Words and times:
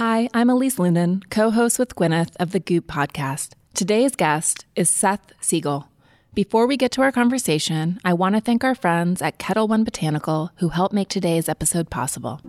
Hi, 0.00 0.30
I'm 0.32 0.48
Elise 0.48 0.76
Loehnen, 0.76 1.28
co 1.28 1.50
host 1.50 1.78
with 1.78 1.94
Gwyneth 1.94 2.34
of 2.40 2.52
the 2.52 2.58
Goop 2.58 2.86
podcast. 2.86 3.52
Today's 3.74 4.16
guest 4.16 4.64
is 4.74 4.88
Seth 4.88 5.34
Siegel. 5.42 5.90
Before 6.32 6.66
we 6.66 6.78
get 6.78 6.90
to 6.92 7.02
our 7.02 7.12
conversation, 7.12 8.00
I 8.02 8.14
want 8.14 8.34
to 8.34 8.40
thank 8.40 8.64
our 8.64 8.74
friends 8.74 9.20
at 9.20 9.36
Ketel 9.36 9.68
One 9.68 9.84
Botanical 9.84 10.52
who 10.56 10.70
helped 10.70 10.94
make 10.94 11.10
today's 11.10 11.50
episode 11.50 11.90
possible. 11.90 12.40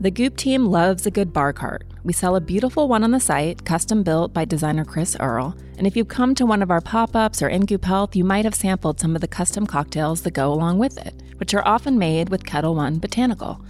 The 0.00 0.10
Goop 0.10 0.36
team 0.36 0.66
loves 0.66 1.06
a 1.06 1.12
good 1.12 1.32
bar 1.32 1.52
cart. 1.52 1.86
We 2.02 2.12
sell 2.12 2.34
a 2.34 2.40
beautiful 2.40 2.88
one 2.88 3.04
on 3.04 3.12
the 3.12 3.20
site, 3.20 3.64
custom 3.64 4.02
built 4.02 4.34
by 4.34 4.44
designer 4.44 4.84
Chris 4.84 5.16
Earle. 5.20 5.56
And 5.78 5.86
if 5.86 5.96
you've 5.96 6.08
come 6.08 6.34
to 6.34 6.44
one 6.44 6.62
of 6.62 6.72
our 6.72 6.80
pop 6.80 7.14
ups 7.14 7.42
or 7.42 7.48
in 7.48 7.64
Goop 7.64 7.84
Health, 7.84 8.16
you 8.16 8.24
might 8.24 8.44
have 8.44 8.56
sampled 8.56 8.98
some 8.98 9.14
of 9.14 9.20
the 9.20 9.28
custom 9.28 9.68
cocktails 9.68 10.22
that 10.22 10.32
go 10.32 10.52
along 10.52 10.78
with 10.78 10.98
it, 10.98 11.14
which 11.38 11.54
are 11.54 11.66
often 11.66 11.98
made 11.98 12.28
with 12.28 12.44
Ketel 12.44 12.74
One 12.74 12.98
Botanical. 12.98 13.60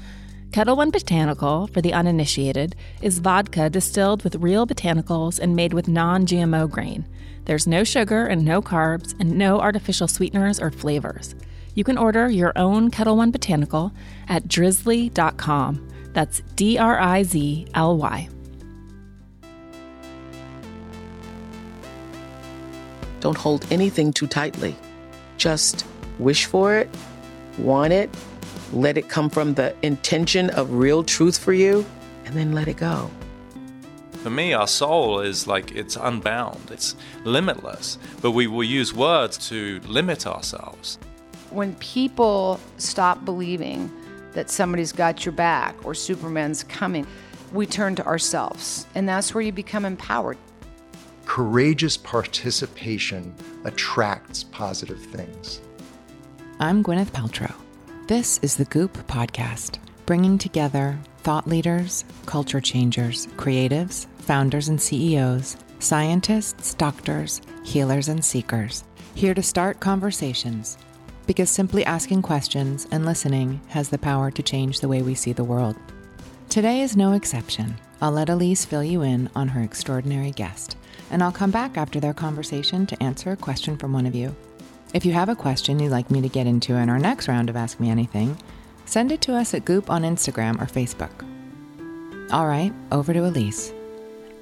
Ketel 0.52 0.76
One 0.76 0.90
Botanical, 0.90 1.66
for 1.66 1.80
the 1.80 1.92
uninitiated, 1.92 2.74
is 3.02 3.18
vodka 3.18 3.68
distilled 3.68 4.24
with 4.24 4.36
real 4.36 4.66
botanicals 4.66 5.38
and 5.38 5.54
made 5.54 5.74
with 5.74 5.88
non 5.88 6.26
GMO 6.26 6.70
grain. 6.70 7.06
There's 7.44 7.66
no 7.66 7.84
sugar 7.84 8.26
and 8.26 8.44
no 8.44 8.60
carbs 8.62 9.14
and 9.20 9.38
no 9.38 9.60
artificial 9.60 10.08
sweeteners 10.08 10.58
or 10.58 10.70
flavors. 10.70 11.34
You 11.74 11.84
can 11.84 11.98
order 11.98 12.28
your 12.28 12.52
own 12.56 12.90
Ketel 12.90 13.16
One 13.16 13.30
Botanical 13.30 13.92
at 14.28 14.48
drizly.com. 14.48 15.88
That's 16.12 16.40
D 16.54 16.78
R 16.78 16.98
I 16.98 17.22
Z 17.22 17.66
L 17.74 17.96
Y. 17.98 18.28
Don't 23.20 23.36
hold 23.36 23.66
anything 23.70 24.12
too 24.12 24.26
tightly. 24.26 24.74
Just 25.36 25.84
wish 26.18 26.46
for 26.46 26.76
it, 26.76 26.88
want 27.58 27.92
it, 27.92 28.10
let 28.72 28.98
it 28.98 29.08
come 29.08 29.30
from 29.30 29.54
the 29.54 29.74
intention 29.82 30.50
of 30.50 30.72
real 30.72 31.02
truth 31.02 31.38
for 31.38 31.52
you, 31.52 31.84
and 32.24 32.34
then 32.34 32.52
let 32.52 32.68
it 32.68 32.76
go. 32.76 33.10
For 34.22 34.30
me, 34.30 34.52
our 34.54 34.66
soul 34.66 35.20
is 35.20 35.46
like 35.46 35.72
it's 35.72 35.96
unbound, 35.96 36.70
it's 36.72 36.96
limitless, 37.24 37.98
but 38.20 38.32
we 38.32 38.48
will 38.48 38.64
use 38.64 38.92
words 38.92 39.38
to 39.50 39.80
limit 39.86 40.26
ourselves. 40.26 40.98
When 41.50 41.74
people 41.76 42.58
stop 42.76 43.24
believing 43.24 43.90
that 44.32 44.50
somebody's 44.50 44.92
got 44.92 45.24
your 45.24 45.32
back 45.32 45.76
or 45.86 45.94
Superman's 45.94 46.64
coming, 46.64 47.06
we 47.52 47.66
turn 47.66 47.94
to 47.94 48.06
ourselves. 48.06 48.86
And 48.94 49.08
that's 49.08 49.32
where 49.32 49.42
you 49.42 49.52
become 49.52 49.84
empowered. 49.84 50.38
Courageous 51.24 51.96
participation 51.96 53.34
attracts 53.64 54.44
positive 54.44 55.00
things. 55.00 55.60
I'm 56.58 56.82
Gwyneth 56.82 57.10
Paltrow. 57.10 57.54
This 58.06 58.38
is 58.38 58.56
the 58.56 58.64
Goop 58.64 58.94
Podcast, 59.06 59.78
bringing 60.06 60.38
together 60.38 60.98
thought 61.18 61.46
leaders, 61.46 62.06
culture 62.24 62.62
changers, 62.62 63.26
creatives, 63.36 64.06
founders 64.20 64.68
and 64.68 64.80
CEOs, 64.80 65.58
scientists, 65.80 66.72
doctors, 66.72 67.42
healers, 67.62 68.08
and 68.08 68.24
seekers, 68.24 68.84
here 69.14 69.34
to 69.34 69.42
start 69.42 69.80
conversations 69.80 70.78
because 71.26 71.50
simply 71.50 71.84
asking 71.84 72.22
questions 72.22 72.88
and 72.90 73.04
listening 73.04 73.60
has 73.68 73.90
the 73.90 73.98
power 73.98 74.30
to 74.30 74.42
change 74.42 74.80
the 74.80 74.88
way 74.88 75.02
we 75.02 75.14
see 75.14 75.34
the 75.34 75.44
world. 75.44 75.76
Today 76.48 76.80
is 76.80 76.96
no 76.96 77.12
exception. 77.12 77.76
I'll 78.00 78.12
let 78.12 78.30
Elise 78.30 78.64
fill 78.64 78.82
you 78.82 79.02
in 79.02 79.28
on 79.36 79.48
her 79.48 79.60
extraordinary 79.60 80.30
guest, 80.30 80.78
and 81.10 81.22
I'll 81.22 81.32
come 81.32 81.50
back 81.50 81.76
after 81.76 82.00
their 82.00 82.14
conversation 82.14 82.86
to 82.86 83.02
answer 83.02 83.32
a 83.32 83.36
question 83.36 83.76
from 83.76 83.92
one 83.92 84.06
of 84.06 84.14
you. 84.14 84.34
If 84.94 85.04
you 85.04 85.12
have 85.12 85.28
a 85.28 85.34
question 85.34 85.80
you'd 85.80 85.90
like 85.90 86.10
me 86.10 86.20
to 86.20 86.28
get 86.28 86.46
into 86.46 86.76
in 86.76 86.88
our 86.88 86.98
next 86.98 87.28
round 87.28 87.50
of 87.50 87.56
Ask 87.56 87.80
Me 87.80 87.90
Anything, 87.90 88.38
send 88.84 89.10
it 89.10 89.20
to 89.22 89.34
us 89.34 89.52
at 89.52 89.64
Goop 89.64 89.90
on 89.90 90.02
Instagram 90.02 90.60
or 90.60 90.66
Facebook. 90.66 91.24
All 92.32 92.46
right, 92.46 92.72
over 92.92 93.12
to 93.12 93.26
Elise. 93.26 93.72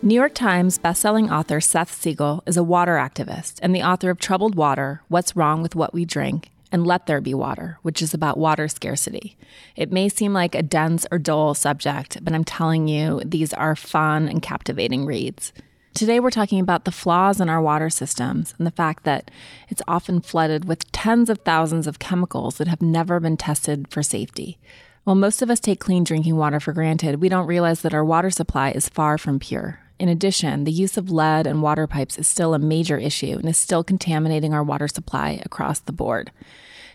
New 0.03 0.15
York 0.15 0.35
Times 0.35 0.79
bestselling 0.79 1.33
author 1.33 1.63
Seth 1.63 1.93
Siegel 1.95 2.43
is 2.45 2.59
a 2.59 2.63
water 2.63 2.97
activist 2.97 3.59
and 3.63 3.75
the 3.75 3.83
author 3.83 4.11
of 4.11 4.19
Troubled 4.19 4.55
Water 4.55 5.01
What's 5.09 5.35
Wrong 5.35 5.63
with 5.63 5.75
What 5.75 5.95
We 5.95 6.05
Drink 6.05 6.51
and 6.71 6.87
Let 6.87 7.07
There 7.07 7.23
Be 7.23 7.33
Water, 7.33 7.79
which 7.81 8.03
is 8.03 8.13
about 8.13 8.37
water 8.37 8.69
scarcity. 8.69 9.39
It 9.77 9.91
may 9.91 10.11
seem 10.11 10.35
like 10.35 10.55
a 10.55 10.63
dense 10.63 11.07
or 11.11 11.19
dull 11.19 11.55
subject, 11.55 12.23
but 12.23 12.35
I'm 12.35 12.45
telling 12.45 12.87
you, 12.87 13.23
these 13.25 13.55
are 13.55 13.75
fun 13.75 14.29
and 14.29 14.43
captivating 14.43 15.07
reads. 15.07 15.55
Today, 15.95 16.19
we're 16.19 16.31
talking 16.31 16.59
about 16.59 16.85
the 16.85 16.91
flaws 16.91 17.41
in 17.41 17.49
our 17.49 17.63
water 17.63 17.89
systems 17.89 18.53
and 18.59 18.67
the 18.67 18.73
fact 18.73 19.05
that 19.05 19.31
it's 19.69 19.81
often 19.87 20.21
flooded 20.21 20.65
with 20.65 20.91
tens 20.91 21.31
of 21.31 21.39
thousands 21.39 21.87
of 21.87 22.01
chemicals 22.01 22.57
that 22.57 22.67
have 22.67 22.83
never 22.83 23.21
been 23.21 23.37
tested 23.37 23.87
for 23.93 24.03
safety. 24.03 24.59
While 25.05 25.15
most 25.15 25.41
of 25.41 25.51
us 25.51 25.61
take 25.61 25.79
clean 25.79 26.03
drinking 26.03 26.35
water 26.35 26.59
for 26.59 26.73
granted, 26.73 27.21
we 27.21 27.29
don't 27.29 27.47
realize 27.47 27.83
that 27.83 27.95
our 27.95 28.05
water 28.05 28.31
supply 28.31 28.73
is 28.73 28.89
far 28.89 29.19
from 29.19 29.39
pure. 29.39 29.79
In 30.01 30.09
addition, 30.09 30.65
the 30.65 30.73
use 30.73 30.97
of 30.97 31.13
lead 31.13 31.47
and 31.47 31.63
water 31.63 31.87
pipes 31.87 32.19
is 32.19 32.27
still 32.27 32.55
a 32.55 32.59
major 32.59 32.99
issue 32.99 33.37
and 33.39 33.49
is 33.49 33.57
still 33.57 33.85
contaminating 33.85 34.53
our 34.53 34.65
water 34.65 34.89
supply 34.89 35.41
across 35.45 35.79
the 35.79 35.93
board. 35.93 36.33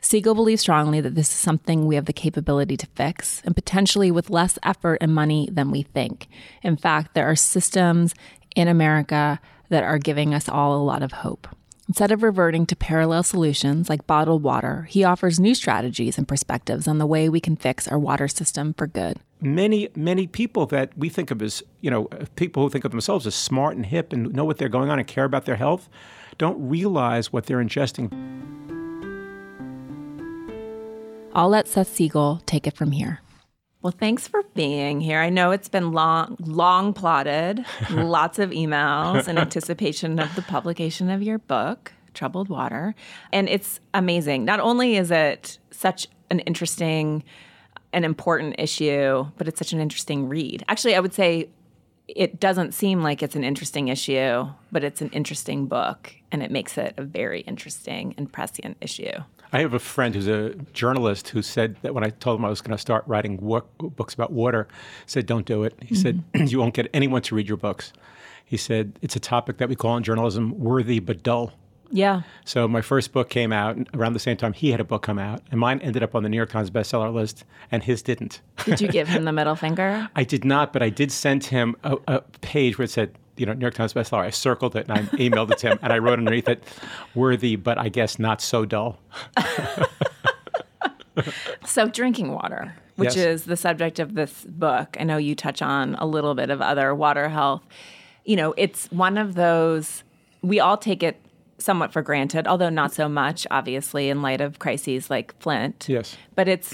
Siegel 0.02 0.36
believes 0.36 0.62
strongly 0.62 1.02
that 1.02 1.16
this 1.16 1.28
is 1.28 1.36
something 1.36 1.86
we 1.86 1.96
have 1.96 2.06
the 2.06 2.14
capability 2.14 2.78
to 2.78 2.88
fix, 2.96 3.42
and 3.44 3.56
potentially 3.56 4.12
with 4.12 4.30
less 4.30 4.58
effort 4.64 4.98
and 5.02 5.14
money 5.14 5.50
than 5.52 5.72
we 5.72 5.82
think. 5.82 6.28
In 6.64 6.78
fact, 6.78 7.14
there 7.14 7.30
are 7.30 7.36
systems 7.36 8.14
in 8.56 8.68
America 8.68 9.40
that 9.70 9.84
are 9.84 9.98
giving 9.98 10.34
us 10.34 10.50
all 10.50 10.76
a 10.76 10.84
lot 10.84 11.04
of 11.04 11.12
hope. 11.12 11.48
Instead 11.88 12.12
of 12.12 12.22
reverting 12.22 12.68
to 12.68 12.76
parallel 12.76 13.24
solutions 13.24 13.90
like 13.90 14.06
bottled 14.06 14.44
water, 14.44 14.84
he 14.84 15.04
offers 15.04 15.40
new 15.40 15.56
strategies 15.56 16.20
and 16.20 16.28
perspectives 16.28 16.88
on 16.88 17.00
the 17.00 17.06
way 17.08 17.28
we 17.28 17.40
can 17.40 17.56
fix 17.56 17.88
our 17.88 17.98
water 17.98 18.28
system 18.28 18.76
for 18.76 18.86
good. 18.86 19.18
Many, 19.42 19.90
many 19.96 20.28
people 20.28 20.68
that 20.68 20.96
we 20.96 21.10
think 21.10 21.32
of 21.32 21.42
as, 21.42 21.64
you 21.82 21.90
know, 21.90 22.04
people 22.36 22.62
who 22.62 22.70
think 22.70 22.86
of 22.86 22.92
themselves 22.92 23.26
as 23.26 23.34
smart 23.34 23.76
and 23.76 23.88
hip 23.88 24.14
and 24.14 24.32
know 24.34 24.46
what 24.46 24.58
they're 24.58 24.70
going 24.70 24.92
on 24.92 25.00
and 25.00 25.08
care 25.08 25.24
about 25.24 25.46
their 25.46 25.56
health 25.56 25.90
don't 26.38 26.70
realize 26.70 27.34
what 27.34 27.48
they're 27.48 27.58
ingesting. 27.58 28.12
I'll 31.34 31.50
let 31.50 31.68
Seth 31.68 31.94
Siegel 31.94 32.42
take 32.46 32.68
it 32.68 32.76
from 32.76 32.92
here. 32.92 33.22
Well, 33.82 33.96
thanks 33.98 34.28
for 34.28 34.44
being 34.56 35.00
here. 35.00 35.20
I 35.20 35.30
know 35.30 35.52
it's 35.52 35.70
been 35.70 35.94
long, 35.94 36.36
long 36.42 36.94
plotted, 36.94 37.64
lots 37.90 38.38
of 38.38 38.50
emails 38.50 39.30
in 39.30 39.38
anticipation 39.38 40.20
of 40.20 40.36
the 40.36 40.42
publication 40.42 41.10
of 41.10 41.24
your 41.24 41.40
book, 41.40 41.94
Troubled 42.14 42.50
Water. 42.50 42.94
And 43.32 43.48
it's 43.48 43.80
amazing. 43.94 44.44
Not 44.44 44.60
only 44.60 44.98
is 44.98 45.12
it 45.12 45.60
such 45.72 46.10
an 46.30 46.40
interesting 46.40 47.24
and 47.94 48.04
important 48.04 48.56
issue, 48.58 49.26
but 49.38 49.48
it's 49.48 49.60
such 49.60 49.72
an 49.72 49.80
interesting 49.80 50.28
read. 50.28 50.66
Actually, 50.68 50.96
I 50.96 51.00
would 51.00 51.14
say 51.14 51.48
it 52.06 52.38
doesn't 52.38 52.74
seem 52.74 53.02
like 53.02 53.24
it's 53.24 53.38
an 53.38 53.46
interesting 53.46 53.88
issue, 53.88 54.46
but 54.74 54.84
it's 54.84 55.02
an 55.02 55.10
interesting 55.12 55.68
book, 55.68 56.14
and 56.34 56.44
it 56.44 56.52
makes 56.52 56.78
it 56.78 56.96
a 56.98 57.04
very 57.04 57.42
interesting 57.42 58.14
and 58.18 58.30
prescient 58.30 58.76
issue. 58.82 59.24
I 59.52 59.60
have 59.60 59.74
a 59.74 59.80
friend 59.80 60.14
who's 60.14 60.28
a 60.28 60.50
journalist 60.74 61.30
who 61.30 61.42
said 61.42 61.78
that 61.82 61.94
when 61.94 62.04
I 62.04 62.10
told 62.10 62.40
him 62.40 62.46
I 62.46 62.50
was 62.50 62.62
going 62.62 62.76
to 62.76 62.82
start 62.82 63.04
writing 63.08 63.38
books 63.38 64.14
about 64.14 64.32
water, 64.32 64.68
said, 65.06 65.26
"Don't 65.26 65.46
do 65.46 65.64
it." 65.64 65.76
He 65.82 65.96
mm-hmm. 65.96 66.42
said, 66.42 66.52
"You 66.52 66.60
won't 66.60 66.74
get 66.74 66.90
anyone 66.94 67.22
to 67.24 67.36
read 67.36 67.48
your 67.48 67.58
books." 67.58 67.94
He 68.46 68.58
said, 68.58 69.00
"It's 69.02 69.16
a 69.16 69.20
topic 69.20 69.58
that 69.58 69.70
we 69.70 69.76
call 69.76 69.98
in 69.98 70.04
journalism 70.04 70.60
worthy 70.60 71.00
but 71.00 71.24
dull." 71.24 71.54
Yeah. 71.92 72.22
So 72.46 72.68
my 72.68 72.82
first 72.82 73.12
book 73.12 73.30
came 73.30 73.52
out 73.52 73.78
around 73.96 74.14
the 74.14 74.20
same 74.20 74.38
time 74.38 74.54
he 74.54 74.72
had 74.72 74.80
a 74.80 74.84
book 74.84 75.02
come 75.02 75.18
out, 75.18 75.42
and 75.50 75.60
mine 75.60 75.80
ended 75.82 76.04
up 76.04 76.14
on 76.14 76.24
the 76.24 76.30
New 76.30 76.38
York 76.38 76.52
Times 76.52 76.70
bestseller 76.70 77.12
list, 77.14 77.46
and 77.72 77.82
his 77.84 78.02
didn't. 78.02 78.42
Did 78.66 78.82
you 78.82 78.88
give 78.88 79.08
him 79.08 79.26
the 79.26 79.32
middle 79.40 79.56
finger? 79.56 80.08
I 80.16 80.24
did 80.24 80.46
not, 80.46 80.72
but 80.72 80.84
I 80.84 80.90
did 80.90 81.12
send 81.12 81.46
him 81.46 81.76
a, 81.84 81.98
a 82.08 82.22
page 82.42 82.78
where 82.78 82.86
it 82.86 82.92
said 82.92 83.18
you 83.40 83.46
know, 83.46 83.54
New 83.54 83.62
York 83.62 83.74
Times 83.74 83.94
bestseller. 83.94 84.26
I 84.26 84.30
circled 84.30 84.76
it 84.76 84.88
and 84.90 84.98
I 84.98 85.02
emailed 85.18 85.52
it 85.52 85.60
to 85.60 85.70
him, 85.70 85.80
and 85.82 85.94
I 85.94 85.98
wrote 85.98 86.20
underneath 86.20 86.50
it, 86.50 86.64
"Worthy, 87.16 87.56
but 87.56 87.78
I 87.78 87.90
guess 87.90 88.20
not 88.20 88.42
so 88.42 88.66
dull." 88.66 89.00
so, 91.66 91.88
drinking 91.88 92.34
water, 92.34 92.76
which 92.96 93.16
yes. 93.16 93.18
is 93.18 93.44
the 93.46 93.58
subject 93.58 94.00
of 94.00 94.16
this 94.16 94.46
book, 94.46 94.98
I 95.00 95.04
know 95.04 95.18
you 95.18 95.36
touch 95.36 95.62
on 95.62 95.96
a 95.96 96.06
little 96.06 96.36
bit 96.36 96.50
of 96.50 96.62
other 96.62 96.94
water 96.94 97.30
health. 97.30 97.64
You 98.26 98.36
know, 98.36 98.54
it's 98.58 98.92
one 98.92 99.18
of 99.18 99.36
those 99.36 100.04
we 100.42 100.60
all 100.60 100.78
take 100.78 101.04
it 101.04 101.20
somewhat 101.58 101.92
for 101.92 102.02
granted, 102.02 102.48
although 102.48 102.70
not 102.70 102.94
so 102.94 103.10
much, 103.10 103.46
obviously, 103.52 104.10
in 104.10 104.22
light 104.22 104.42
of 104.42 104.60
crises 104.60 105.10
like 105.10 105.38
Flint. 105.40 105.88
Yes, 105.90 106.18
but 106.36 106.48
it's 106.48 106.74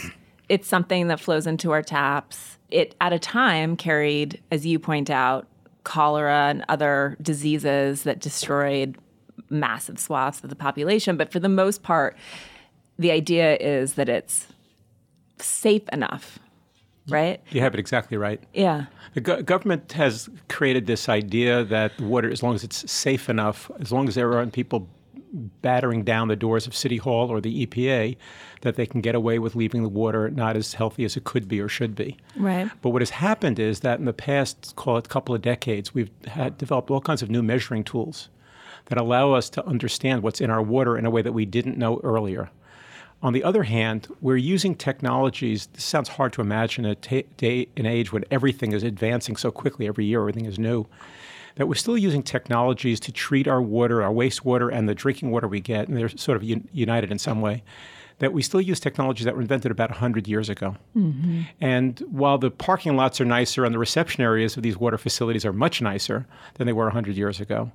it's 0.49 0.67
something 0.67 1.07
that 1.07 1.19
flows 1.19 1.47
into 1.47 1.71
our 1.71 1.81
taps. 1.81 2.57
It 2.69 2.95
at 3.01 3.13
a 3.13 3.19
time 3.19 3.77
carried, 3.77 4.41
as 4.51 4.65
you 4.65 4.79
point 4.79 5.09
out, 5.09 5.47
cholera 5.85 6.49
and 6.49 6.65
other 6.67 7.15
diseases 7.21 8.03
that 8.03 8.19
destroyed 8.19 8.97
massive 9.49 9.97
swaths 9.97 10.43
of 10.43 10.49
the 10.49 10.55
population. 10.55 11.15
But 11.15 11.31
for 11.31 11.39
the 11.39 11.49
most 11.49 11.83
part, 11.83 12.17
the 12.99 13.11
idea 13.11 13.55
is 13.57 13.93
that 13.93 14.09
it's 14.09 14.47
safe 15.39 15.87
enough, 15.93 16.39
right? 17.07 17.41
You 17.51 17.61
have 17.61 17.73
it 17.73 17.79
exactly 17.79 18.17
right. 18.17 18.41
Yeah. 18.53 18.85
The 19.13 19.21
go- 19.21 19.41
government 19.41 19.93
has 19.93 20.29
created 20.49 20.87
this 20.87 21.07
idea 21.07 21.63
that 21.65 21.99
water, 22.01 22.29
as 22.29 22.43
long 22.43 22.55
as 22.55 22.63
it's 22.63 22.89
safe 22.91 23.29
enough, 23.29 23.71
as 23.79 23.91
long 23.91 24.07
as 24.07 24.15
there 24.15 24.33
aren't 24.33 24.53
people 24.53 24.89
battering 25.61 26.03
down 26.03 26.27
the 26.27 26.35
doors 26.35 26.67
of 26.67 26.75
City 26.75 26.97
Hall 26.97 27.29
or 27.29 27.41
the 27.41 27.65
EPA 27.65 28.17
that 28.61 28.75
they 28.75 28.85
can 28.85 29.01
get 29.01 29.15
away 29.15 29.39
with 29.39 29.55
leaving 29.55 29.83
the 29.83 29.89
water 29.89 30.29
not 30.29 30.55
as 30.55 30.73
healthy 30.73 31.05
as 31.05 31.15
it 31.15 31.23
could 31.23 31.47
be 31.47 31.59
or 31.59 31.67
should 31.67 31.95
be. 31.95 32.17
Right. 32.35 32.69
But 32.81 32.89
what 32.89 33.01
has 33.01 33.11
happened 33.11 33.59
is 33.59 33.81
that 33.81 33.99
in 33.99 34.05
the 34.05 34.13
past, 34.13 34.75
call 34.75 34.97
it 34.97 35.05
a 35.05 35.09
couple 35.09 35.35
of 35.35 35.41
decades, 35.41 35.93
we've 35.93 36.11
had 36.27 36.57
developed 36.57 36.89
all 36.89 37.01
kinds 37.01 37.21
of 37.21 37.29
new 37.29 37.43
measuring 37.43 37.83
tools 37.83 38.29
that 38.85 38.97
allow 38.97 39.33
us 39.33 39.49
to 39.51 39.65
understand 39.65 40.23
what's 40.23 40.41
in 40.41 40.49
our 40.49 40.61
water 40.61 40.97
in 40.97 41.05
a 41.05 41.09
way 41.09 41.21
that 41.21 41.33
we 41.33 41.45
didn't 41.45 41.77
know 41.77 41.99
earlier. 42.03 42.49
On 43.21 43.33
the 43.33 43.43
other 43.43 43.63
hand, 43.63 44.07
we're 44.21 44.37
using 44.37 44.75
technologies. 44.75 45.67
This 45.67 45.83
sounds 45.83 46.09
hard 46.09 46.33
to 46.33 46.41
imagine 46.41 46.85
a 46.85 46.95
t- 46.95 47.25
day 47.37 47.67
and 47.75 47.87
age 47.87 48.11
when 48.11 48.23
everything 48.29 48.71
is 48.71 48.83
advancing 48.83 49.35
so 49.35 49.51
quickly 49.51 49.87
every 49.87 50.05
year, 50.05 50.19
everything 50.19 50.45
is 50.45 50.59
new. 50.59 50.85
That 51.55 51.67
we're 51.67 51.75
still 51.75 51.97
using 51.97 52.23
technologies 52.23 52.99
to 53.01 53.11
treat 53.11 53.47
our 53.47 53.61
water, 53.61 54.03
our 54.03 54.11
wastewater, 54.11 54.73
and 54.73 54.89
the 54.89 54.95
drinking 54.95 55.31
water 55.31 55.47
we 55.47 55.61
get, 55.61 55.87
and 55.87 55.97
they're 55.97 56.09
sort 56.09 56.35
of 56.35 56.43
un- 56.43 56.67
united 56.73 57.11
in 57.11 57.19
some 57.19 57.41
way. 57.41 57.63
That 58.19 58.33
we 58.33 58.41
still 58.41 58.61
use 58.61 58.79
technologies 58.79 59.25
that 59.25 59.35
were 59.35 59.41
invented 59.41 59.71
about 59.71 59.89
100 59.89 60.27
years 60.27 60.49
ago. 60.49 60.77
Mm-hmm. 60.95 61.41
And 61.59 61.99
while 62.09 62.37
the 62.37 62.49
parking 62.49 62.95
lots 62.95 63.19
are 63.19 63.25
nicer 63.25 63.65
and 63.65 63.73
the 63.73 63.79
reception 63.79 64.23
areas 64.23 64.55
of 64.55 64.63
these 64.63 64.77
water 64.77 64.97
facilities 64.97 65.45
are 65.45 65.51
much 65.51 65.81
nicer 65.81 66.25
than 66.55 66.65
they 66.65 66.73
were 66.73 66.85
100 66.85 67.17
years 67.17 67.41
ago, 67.41 67.71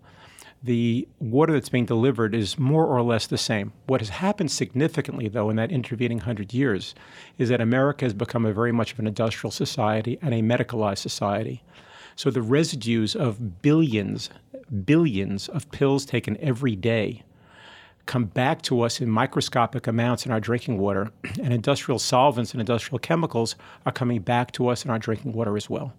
the 0.62 1.08
water 1.18 1.52
that's 1.52 1.68
being 1.68 1.86
delivered 1.86 2.34
is 2.34 2.58
more 2.58 2.84
or 2.84 3.02
less 3.02 3.26
the 3.26 3.38
same. 3.38 3.72
What 3.86 4.00
has 4.00 4.10
happened 4.10 4.50
significantly, 4.50 5.28
though, 5.28 5.48
in 5.48 5.56
that 5.56 5.72
intervening 5.72 6.18
hundred 6.20 6.52
years 6.52 6.94
is 7.38 7.48
that 7.48 7.60
America 7.60 8.04
has 8.04 8.12
become 8.12 8.44
a 8.44 8.52
very 8.52 8.72
much 8.72 8.92
of 8.92 8.98
an 8.98 9.06
industrial 9.06 9.50
society 9.50 10.18
and 10.20 10.34
a 10.34 10.42
medicalized 10.42 10.98
society. 10.98 11.62
So 12.20 12.30
the 12.30 12.42
residues 12.42 13.16
of 13.16 13.62
billions, 13.62 14.28
billions 14.84 15.48
of 15.48 15.70
pills 15.70 16.04
taken 16.04 16.36
every 16.36 16.76
day 16.76 17.22
come 18.04 18.26
back 18.26 18.60
to 18.60 18.82
us 18.82 19.00
in 19.00 19.08
microscopic 19.08 19.86
amounts 19.86 20.26
in 20.26 20.32
our 20.32 20.38
drinking 20.38 20.76
water, 20.76 21.12
and 21.42 21.54
industrial 21.54 21.98
solvents 21.98 22.52
and 22.52 22.60
industrial 22.60 22.98
chemicals 22.98 23.56
are 23.86 23.92
coming 23.92 24.20
back 24.20 24.52
to 24.52 24.68
us 24.68 24.84
in 24.84 24.90
our 24.90 24.98
drinking 24.98 25.32
water 25.32 25.56
as 25.56 25.70
well. 25.70 25.94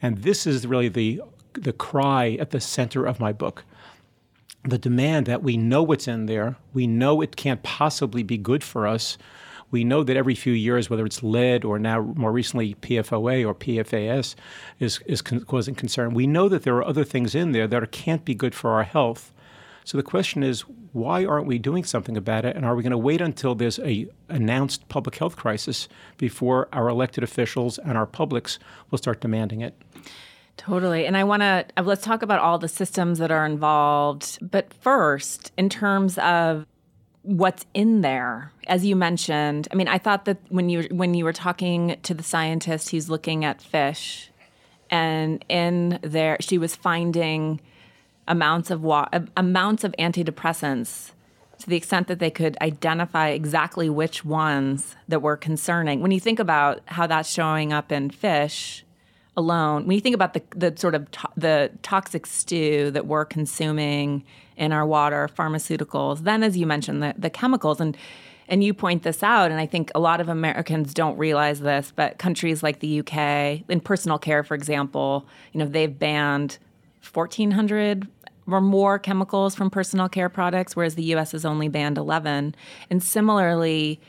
And 0.00 0.16
this 0.16 0.46
is 0.46 0.66
really 0.66 0.88
the 0.88 1.20
the 1.52 1.74
cry 1.74 2.38
at 2.40 2.48
the 2.48 2.60
center 2.60 3.04
of 3.04 3.20
my 3.20 3.34
book 3.34 3.62
the 4.64 4.78
demand 4.78 5.26
that 5.26 5.42
we 5.42 5.58
know 5.58 5.82
what's 5.82 6.08
in 6.08 6.24
there, 6.24 6.56
we 6.72 6.86
know 6.86 7.20
it 7.20 7.36
can't 7.36 7.62
possibly 7.62 8.22
be 8.22 8.38
good 8.38 8.64
for 8.64 8.86
us. 8.86 9.18
We 9.70 9.84
know 9.84 10.02
that 10.02 10.16
every 10.16 10.34
few 10.34 10.52
years, 10.52 10.88
whether 10.88 11.04
it's 11.04 11.22
lead 11.22 11.64
or 11.64 11.78
now 11.78 12.00
more 12.16 12.32
recently 12.32 12.74
PFOA 12.76 13.46
or 13.46 13.54
PFAS, 13.54 14.34
is, 14.78 15.00
is 15.06 15.22
con- 15.22 15.44
causing 15.44 15.74
concern. 15.74 16.14
We 16.14 16.26
know 16.26 16.48
that 16.48 16.62
there 16.62 16.76
are 16.76 16.84
other 16.84 17.04
things 17.04 17.34
in 17.34 17.52
there 17.52 17.66
that 17.66 17.92
can't 17.92 18.24
be 18.24 18.34
good 18.34 18.54
for 18.54 18.70
our 18.70 18.84
health. 18.84 19.32
So 19.84 19.96
the 19.96 20.02
question 20.02 20.42
is, 20.42 20.64
why 20.92 21.24
aren't 21.24 21.46
we 21.46 21.58
doing 21.58 21.84
something 21.84 22.16
about 22.16 22.44
it? 22.44 22.56
And 22.56 22.64
are 22.64 22.74
we 22.74 22.82
going 22.82 22.90
to 22.90 22.98
wait 22.98 23.20
until 23.20 23.54
there's 23.54 23.78
a 23.78 24.06
announced 24.28 24.88
public 24.88 25.16
health 25.16 25.36
crisis 25.36 25.88
before 26.16 26.68
our 26.72 26.88
elected 26.88 27.24
officials 27.24 27.78
and 27.78 27.96
our 27.96 28.06
publics 28.06 28.58
will 28.90 28.98
start 28.98 29.20
demanding 29.20 29.60
it? 29.60 29.74
Totally. 30.58 31.06
And 31.06 31.16
I 31.16 31.24
want 31.24 31.40
to 31.42 31.64
uh, 31.76 31.82
let's 31.82 32.02
talk 32.02 32.22
about 32.22 32.40
all 32.40 32.58
the 32.58 32.68
systems 32.68 33.18
that 33.18 33.30
are 33.30 33.46
involved. 33.46 34.38
But 34.42 34.74
first, 34.74 35.52
in 35.56 35.68
terms 35.68 36.18
of 36.18 36.66
what's 37.28 37.66
in 37.74 38.00
there, 38.00 38.52
as 38.66 38.86
you 38.86 38.96
mentioned, 38.96 39.68
I 39.70 39.74
mean, 39.74 39.86
I 39.86 39.98
thought 39.98 40.24
that 40.24 40.38
when 40.48 40.70
you 40.70 40.88
when 40.90 41.12
you 41.12 41.24
were 41.24 41.32
talking 41.34 41.98
to 42.02 42.14
the 42.14 42.22
scientist 42.22 42.90
who's 42.90 43.10
looking 43.10 43.44
at 43.44 43.60
fish 43.60 44.30
and 44.90 45.44
in 45.50 45.98
there 46.00 46.38
she 46.40 46.56
was 46.56 46.74
finding 46.74 47.60
amounts 48.26 48.70
of 48.70 48.82
wa- 48.82 49.08
amounts 49.36 49.84
of 49.84 49.94
antidepressants 49.98 51.10
to 51.58 51.68
the 51.68 51.76
extent 51.76 52.08
that 52.08 52.18
they 52.18 52.30
could 52.30 52.56
identify 52.62 53.28
exactly 53.28 53.90
which 53.90 54.24
ones 54.24 54.96
that 55.06 55.20
were 55.20 55.36
concerning. 55.36 56.00
When 56.00 56.12
you 56.12 56.20
think 56.20 56.38
about 56.38 56.80
how 56.86 57.06
that's 57.06 57.30
showing 57.30 57.74
up 57.74 57.92
in 57.92 58.08
fish, 58.08 58.84
alone, 59.38 59.86
when 59.86 59.94
you 59.94 60.00
think 60.00 60.16
about 60.16 60.34
the, 60.34 60.42
the 60.54 60.74
sort 60.76 60.94
of 60.94 61.10
to- 61.12 61.28
the 61.36 61.70
toxic 61.82 62.26
stew 62.26 62.90
that 62.90 63.06
we're 63.06 63.24
consuming 63.24 64.24
in 64.56 64.72
our 64.72 64.84
water, 64.84 65.30
pharmaceuticals, 65.34 66.24
then 66.24 66.42
as 66.42 66.56
you 66.56 66.66
mentioned, 66.66 67.02
the, 67.02 67.14
the 67.16 67.30
chemicals 67.30 67.80
and 67.80 67.96
and 68.50 68.64
you 68.64 68.72
point 68.72 69.02
this 69.02 69.22
out, 69.22 69.50
and 69.50 69.60
I 69.60 69.66
think 69.66 69.92
a 69.94 70.00
lot 70.00 70.22
of 70.22 70.30
Americans 70.30 70.94
don't 70.94 71.18
realize 71.18 71.60
this, 71.60 71.92
but 71.94 72.16
countries 72.16 72.62
like 72.62 72.80
the 72.80 73.00
UK, 73.00 73.62
in 73.68 73.80
personal 73.80 74.18
care, 74.18 74.42
for 74.42 74.54
example, 74.54 75.26
you 75.52 75.60
know, 75.60 75.66
they've 75.66 75.98
banned 75.98 76.56
1,400 77.12 78.08
or 78.46 78.62
more 78.62 78.98
chemicals 78.98 79.54
from 79.54 79.68
personal 79.68 80.08
care 80.08 80.30
products, 80.30 80.74
whereas 80.74 80.94
the 80.94 81.02
US 81.14 81.32
has 81.32 81.44
only 81.44 81.68
banned 81.68 81.98
11. 81.98 82.54
And 82.88 83.02
similarly, 83.02 84.00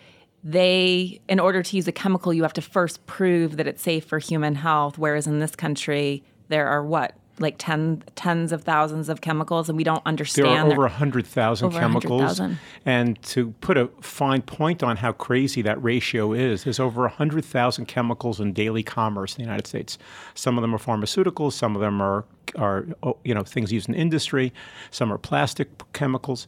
they 0.44 1.19
in 1.27 1.39
order 1.39 1.62
to 1.62 1.75
use 1.75 1.88
a 1.88 1.91
chemical 1.91 2.33
you 2.33 2.44
have 2.44 2.53
to 2.53 2.62
first 2.62 3.06
prove 3.06 3.57
that 3.57 3.68
it's 3.68 3.81
safe 3.81 4.06
for 4.06 4.19
human 4.19 4.56
health 4.56 4.97
whereas 4.97 5.27
in 5.27 5.39
this 5.39 5.56
country 5.56 6.24
there 6.47 6.68
are 6.68 6.83
what 6.83 7.15
like 7.39 7.56
ten, 7.57 8.03
tens 8.15 8.51
of 8.51 8.63
thousands 8.63 9.09
of 9.09 9.21
chemicals 9.21 9.69
and 9.69 9.77
we 9.77 9.83
don't 9.83 10.06
understand 10.06 10.45
there 10.45 10.59
are 10.59 10.71
over 10.71 10.81
100,000 10.81 11.71
chemicals. 11.71 12.39
100, 12.39 12.57
and 12.86 13.21
to 13.24 13.51
put 13.62 13.77
a 13.77 13.88
fine 14.01 14.41
point 14.41 14.83
on 14.83 14.97
how 14.97 15.12
crazy 15.12 15.62
that 15.62 15.81
ratio 15.81 16.33
is 16.33 16.63
there's 16.65 16.80
over 16.80 17.01
100,000 17.03 17.86
chemicals 17.86 18.39
in 18.39 18.53
daily 18.53 18.83
commerce 18.83 19.36
in 19.36 19.44
the 19.44 19.45
United 19.45 19.68
States. 19.68 19.97
Some 20.36 20.57
of 20.57 20.62
them 20.62 20.75
are 20.75 20.80
pharmaceuticals 20.80 21.53
some 21.53 21.75
of 21.75 21.81
them 21.81 22.01
are 22.01 22.25
are 22.57 22.88
oh, 23.03 23.18
you 23.24 23.33
know 23.33 23.44
things 23.44 23.71
used 23.71 23.88
in 23.89 23.95
industry 23.95 24.53
some 24.91 25.12
are 25.12 25.18
plastic 25.18 25.69
chemicals. 25.94 26.47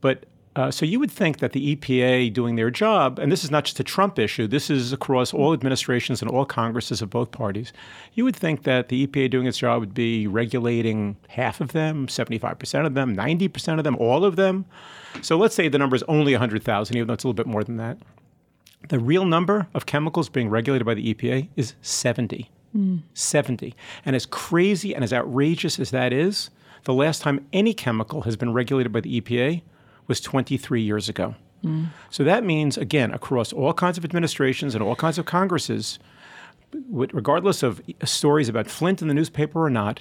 But 0.00 0.24
uh, 0.54 0.70
so 0.70 0.84
you 0.84 1.00
would 1.00 1.10
think 1.10 1.38
that 1.38 1.52
the 1.52 1.74
EPA 1.74 2.32
doing 2.32 2.56
their 2.56 2.70
job, 2.70 3.18
and 3.18 3.32
this 3.32 3.42
is 3.42 3.50
not 3.50 3.64
just 3.64 3.80
a 3.80 3.84
Trump 3.84 4.18
issue, 4.18 4.46
this 4.46 4.68
is 4.68 4.92
across 4.92 5.32
all 5.32 5.54
administrations 5.54 6.20
and 6.20 6.30
all 6.30 6.44
Congresses 6.44 7.00
of 7.00 7.08
both 7.08 7.30
parties. 7.30 7.72
You 8.12 8.24
would 8.24 8.36
think 8.36 8.64
that 8.64 8.88
the 8.88 9.06
EPA 9.06 9.30
doing 9.30 9.46
its 9.46 9.56
job 9.56 9.80
would 9.80 9.94
be 9.94 10.26
regulating 10.26 11.16
half 11.28 11.62
of 11.62 11.72
them, 11.72 12.06
75% 12.06 12.86
of 12.86 12.92
them, 12.92 13.16
90% 13.16 13.78
of 13.78 13.84
them, 13.84 13.96
all 13.96 14.26
of 14.26 14.36
them. 14.36 14.66
So 15.22 15.38
let's 15.38 15.54
say 15.54 15.68
the 15.68 15.78
number 15.78 15.96
is 15.96 16.02
only 16.04 16.32
100,000, 16.32 16.96
even 16.96 17.06
though 17.06 17.14
it's 17.14 17.24
a 17.24 17.26
little 17.26 17.34
bit 17.34 17.46
more 17.46 17.64
than 17.64 17.78
that. 17.78 17.96
The 18.90 18.98
real 18.98 19.24
number 19.24 19.68
of 19.72 19.86
chemicals 19.86 20.28
being 20.28 20.50
regulated 20.50 20.84
by 20.84 20.94
the 20.94 21.14
EPA 21.14 21.48
is 21.56 21.74
70. 21.80 22.50
Mm. 22.76 23.02
70. 23.14 23.74
And 24.04 24.14
as 24.14 24.26
crazy 24.26 24.94
and 24.94 25.02
as 25.02 25.14
outrageous 25.14 25.78
as 25.78 25.92
that 25.92 26.12
is, 26.12 26.50
the 26.84 26.92
last 26.92 27.22
time 27.22 27.46
any 27.54 27.72
chemical 27.72 28.22
has 28.22 28.36
been 28.36 28.52
regulated 28.52 28.92
by 28.92 29.00
the 29.00 29.20
EPA 29.20 29.62
was 30.06 30.20
23 30.20 30.82
years 30.82 31.08
ago. 31.08 31.34
Mm. 31.64 31.88
So 32.10 32.24
that 32.24 32.44
means, 32.44 32.76
again, 32.76 33.12
across 33.12 33.52
all 33.52 33.72
kinds 33.72 33.98
of 33.98 34.04
administrations 34.04 34.74
and 34.74 34.82
all 34.82 34.96
kinds 34.96 35.18
of 35.18 35.26
Congresses, 35.26 35.98
regardless 36.90 37.62
of 37.62 37.80
stories 38.04 38.48
about 38.48 38.66
Flint 38.66 39.02
in 39.02 39.08
the 39.08 39.14
newspaper 39.14 39.64
or 39.64 39.70
not, 39.70 40.00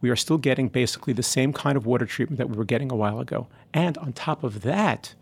we 0.00 0.10
are 0.10 0.16
still 0.16 0.38
getting 0.38 0.68
basically 0.68 1.12
the 1.12 1.22
same 1.22 1.52
kind 1.52 1.76
of 1.76 1.86
water 1.86 2.06
treatment 2.06 2.38
that 2.38 2.50
we 2.50 2.56
were 2.56 2.64
getting 2.64 2.92
a 2.92 2.96
while 2.96 3.20
ago. 3.20 3.46
And 3.72 3.96
on 3.98 4.12
top 4.12 4.44
of 4.44 4.62
that, 4.62 5.14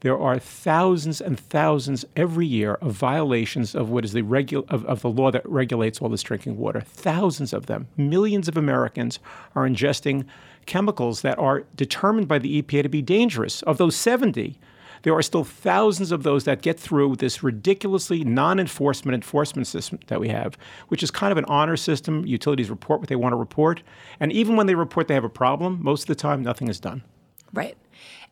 there 0.00 0.18
are 0.18 0.38
thousands 0.38 1.20
and 1.20 1.38
thousands 1.38 2.04
every 2.14 2.46
year 2.46 2.74
of 2.74 2.92
violations 2.92 3.74
of 3.74 3.90
what 3.90 4.04
is 4.04 4.12
the 4.12 4.22
regu- 4.22 4.68
of, 4.68 4.84
of 4.84 5.02
the 5.02 5.10
law 5.10 5.30
that 5.32 5.48
regulates 5.48 6.00
all 6.00 6.08
this 6.08 6.22
drinking 6.22 6.56
water. 6.56 6.80
Thousands 6.80 7.52
of 7.52 7.66
them. 7.66 7.88
Millions 7.96 8.46
of 8.46 8.56
Americans 8.56 9.18
are 9.56 9.68
ingesting 9.68 10.24
chemicals 10.66 11.22
that 11.22 11.38
are 11.38 11.64
determined 11.74 12.28
by 12.28 12.38
the 12.38 12.62
EPA 12.62 12.84
to 12.84 12.88
be 12.88 13.02
dangerous. 13.02 13.62
Of 13.62 13.78
those 13.78 13.96
70, 13.96 14.60
there 15.02 15.14
are 15.14 15.22
still 15.22 15.42
thousands 15.44 16.12
of 16.12 16.22
those 16.22 16.44
that 16.44 16.62
get 16.62 16.78
through 16.78 17.16
this 17.16 17.42
ridiculously 17.42 18.22
non 18.22 18.60
enforcement 18.60 19.14
enforcement 19.14 19.66
system 19.66 19.98
that 20.06 20.20
we 20.20 20.28
have, 20.28 20.56
which 20.88 21.02
is 21.02 21.10
kind 21.10 21.32
of 21.32 21.38
an 21.38 21.44
honor 21.46 21.76
system. 21.76 22.24
Utilities 22.24 22.70
report 22.70 23.00
what 23.00 23.08
they 23.08 23.16
want 23.16 23.32
to 23.32 23.36
report. 23.36 23.82
And 24.20 24.32
even 24.32 24.56
when 24.56 24.66
they 24.66 24.74
report 24.76 25.08
they 25.08 25.14
have 25.14 25.24
a 25.24 25.28
problem, 25.28 25.78
most 25.82 26.02
of 26.02 26.08
the 26.08 26.14
time 26.14 26.42
nothing 26.42 26.68
is 26.68 26.78
done. 26.78 27.02
Right. 27.52 27.76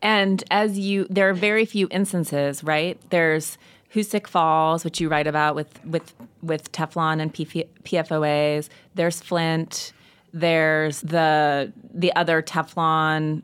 And 0.02 0.42
as 0.50 0.78
you, 0.78 1.06
there 1.08 1.28
are 1.28 1.35
very 1.35 1.64
few 1.64 1.88
instances, 1.90 2.62
right? 2.62 2.99
There's 3.11 3.58
Hoosick 3.94 4.26
Falls, 4.26 4.85
which 4.85 5.00
you 5.00 5.08
write 5.08 5.26
about 5.26 5.54
with 5.54 5.85
with 5.85 6.12
with 6.42 6.70
Teflon 6.73 7.20
and 7.20 7.32
PFOAs. 7.32 8.68
There's 8.94 9.20
Flint. 9.20 9.92
There's 10.32 11.00
the 11.00 11.73
the 11.94 12.14
other 12.14 12.42
Teflon 12.42 13.42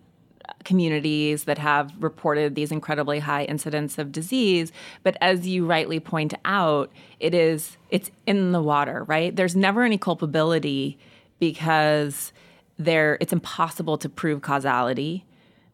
communities 0.65 1.45
that 1.45 1.59
have 1.59 1.93
reported 2.01 2.55
these 2.55 2.71
incredibly 2.71 3.19
high 3.19 3.45
incidents 3.45 3.99
of 3.99 4.13
disease 4.13 4.71
but 5.03 5.17
as 5.21 5.47
you 5.47 5.67
rightly 5.67 5.99
point 5.99 6.35
out 6.45 6.91
it 7.19 7.35
is 7.35 7.77
it's 7.91 8.11
in 8.27 8.53
the 8.53 8.63
water 8.63 9.05
right 9.05 9.35
there's 9.35 9.57
never 9.57 9.83
any 9.83 9.99
culpability 9.99 10.97
because 11.41 12.33
there 12.79 13.19
it's 13.21 13.33
impossible 13.33 13.99
to 13.99 14.09
prove 14.09 14.43
causality 14.43 15.25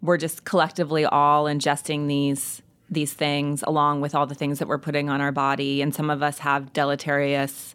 we're 0.02 0.16
just 0.16 0.44
collectively 0.44 1.04
all 1.04 1.44
ingesting 1.44 2.08
these 2.08 2.62
these 2.90 3.12
things 3.12 3.62
along 3.66 4.00
with 4.00 4.14
all 4.14 4.26
the 4.26 4.34
things 4.34 4.58
that 4.58 4.68
we're 4.68 4.78
putting 4.78 5.10
on 5.10 5.20
our 5.20 5.32
body 5.32 5.82
and 5.82 5.94
some 5.94 6.08
of 6.08 6.22
us 6.22 6.38
have 6.38 6.72
deleterious 6.72 7.74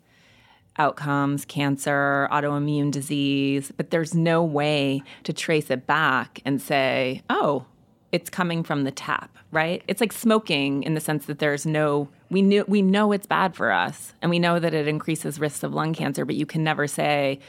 outcomes 0.79 1.45
cancer 1.45 2.27
autoimmune 2.31 2.91
disease 2.91 3.71
but 3.77 3.91
there's 3.91 4.15
no 4.15 4.43
way 4.43 5.03
to 5.23 5.31
trace 5.31 5.69
it 5.69 5.85
back 5.85 6.41
and 6.45 6.61
say 6.61 7.21
oh 7.29 7.65
it's 8.13 8.29
coming 8.29 8.63
from 8.63 8.83
the 8.83 8.91
tap, 8.91 9.35
right? 9.51 9.83
It's 9.87 9.99
like 9.99 10.13
smoking 10.13 10.83
in 10.83 10.93
the 10.93 11.01
sense 11.01 11.25
that 11.25 11.39
there's 11.39 11.65
no 11.65 12.07
we 12.29 12.41
knew 12.43 12.63
we 12.67 12.81
know 12.81 13.11
it's 13.11 13.25
bad 13.25 13.55
for 13.55 13.71
us 13.71 14.13
and 14.21 14.29
we 14.29 14.39
know 14.39 14.59
that 14.59 14.73
it 14.73 14.87
increases 14.87 15.39
risks 15.39 15.63
of 15.63 15.73
lung 15.73 15.93
cancer, 15.93 16.23
but 16.23 16.35
you 16.35 16.45
can 16.45 16.63
never 16.63 16.87
say 16.87 17.39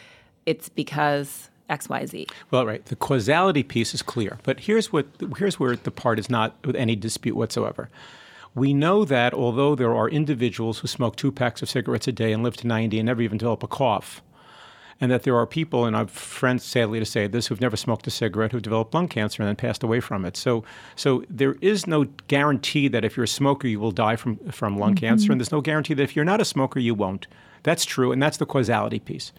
it's 0.47 0.71
because 0.71 1.51
XYZ. 1.71 2.31
Well, 2.51 2.67
right. 2.67 2.85
The 2.85 2.97
causality 2.97 3.63
piece 3.63 3.95
is 3.95 4.03
clear, 4.03 4.39
but 4.43 4.61
here's 4.61 4.93
what 4.93 5.07
here's 5.39 5.59
where 5.59 5.77
the 5.77 5.91
part 5.91 6.19
is 6.19 6.29
not 6.29 6.55
with 6.65 6.77
any 6.77 6.97
dispute 6.97 7.37
whatsoever. 7.37 7.89
We 8.55 8.73
know 8.73 9.05
that 9.05 9.35
although 9.35 9.75
there 9.75 9.95
are 9.95 10.09
individuals 10.09 10.79
who 10.79 10.87
smoke 10.87 11.17
two 11.17 11.33
packs 11.33 11.63
of 11.63 11.69
cigarettes 11.69 12.07
a 12.07 12.13
day 12.13 12.33
and 12.33 12.43
live 12.43 12.57
to 12.59 12.69
90 12.69 12.99
and 13.01 13.07
never 13.07 13.23
even 13.23 13.39
develop 13.39 13.65
a 13.65 13.67
cough, 13.67 14.23
and 15.01 15.11
that 15.11 15.25
there 15.25 15.37
are 15.37 15.47
people, 15.47 15.87
and 15.87 15.97
I've 15.97 16.11
friends, 16.11 16.65
sadly 16.65 17.01
to 17.01 17.05
say 17.05 17.27
this, 17.27 17.47
who've 17.47 17.61
never 17.61 17.77
smoked 17.77 18.07
a 18.07 18.11
cigarette 18.11 18.53
who've 18.53 18.63
developed 18.63 18.95
lung 18.95 19.09
cancer 19.09 19.43
and 19.43 19.49
then 19.49 19.57
passed 19.57 19.83
away 19.83 20.01
from 20.01 20.25
it. 20.25 20.37
So, 20.37 20.65
so 20.95 21.25
there 21.29 21.57
is 21.61 21.87
no 21.87 22.05
guarantee 22.29 22.89
that 22.89 23.05
if 23.05 23.17
you're 23.17 23.25
a 23.25 23.29
smoker, 23.29 23.67
you 23.67 23.81
will 23.81 23.91
die 23.91 24.17
from, 24.17 24.37
from 24.51 24.79
lung 24.79 24.95
mm-hmm. 24.95 25.07
cancer, 25.07 25.33
and 25.33 25.41
there's 25.41 25.53
no 25.53 25.61
guarantee 25.61 25.95
that 25.95 26.03
if 26.03 26.15
you're 26.15 26.25
not 26.25 26.41
a 26.41 26.45
smoker, 26.45 26.79
you 26.79 26.95
won't. 26.95 27.27
That's 27.65 27.85
true, 27.85 28.13
and 28.13 28.23
that's 28.23 28.37
the 28.37 28.47
causality 28.47 29.01
piece. 29.01 29.33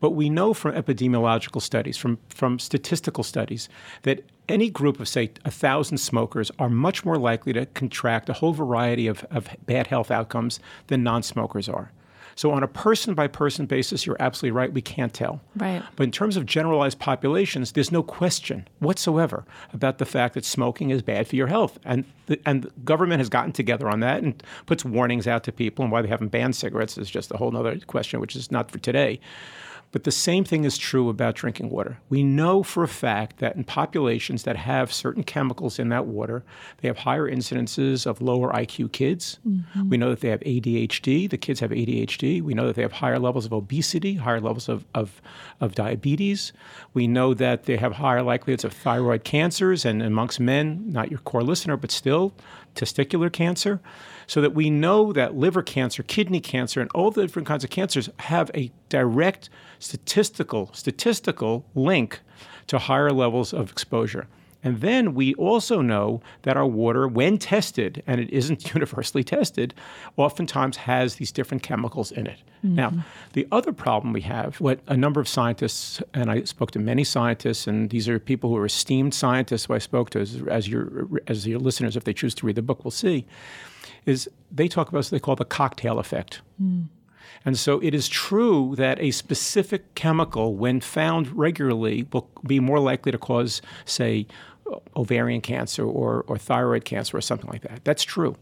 But 0.00 0.10
we 0.10 0.30
know 0.30 0.54
from 0.54 0.74
epidemiological 0.74 1.62
studies, 1.62 1.96
from, 1.96 2.18
from 2.28 2.58
statistical 2.58 3.22
studies, 3.22 3.68
that 4.02 4.24
any 4.48 4.70
group 4.70 4.98
of, 4.98 5.08
say, 5.08 5.30
1,000 5.42 5.98
smokers 5.98 6.50
are 6.58 6.68
much 6.68 7.04
more 7.04 7.18
likely 7.18 7.52
to 7.52 7.66
contract 7.66 8.28
a 8.28 8.32
whole 8.32 8.52
variety 8.52 9.06
of, 9.06 9.24
of 9.30 9.48
bad 9.66 9.86
health 9.86 10.10
outcomes 10.10 10.58
than 10.88 11.02
non 11.02 11.22
smokers 11.22 11.68
are. 11.68 11.92
So, 12.36 12.52
on 12.52 12.62
a 12.62 12.68
person 12.68 13.14
by 13.14 13.26
person 13.26 13.66
basis, 13.66 14.06
you're 14.06 14.16
absolutely 14.18 14.52
right. 14.52 14.72
We 14.72 14.80
can't 14.80 15.12
tell. 15.12 15.42
Right. 15.56 15.82
But 15.96 16.04
in 16.04 16.10
terms 16.10 16.38
of 16.38 16.46
generalized 16.46 16.98
populations, 16.98 17.72
there's 17.72 17.92
no 17.92 18.02
question 18.02 18.66
whatsoever 18.78 19.44
about 19.74 19.98
the 19.98 20.06
fact 20.06 20.34
that 20.34 20.46
smoking 20.46 20.88
is 20.88 21.02
bad 21.02 21.26
for 21.28 21.36
your 21.36 21.48
health. 21.48 21.78
And 21.84 22.04
the, 22.26 22.40
and 22.46 22.62
the 22.62 22.70
government 22.82 23.20
has 23.20 23.28
gotten 23.28 23.52
together 23.52 23.88
on 23.88 24.00
that 24.00 24.22
and 24.22 24.42
puts 24.64 24.86
warnings 24.86 25.26
out 25.26 25.44
to 25.44 25.52
people. 25.52 25.82
And 25.82 25.92
why 25.92 26.00
they 26.00 26.08
haven't 26.08 26.28
banned 26.28 26.56
cigarettes 26.56 26.96
is 26.96 27.10
just 27.10 27.30
a 27.30 27.36
whole 27.36 27.54
other 27.54 27.78
question, 27.80 28.20
which 28.20 28.34
is 28.34 28.50
not 28.50 28.70
for 28.70 28.78
today. 28.78 29.20
But 29.92 30.04
the 30.04 30.12
same 30.12 30.44
thing 30.44 30.64
is 30.64 30.78
true 30.78 31.08
about 31.08 31.34
drinking 31.34 31.70
water. 31.70 31.98
We 32.08 32.22
know 32.22 32.62
for 32.62 32.84
a 32.84 32.88
fact 32.88 33.38
that 33.38 33.56
in 33.56 33.64
populations 33.64 34.44
that 34.44 34.56
have 34.56 34.92
certain 34.92 35.24
chemicals 35.24 35.80
in 35.80 35.88
that 35.88 36.06
water, 36.06 36.44
they 36.80 36.86
have 36.86 36.98
higher 36.98 37.28
incidences 37.28 38.06
of 38.06 38.22
lower 38.22 38.52
IQ 38.52 38.92
kids. 38.92 39.40
Mm-hmm. 39.46 39.88
We 39.88 39.96
know 39.96 40.10
that 40.10 40.20
they 40.20 40.28
have 40.28 40.40
ADHD. 40.40 41.28
The 41.28 41.38
kids 41.38 41.58
have 41.58 41.70
ADHD. 41.70 42.40
We 42.40 42.54
know 42.54 42.68
that 42.68 42.76
they 42.76 42.82
have 42.82 42.92
higher 42.92 43.18
levels 43.18 43.46
of 43.46 43.52
obesity, 43.52 44.14
higher 44.14 44.40
levels 44.40 44.68
of, 44.68 44.84
of, 44.94 45.20
of 45.60 45.74
diabetes. 45.74 46.52
We 46.94 47.08
know 47.08 47.34
that 47.34 47.64
they 47.64 47.76
have 47.76 47.94
higher 47.94 48.22
likelihoods 48.22 48.64
of 48.64 48.72
thyroid 48.72 49.24
cancers, 49.24 49.84
and 49.84 50.02
amongst 50.02 50.38
men, 50.38 50.84
not 50.92 51.10
your 51.10 51.20
core 51.20 51.42
listener, 51.42 51.76
but 51.76 51.90
still, 51.90 52.32
testicular 52.76 53.32
cancer 53.32 53.80
so 54.30 54.40
that 54.40 54.54
we 54.54 54.70
know 54.70 55.12
that 55.12 55.34
liver 55.34 55.60
cancer, 55.60 56.04
kidney 56.04 56.38
cancer, 56.38 56.80
and 56.80 56.88
all 56.94 57.10
the 57.10 57.22
different 57.22 57.48
kinds 57.48 57.64
of 57.64 57.70
cancers 57.70 58.08
have 58.20 58.48
a 58.54 58.70
direct 58.88 59.50
statistical 59.80 60.70
statistical 60.72 61.66
link 61.74 62.20
to 62.68 62.78
higher 62.78 63.10
levels 63.10 63.52
of 63.52 63.70
exposure. 63.72 64.28
And 64.62 64.80
then 64.80 65.14
we 65.14 65.34
also 65.34 65.80
know 65.80 66.20
that 66.42 66.56
our 66.56 66.66
water, 66.66 67.08
when 67.08 67.38
tested, 67.38 68.02
and 68.06 68.20
it 68.20 68.30
isn't 68.30 68.74
universally 68.74 69.24
tested, 69.24 69.74
oftentimes 70.16 70.76
has 70.76 71.16
these 71.16 71.32
different 71.32 71.62
chemicals 71.62 72.12
in 72.12 72.26
it. 72.26 72.38
Mm-hmm. 72.64 72.74
Now, 72.74 72.92
the 73.32 73.48
other 73.50 73.72
problem 73.72 74.12
we 74.12 74.20
have, 74.22 74.60
what 74.60 74.80
a 74.86 74.96
number 74.96 75.20
of 75.20 75.28
scientists, 75.28 76.02
and 76.12 76.30
I 76.30 76.44
spoke 76.44 76.72
to 76.72 76.78
many 76.78 77.04
scientists, 77.04 77.66
and 77.66 77.90
these 77.90 78.08
are 78.08 78.18
people 78.18 78.50
who 78.50 78.56
are 78.56 78.66
esteemed 78.66 79.14
scientists 79.14 79.64
who 79.64 79.74
I 79.74 79.78
spoke 79.78 80.10
to, 80.10 80.20
as, 80.20 80.42
as 80.48 80.68
your, 80.68 81.08
as 81.26 81.46
your 81.46 81.58
listeners, 81.58 81.96
if 81.96 82.04
they 82.04 82.12
choose 82.12 82.34
to 82.36 82.46
read 82.46 82.56
the 82.56 82.62
book, 82.62 82.84
will 82.84 82.90
see, 82.90 83.26
is 84.04 84.28
they 84.50 84.68
talk 84.68 84.88
about 84.88 84.98
what 84.98 85.10
they 85.10 85.20
call 85.20 85.36
the 85.36 85.44
cocktail 85.44 85.98
effect. 85.98 86.42
Mm. 86.62 86.88
And 87.44 87.58
so 87.58 87.80
it 87.80 87.94
is 87.94 88.08
true 88.08 88.74
that 88.76 89.00
a 89.00 89.10
specific 89.12 89.94
chemical, 89.94 90.54
when 90.54 90.80
found 90.80 91.36
regularly, 91.36 92.06
will 92.12 92.30
be 92.46 92.60
more 92.60 92.80
likely 92.80 93.12
to 93.12 93.18
cause, 93.18 93.62
say, 93.84 94.26
ovarian 94.94 95.40
cancer 95.40 95.84
or, 95.84 96.24
or 96.28 96.36
thyroid 96.36 96.84
cancer 96.84 97.16
or 97.16 97.20
something 97.20 97.50
like 97.50 97.62
that. 97.62 97.84
That's 97.84 98.02
true. 98.02 98.36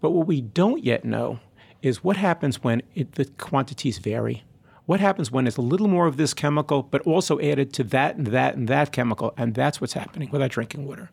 But 0.00 0.10
what 0.10 0.26
we 0.26 0.40
don't 0.40 0.84
yet 0.84 1.04
know 1.04 1.40
is 1.82 2.04
what 2.04 2.16
happens 2.16 2.62
when 2.62 2.82
it, 2.94 3.12
the 3.12 3.24
quantities 3.24 3.98
vary. 3.98 4.44
What 4.86 5.00
happens 5.00 5.30
when 5.30 5.46
it's 5.46 5.58
a 5.58 5.62
little 5.62 5.88
more 5.88 6.06
of 6.06 6.16
this 6.16 6.32
chemical, 6.32 6.82
but 6.82 7.02
also 7.02 7.38
added 7.40 7.72
to 7.74 7.84
that 7.84 8.16
and 8.16 8.28
that 8.28 8.54
and 8.54 8.68
that 8.68 8.92
chemical? 8.92 9.34
And 9.36 9.54
that's 9.54 9.80
what's 9.80 9.92
happening 9.92 10.30
with 10.30 10.40
our 10.40 10.48
drinking 10.48 10.86
water. 10.86 11.10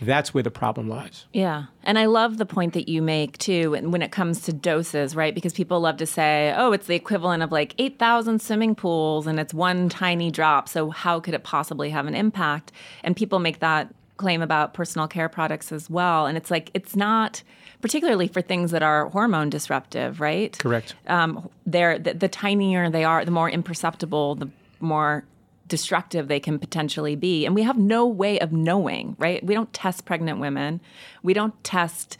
That's 0.00 0.34
where 0.34 0.42
the 0.42 0.50
problem 0.50 0.88
lies. 0.88 1.26
Yeah. 1.32 1.64
And 1.82 1.98
I 1.98 2.06
love 2.06 2.38
the 2.38 2.46
point 2.46 2.74
that 2.74 2.88
you 2.88 3.02
make 3.02 3.38
too 3.38 3.72
when 3.72 4.02
it 4.02 4.12
comes 4.12 4.42
to 4.42 4.52
doses, 4.52 5.16
right? 5.16 5.34
Because 5.34 5.52
people 5.52 5.80
love 5.80 5.96
to 5.98 6.06
say, 6.06 6.54
oh, 6.56 6.72
it's 6.72 6.86
the 6.86 6.94
equivalent 6.94 7.42
of 7.42 7.52
like 7.52 7.74
8,000 7.78 8.40
swimming 8.40 8.74
pools 8.74 9.26
and 9.26 9.40
it's 9.40 9.54
one 9.54 9.88
tiny 9.88 10.30
drop. 10.30 10.68
So 10.68 10.90
how 10.90 11.20
could 11.20 11.34
it 11.34 11.44
possibly 11.44 11.90
have 11.90 12.06
an 12.06 12.14
impact? 12.14 12.72
And 13.02 13.16
people 13.16 13.38
make 13.38 13.60
that 13.60 13.94
claim 14.16 14.42
about 14.42 14.74
personal 14.74 15.08
care 15.08 15.28
products 15.28 15.72
as 15.72 15.90
well. 15.90 16.26
And 16.26 16.36
it's 16.36 16.50
like, 16.50 16.70
it's 16.74 16.94
not 16.94 17.42
particularly 17.80 18.28
for 18.28 18.40
things 18.40 18.70
that 18.70 18.82
are 18.82 19.08
hormone 19.08 19.50
disruptive, 19.50 20.20
right? 20.20 20.56
Correct. 20.58 20.94
Um, 21.08 21.50
they're 21.66 21.98
the, 21.98 22.14
the 22.14 22.28
tinier 22.28 22.88
they 22.88 23.04
are, 23.04 23.24
the 23.24 23.32
more 23.32 23.50
imperceptible, 23.50 24.36
the 24.36 24.48
more 24.80 25.24
destructive 25.72 26.28
they 26.28 26.38
can 26.38 26.58
potentially 26.58 27.16
be. 27.16 27.46
And 27.46 27.54
we 27.54 27.62
have 27.62 27.78
no 27.78 28.06
way 28.06 28.38
of 28.40 28.52
knowing, 28.52 29.16
right? 29.18 29.42
We 29.42 29.54
don't 29.54 29.72
test 29.72 30.04
pregnant 30.04 30.38
women, 30.38 30.82
we 31.22 31.32
don't 31.32 31.54
test 31.64 32.18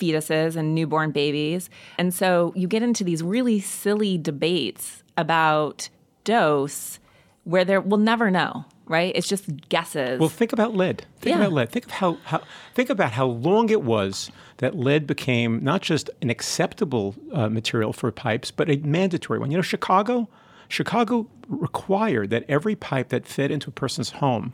fetuses 0.00 0.54
and 0.54 0.72
newborn 0.72 1.10
babies. 1.10 1.68
And 1.98 2.14
so 2.14 2.52
you 2.54 2.68
get 2.68 2.84
into 2.84 3.02
these 3.02 3.24
really 3.24 3.58
silly 3.58 4.16
debates 4.18 5.02
about 5.16 5.88
dose 6.22 7.00
where 7.42 7.64
there 7.64 7.80
we'll 7.80 7.98
never 7.98 8.30
know 8.30 8.66
right? 8.88 9.10
It's 9.16 9.26
just 9.26 9.68
guesses. 9.68 10.20
Well, 10.20 10.28
think 10.28 10.52
about 10.52 10.76
lead. 10.76 11.04
Think 11.18 11.34
yeah. 11.34 11.42
about 11.42 11.52
lead. 11.52 11.70
Think 11.70 11.86
of 11.86 11.90
how, 11.90 12.18
how 12.22 12.42
think 12.72 12.88
about 12.88 13.10
how 13.10 13.26
long 13.26 13.68
it 13.68 13.82
was 13.82 14.30
that 14.58 14.76
lead 14.76 15.08
became 15.08 15.58
not 15.64 15.82
just 15.82 16.08
an 16.22 16.30
acceptable 16.30 17.16
uh, 17.32 17.48
material 17.48 17.92
for 17.92 18.12
pipes, 18.12 18.52
but 18.52 18.70
a 18.70 18.76
mandatory 18.76 19.40
one. 19.40 19.50
You 19.50 19.58
know, 19.58 19.62
Chicago 19.62 20.28
Chicago 20.68 21.28
required 21.48 22.30
that 22.30 22.44
every 22.48 22.74
pipe 22.74 23.08
that 23.10 23.26
fed 23.26 23.50
into 23.50 23.70
a 23.70 23.72
person's 23.72 24.10
home 24.10 24.52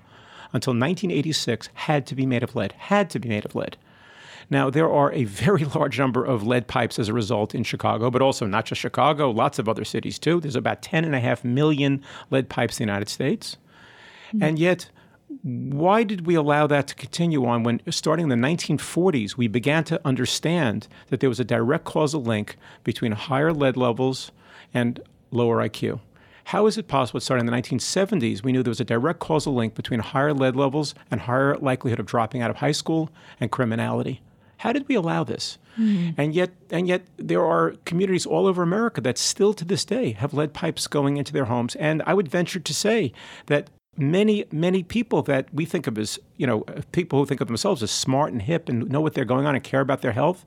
until 0.52 0.72
1986 0.72 1.68
had 1.74 2.06
to 2.06 2.14
be 2.14 2.26
made 2.26 2.42
of 2.42 2.54
lead, 2.54 2.72
had 2.72 3.08
to 3.10 3.18
be 3.18 3.28
made 3.28 3.44
of 3.44 3.54
lead. 3.54 3.76
Now, 4.50 4.68
there 4.68 4.90
are 4.90 5.12
a 5.12 5.24
very 5.24 5.64
large 5.74 5.98
number 5.98 6.24
of 6.24 6.46
lead 6.46 6.66
pipes 6.66 6.98
as 6.98 7.08
a 7.08 7.14
result 7.14 7.54
in 7.54 7.64
Chicago, 7.64 8.10
but 8.10 8.22
also 8.22 8.46
not 8.46 8.66
just 8.66 8.80
Chicago, 8.80 9.30
lots 9.30 9.58
of 9.58 9.68
other 9.68 9.84
cities 9.84 10.18
too. 10.18 10.40
There's 10.40 10.56
about 10.56 10.82
10.5 10.82 11.44
million 11.44 12.02
lead 12.30 12.48
pipes 12.48 12.78
in 12.78 12.86
the 12.86 12.92
United 12.92 13.08
States. 13.08 13.56
Mm-hmm. 14.28 14.42
And 14.42 14.58
yet, 14.58 14.90
why 15.42 16.04
did 16.04 16.26
we 16.26 16.34
allow 16.34 16.66
that 16.66 16.86
to 16.88 16.94
continue 16.94 17.46
on 17.46 17.62
when, 17.62 17.80
starting 17.90 18.24
in 18.24 18.28
the 18.28 18.46
1940s, 18.46 19.36
we 19.36 19.48
began 19.48 19.84
to 19.84 20.00
understand 20.04 20.88
that 21.08 21.20
there 21.20 21.30
was 21.30 21.40
a 21.40 21.44
direct 21.44 21.84
causal 21.84 22.22
link 22.22 22.56
between 22.84 23.12
higher 23.12 23.52
lead 23.52 23.76
levels 23.76 24.32
and 24.74 25.00
lower 25.32 25.56
IQ. 25.58 26.00
How 26.46 26.66
is 26.66 26.76
it 26.76 26.88
possible 26.88 27.18
that 27.18 27.24
starting 27.24 27.46
in 27.46 27.52
the 27.52 27.58
1970s, 27.58 28.42
we 28.42 28.52
knew 28.52 28.62
there 28.62 28.70
was 28.70 28.80
a 28.80 28.84
direct 28.84 29.20
causal 29.20 29.54
link 29.54 29.74
between 29.74 30.00
higher 30.00 30.34
lead 30.34 30.56
levels 30.56 30.94
and 31.10 31.20
higher 31.20 31.56
likelihood 31.56 32.00
of 32.00 32.06
dropping 32.06 32.42
out 32.42 32.50
of 32.50 32.56
high 32.56 32.72
school 32.72 33.10
and 33.40 33.50
criminality? 33.50 34.20
How 34.58 34.72
did 34.72 34.86
we 34.88 34.94
allow 34.94 35.24
this? 35.24 35.58
Mm-hmm. 35.78 36.20
And 36.20 36.34
yet, 36.34 36.50
and 36.70 36.86
yet, 36.86 37.02
there 37.16 37.44
are 37.44 37.74
communities 37.84 38.26
all 38.26 38.46
over 38.46 38.62
America 38.62 39.00
that 39.00 39.18
still 39.18 39.54
to 39.54 39.64
this 39.64 39.84
day 39.84 40.12
have 40.12 40.34
lead 40.34 40.52
pipes 40.52 40.86
going 40.86 41.16
into 41.16 41.32
their 41.32 41.46
homes. 41.46 41.74
And 41.76 42.02
I 42.06 42.14
would 42.14 42.28
venture 42.28 42.60
to 42.60 42.74
say 42.74 43.12
that 43.46 43.70
many, 43.96 44.44
many 44.52 44.82
people 44.82 45.22
that 45.22 45.52
we 45.52 45.64
think 45.64 45.86
of 45.86 45.98
as, 45.98 46.18
you 46.36 46.46
know, 46.46 46.60
people 46.92 47.18
who 47.18 47.26
think 47.26 47.40
of 47.40 47.48
themselves 47.48 47.82
as 47.82 47.90
smart 47.90 48.32
and 48.32 48.42
hip 48.42 48.68
and 48.68 48.88
know 48.88 49.00
what 49.00 49.14
they're 49.14 49.24
going 49.24 49.46
on 49.46 49.54
and 49.54 49.64
care 49.64 49.80
about 49.80 50.02
their 50.02 50.12
health, 50.12 50.44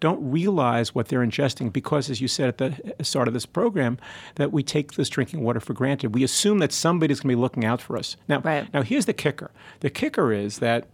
don't 0.00 0.30
realize 0.30 0.94
what 0.94 1.08
they're 1.08 1.20
ingesting 1.24 1.72
because, 1.72 2.10
as 2.10 2.20
you 2.20 2.28
said 2.28 2.48
at 2.48 2.58
the 2.58 3.04
start 3.04 3.28
of 3.28 3.34
this 3.34 3.46
program, 3.46 3.98
that 4.36 4.52
we 4.52 4.62
take 4.62 4.92
this 4.92 5.08
drinking 5.08 5.42
water 5.42 5.60
for 5.60 5.72
granted. 5.72 6.14
We 6.14 6.24
assume 6.24 6.58
that 6.58 6.72
somebody's 6.72 7.20
going 7.20 7.30
to 7.30 7.36
be 7.36 7.40
looking 7.40 7.64
out 7.64 7.80
for 7.80 7.96
us. 7.96 8.16
Now, 8.28 8.40
right. 8.40 8.72
now 8.72 8.82
here's 8.82 9.06
the 9.06 9.12
kicker. 9.12 9.50
The 9.80 9.90
kicker 9.90 10.32
is 10.32 10.58
that 10.58 10.86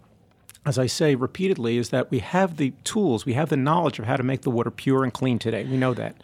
as 0.67 0.79
I 0.79 0.87
say 0.87 1.15
repeatedly, 1.15 1.77
is 1.77 1.91
that 1.91 2.11
we 2.11 2.21
have 2.21 2.57
the 2.57 2.73
tools, 2.85 3.27
we 3.27 3.35
have 3.35 3.51
the 3.51 3.57
knowledge 3.57 3.99
of 3.99 4.07
how 4.07 4.17
to 4.17 4.23
make 4.23 4.43
the 4.43 4.51
water 4.51 4.71
pure 4.71 5.05
and 5.05 5.13
clean 5.13 5.39
today. 5.39 5.65
We 5.65 5.77
know 5.77 5.93
that. 5.95 6.17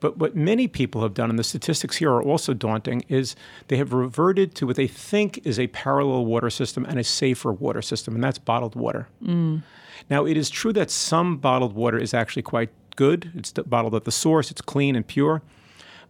But 0.00 0.18
what 0.18 0.36
many 0.36 0.68
people 0.68 1.02
have 1.02 1.14
done, 1.14 1.30
and 1.30 1.38
the 1.38 1.44
statistics 1.44 1.96
here 1.96 2.12
are 2.12 2.22
also 2.22 2.52
daunting, 2.52 3.04
is 3.08 3.34
they 3.68 3.76
have 3.76 3.92
reverted 3.92 4.54
to 4.56 4.66
what 4.66 4.76
they 4.76 4.86
think 4.86 5.40
is 5.44 5.58
a 5.58 5.68
parallel 5.68 6.26
water 6.26 6.50
system 6.50 6.84
and 6.84 6.98
a 6.98 7.04
safer 7.04 7.52
water 7.52 7.82
system, 7.82 8.14
and 8.14 8.22
that's 8.22 8.38
bottled 8.38 8.74
water. 8.74 9.08
Mm. 9.22 9.62
Now, 10.10 10.26
it 10.26 10.36
is 10.36 10.50
true 10.50 10.72
that 10.74 10.90
some 10.90 11.38
bottled 11.38 11.74
water 11.74 11.98
is 11.98 12.12
actually 12.12 12.42
quite 12.42 12.70
good. 12.96 13.30
It's 13.34 13.52
bottled 13.52 13.94
at 13.94 14.04
the 14.04 14.12
source, 14.12 14.50
it's 14.50 14.60
clean 14.60 14.96
and 14.96 15.06
pure. 15.06 15.42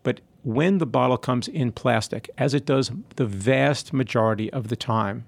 But 0.03 0.21
when 0.43 0.79
the 0.79 0.87
bottle 0.87 1.19
comes 1.19 1.49
in 1.49 1.73
plastic, 1.73 2.31
as 2.39 2.55
it 2.55 2.67
does 2.67 2.91
the 3.17 3.27
vast 3.27 3.93
majority 3.93 4.53
of 4.53 4.69
the 4.69 4.77
time, 4.77 5.27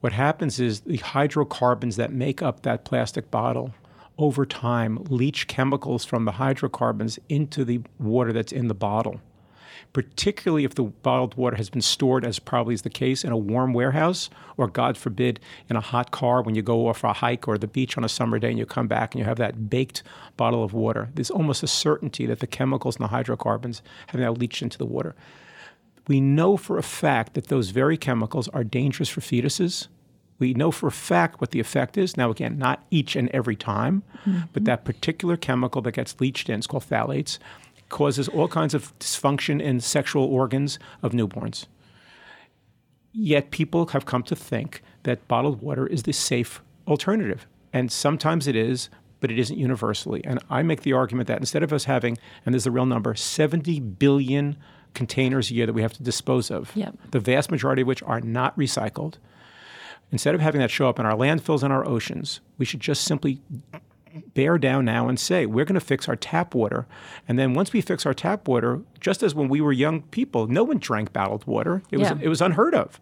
what 0.00 0.12
happens 0.12 0.60
is 0.60 0.80
the 0.80 0.98
hydrocarbons 0.98 1.96
that 1.96 2.12
make 2.12 2.40
up 2.40 2.62
that 2.62 2.84
plastic 2.84 3.30
bottle 3.30 3.74
over 4.18 4.44
time 4.44 4.98
leach 5.08 5.46
chemicals 5.46 6.04
from 6.04 6.24
the 6.24 6.32
hydrocarbons 6.32 7.18
into 7.28 7.64
the 7.64 7.80
water 7.98 8.32
that's 8.32 8.52
in 8.52 8.68
the 8.68 8.74
bottle. 8.74 9.20
Particularly 9.92 10.64
if 10.64 10.74
the 10.74 10.82
bottled 10.82 11.34
water 11.36 11.56
has 11.56 11.70
been 11.70 11.80
stored, 11.80 12.24
as 12.24 12.38
probably 12.38 12.74
is 12.74 12.82
the 12.82 12.90
case, 12.90 13.24
in 13.24 13.32
a 13.32 13.36
warm 13.38 13.72
warehouse, 13.72 14.28
or 14.58 14.68
God 14.68 14.98
forbid, 14.98 15.40
in 15.70 15.76
a 15.76 15.80
hot 15.80 16.10
car 16.10 16.42
when 16.42 16.54
you 16.54 16.60
go 16.60 16.88
off 16.88 16.98
for 16.98 17.06
a 17.06 17.12
hike 17.14 17.48
or 17.48 17.56
the 17.56 17.66
beach 17.66 17.96
on 17.96 18.04
a 18.04 18.08
summer 18.08 18.38
day 18.38 18.50
and 18.50 18.58
you 18.58 18.66
come 18.66 18.86
back 18.86 19.14
and 19.14 19.20
you 19.20 19.24
have 19.24 19.38
that 19.38 19.70
baked 19.70 20.02
bottle 20.36 20.62
of 20.62 20.74
water. 20.74 21.08
There's 21.14 21.30
almost 21.30 21.62
a 21.62 21.68
certainty 21.68 22.26
that 22.26 22.40
the 22.40 22.46
chemicals 22.46 22.96
and 22.96 23.04
the 23.04 23.08
hydrocarbons 23.08 23.82
have 24.08 24.20
now 24.20 24.32
leached 24.32 24.62
into 24.62 24.78
the 24.78 24.84
water. 24.84 25.14
We 26.06 26.20
know 26.20 26.56
for 26.56 26.76
a 26.76 26.82
fact 26.82 27.34
that 27.34 27.48
those 27.48 27.70
very 27.70 27.96
chemicals 27.96 28.48
are 28.48 28.64
dangerous 28.64 29.08
for 29.08 29.20
fetuses. 29.20 29.88
We 30.38 30.54
know 30.54 30.70
for 30.70 30.86
a 30.86 30.92
fact 30.92 31.40
what 31.40 31.50
the 31.50 31.60
effect 31.60 31.98
is. 31.98 32.16
Now, 32.16 32.30
again, 32.30 32.58
not 32.58 32.84
each 32.90 33.16
and 33.16 33.28
every 33.30 33.56
time, 33.56 34.02
mm-hmm. 34.24 34.42
but 34.52 34.64
that 34.64 34.84
particular 34.84 35.36
chemical 35.36 35.82
that 35.82 35.92
gets 35.92 36.20
leached 36.20 36.48
in, 36.48 36.58
it's 36.58 36.66
called 36.66 36.84
phthalates, 36.84 37.38
causes 37.88 38.28
all 38.28 38.48
kinds 38.48 38.74
of 38.74 38.96
dysfunction 38.98 39.60
in 39.60 39.80
sexual 39.80 40.24
organs 40.24 40.78
of 41.02 41.12
newborns. 41.12 41.66
Yet 43.12 43.50
people 43.50 43.86
have 43.88 44.06
come 44.06 44.22
to 44.24 44.36
think 44.36 44.82
that 45.02 45.26
bottled 45.26 45.60
water 45.60 45.86
is 45.86 46.04
the 46.04 46.12
safe 46.12 46.62
alternative. 46.86 47.46
And 47.72 47.90
sometimes 47.90 48.46
it 48.46 48.54
is, 48.54 48.90
but 49.20 49.30
it 49.30 49.38
isn't 49.38 49.58
universally. 49.58 50.24
And 50.24 50.38
I 50.48 50.62
make 50.62 50.82
the 50.82 50.92
argument 50.92 51.26
that 51.28 51.38
instead 51.38 51.62
of 51.62 51.72
us 51.72 51.84
having, 51.84 52.18
and 52.44 52.54
there's 52.54 52.66
a 52.66 52.70
real 52.70 52.86
number, 52.86 53.14
70 53.14 53.80
billion 53.80 54.56
containers 54.94 55.50
a 55.50 55.54
year 55.54 55.66
that 55.66 55.72
we 55.72 55.82
have 55.82 55.92
to 55.94 56.02
dispose 56.02 56.50
of, 56.50 56.74
yep. 56.76 56.94
the 57.10 57.20
vast 57.20 57.50
majority 57.50 57.82
of 57.82 57.88
which 57.88 58.02
are 58.04 58.20
not 58.20 58.56
recycled, 58.56 59.14
instead 60.10 60.34
of 60.34 60.40
having 60.40 60.60
that 60.60 60.70
show 60.70 60.88
up 60.88 60.98
in 60.98 61.06
our 61.06 61.16
landfills 61.16 61.62
and 61.62 61.72
our 61.72 61.86
oceans, 61.86 62.40
we 62.58 62.64
should 62.64 62.80
just 62.80 63.04
simply 63.04 63.40
bear 64.34 64.58
down 64.58 64.84
now 64.84 65.08
and 65.08 65.18
say, 65.20 65.46
we're 65.46 65.64
going 65.64 65.74
to 65.74 65.80
fix 65.80 66.08
our 66.08 66.16
tap 66.16 66.54
water. 66.54 66.86
And 67.28 67.38
then 67.38 67.54
once 67.54 67.72
we 67.72 67.80
fix 67.80 68.06
our 68.06 68.14
tap 68.14 68.48
water, 68.48 68.80
just 69.00 69.22
as 69.22 69.34
when 69.34 69.48
we 69.48 69.60
were 69.60 69.72
young 69.72 70.02
people, 70.02 70.46
no 70.46 70.64
one 70.64 70.78
drank 70.78 71.12
bottled 71.12 71.46
water. 71.46 71.82
It 71.90 71.98
was, 71.98 72.10
it 72.20 72.28
was 72.28 72.40
unheard 72.40 72.74
of. 72.74 73.00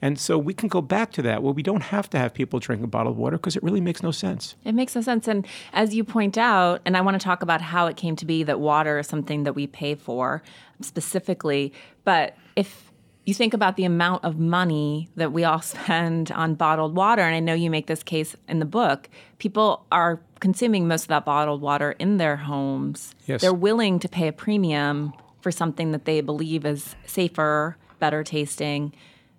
And 0.00 0.18
so 0.18 0.38
we 0.38 0.54
can 0.54 0.68
go 0.68 0.80
back 0.80 1.12
to 1.12 1.22
that 1.22 1.42
where 1.42 1.52
we 1.52 1.62
don't 1.62 1.82
have 1.82 2.10
to 2.10 2.18
have 2.18 2.34
people 2.34 2.58
drinking 2.58 2.88
bottled 2.88 3.16
water 3.16 3.36
because 3.36 3.56
it 3.56 3.62
really 3.62 3.80
makes 3.80 4.02
no 4.02 4.10
sense. 4.10 4.56
It 4.64 4.72
makes 4.72 4.94
no 4.94 5.00
sense. 5.00 5.28
And 5.28 5.46
as 5.72 5.94
you 5.94 6.02
point 6.02 6.36
out, 6.38 6.80
and 6.84 6.96
I 6.96 7.00
want 7.00 7.20
to 7.20 7.24
talk 7.24 7.42
about 7.42 7.60
how 7.60 7.86
it 7.86 7.96
came 7.96 8.16
to 8.16 8.26
be 8.26 8.42
that 8.42 8.58
water 8.60 8.98
is 8.98 9.06
something 9.06 9.44
that 9.44 9.54
we 9.54 9.66
pay 9.66 9.94
for 9.94 10.42
specifically, 10.80 11.72
but 12.04 12.36
if 12.56 12.91
you 13.24 13.34
think 13.34 13.54
about 13.54 13.76
the 13.76 13.84
amount 13.84 14.24
of 14.24 14.38
money 14.38 15.08
that 15.16 15.32
we 15.32 15.44
all 15.44 15.60
spend 15.62 16.30
on 16.32 16.54
bottled 16.54 16.94
water, 16.94 17.22
and 17.22 17.34
I 17.34 17.40
know 17.40 17.54
you 17.54 17.70
make 17.70 17.86
this 17.86 18.02
case 18.02 18.36
in 18.48 18.58
the 18.58 18.64
book, 18.64 19.08
people 19.38 19.86
are 19.92 20.20
consuming 20.40 20.88
most 20.88 21.02
of 21.02 21.08
that 21.08 21.24
bottled 21.24 21.60
water 21.60 21.92
in 21.92 22.16
their 22.16 22.36
homes. 22.36 23.14
Yes. 23.26 23.40
They're 23.40 23.52
willing 23.52 23.98
to 24.00 24.08
pay 24.08 24.28
a 24.28 24.32
premium 24.32 25.12
for 25.40 25.50
something 25.50 25.92
that 25.92 26.04
they 26.04 26.20
believe 26.20 26.64
is 26.64 26.94
safer, 27.06 27.76
better 27.98 28.24
tasting, 28.24 28.92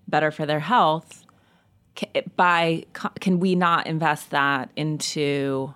better 0.07 0.31
for 0.31 0.45
their 0.45 0.59
health. 0.59 1.25
Eh, 2.15 2.21
by 2.35 2.85
can 3.19 3.39
we 3.39 3.55
not 3.55 3.87
invest 3.87 4.31
that 4.31 4.69
into 4.75 5.73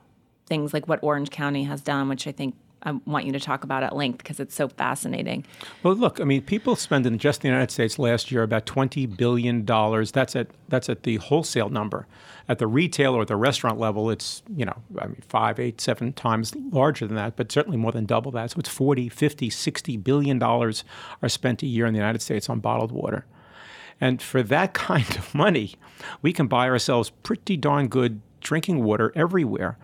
things 0.47 0.73
like 0.73 0.87
what 0.87 0.99
Orange 1.03 1.29
County 1.29 1.63
has 1.65 1.81
done, 1.81 2.09
which 2.09 2.27
I 2.27 2.31
think 2.31 2.55
I 2.87 2.91
want 3.05 3.25
you 3.25 3.33
to 3.33 3.39
talk 3.39 3.65
about 3.65 3.83
at 3.83 3.97
length 3.97 4.19
because 4.19 4.39
it's 4.39 4.55
so 4.55 4.69
fascinating. 4.69 5.45
Well, 5.83 5.93
look, 5.93 6.21
I 6.21 6.23
mean, 6.23 6.41
people 6.41 6.77
spend 6.77 7.05
in 7.05 7.17
just 7.17 7.41
the 7.41 7.49
United 7.49 7.69
States 7.69 7.99
last 7.99 8.31
year 8.31 8.43
about 8.43 8.65
twenty 8.65 9.05
billion 9.05 9.65
dollars. 9.65 10.13
That's 10.13 10.37
at 10.37 10.47
that's 10.69 10.87
at 10.87 11.03
the 11.03 11.17
wholesale 11.17 11.67
number. 11.67 12.07
At 12.47 12.59
the 12.59 12.67
retail 12.67 13.13
or 13.13 13.25
the 13.25 13.35
restaurant 13.35 13.77
level, 13.77 14.09
it's 14.09 14.41
you 14.55 14.63
know, 14.63 14.77
I 15.01 15.07
mean, 15.07 15.21
five, 15.27 15.59
eight, 15.59 15.81
seven 15.81 16.13
times 16.13 16.55
larger 16.71 17.05
than 17.05 17.17
that, 17.17 17.35
but 17.35 17.51
certainly 17.51 17.77
more 17.77 17.91
than 17.91 18.05
double 18.05 18.31
that. 18.31 18.51
So 18.51 18.59
it's 18.59 18.69
40, 18.69 19.09
50, 19.09 19.49
60 19.49 19.97
billion 19.97 20.39
dollars 20.39 20.85
are 21.21 21.27
spent 21.27 21.61
a 21.63 21.67
year 21.67 21.85
in 21.85 21.93
the 21.93 21.99
United 21.99 22.21
States 22.21 22.49
on 22.49 22.61
bottled 22.61 22.93
water. 22.93 23.25
And 23.99 24.21
for 24.21 24.43
that 24.43 24.73
kind 24.73 25.17
of 25.17 25.35
money, 25.35 25.75
we 26.21 26.31
can 26.31 26.47
buy 26.47 26.69
ourselves 26.69 27.09
pretty 27.23 27.57
darn 27.57 27.89
good 27.89 28.21
drinking 28.47 28.83
water 28.83 29.11
everywhere. 29.13 29.77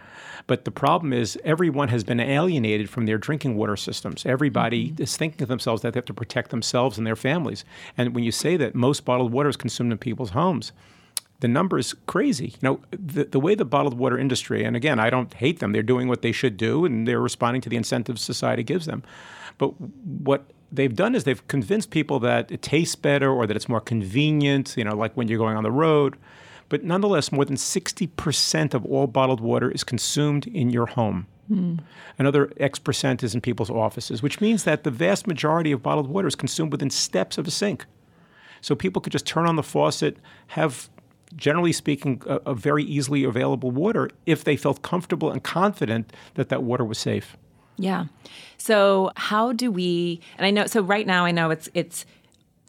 But 0.47 0.65
the 0.65 0.71
problem 0.71 1.13
is, 1.13 1.37
everyone 1.43 1.89
has 1.89 2.03
been 2.03 2.19
alienated 2.19 2.89
from 2.89 3.05
their 3.05 3.17
drinking 3.17 3.55
water 3.55 3.75
systems. 3.75 4.25
Everybody 4.25 4.89
mm-hmm. 4.89 5.03
is 5.03 5.17
thinking 5.17 5.43
of 5.43 5.49
themselves 5.49 5.81
that 5.81 5.93
they 5.93 5.97
have 5.97 6.05
to 6.05 6.13
protect 6.13 6.49
themselves 6.49 6.97
and 6.97 7.05
their 7.05 7.15
families. 7.15 7.65
And 7.97 8.15
when 8.15 8.23
you 8.23 8.31
say 8.31 8.57
that 8.57 8.73
most 8.73 9.05
bottled 9.05 9.31
water 9.31 9.49
is 9.49 9.57
consumed 9.57 9.91
in 9.91 9.97
people's 9.97 10.31
homes, 10.31 10.71
the 11.41 11.47
number 11.49 11.77
is 11.77 11.93
crazy. 12.05 12.47
You 12.47 12.59
know, 12.61 12.79
the, 12.91 13.25
the 13.25 13.39
way 13.39 13.53
the 13.53 13.65
bottled 13.65 13.97
water 13.97 14.17
industry, 14.17 14.63
and 14.63 14.75
again, 14.75 14.97
I 14.97 15.09
don't 15.09 15.33
hate 15.33 15.59
them, 15.59 15.73
they're 15.73 15.83
doing 15.83 16.07
what 16.07 16.21
they 16.21 16.31
should 16.31 16.55
do 16.55 16.85
and 16.85 17.05
they're 17.05 17.19
responding 17.19 17.61
to 17.63 17.69
the 17.69 17.75
incentives 17.75 18.21
society 18.21 18.63
gives 18.63 18.85
them. 18.85 19.03
But 19.57 19.69
what 19.79 20.45
they've 20.71 20.95
done 20.95 21.15
is 21.15 21.25
they've 21.25 21.47
convinced 21.47 21.91
people 21.91 22.19
that 22.21 22.51
it 22.51 22.61
tastes 22.61 22.95
better 22.95 23.29
or 23.29 23.45
that 23.45 23.55
it's 23.55 23.69
more 23.69 23.81
convenient, 23.81 24.75
you 24.77 24.83
know, 24.83 24.95
like 24.95 25.15
when 25.15 25.27
you're 25.27 25.37
going 25.37 25.57
on 25.57 25.63
the 25.63 25.71
road. 25.71 26.17
But 26.73 26.83
nonetheless, 26.83 27.31
more 27.31 27.45
than 27.45 27.55
60% 27.55 28.73
of 28.73 28.83
all 28.83 29.05
bottled 29.05 29.41
water 29.41 29.69
is 29.69 29.83
consumed 29.83 30.47
in 30.47 30.71
your 30.71 30.87
home. 30.87 31.27
Mm. 31.51 31.81
Another 32.17 32.51
X 32.57 32.79
percent 32.79 33.21
is 33.21 33.35
in 33.35 33.41
people's 33.41 33.69
offices, 33.69 34.23
which 34.23 34.41
means 34.41 34.63
that 34.63 34.83
the 34.83 34.89
vast 34.89 35.27
majority 35.27 35.71
of 35.71 35.83
bottled 35.83 36.07
water 36.07 36.27
is 36.27 36.33
consumed 36.33 36.71
within 36.71 36.89
steps 36.89 37.37
of 37.37 37.47
a 37.47 37.51
sink. 37.51 37.85
So 38.61 38.73
people 38.73 39.03
could 39.03 39.11
just 39.11 39.27
turn 39.27 39.45
on 39.45 39.55
the 39.55 39.61
faucet, 39.61 40.17
have, 40.47 40.89
generally 41.35 41.73
speaking, 41.73 42.23
a, 42.25 42.37
a 42.37 42.55
very 42.55 42.83
easily 42.83 43.23
available 43.23 43.69
water 43.69 44.09
if 44.25 44.43
they 44.43 44.55
felt 44.55 44.81
comfortable 44.81 45.29
and 45.29 45.43
confident 45.43 46.11
that 46.33 46.49
that 46.49 46.63
water 46.63 46.83
was 46.83 46.97
safe. 46.97 47.37
Yeah. 47.77 48.05
So 48.57 49.11
how 49.15 49.53
do 49.53 49.71
we? 49.71 50.21
And 50.39 50.47
I 50.47 50.49
know. 50.49 50.65
So 50.65 50.81
right 50.81 51.05
now, 51.05 51.23
I 51.23 51.29
know 51.29 51.51
it's 51.51 51.69
it's 51.75 52.07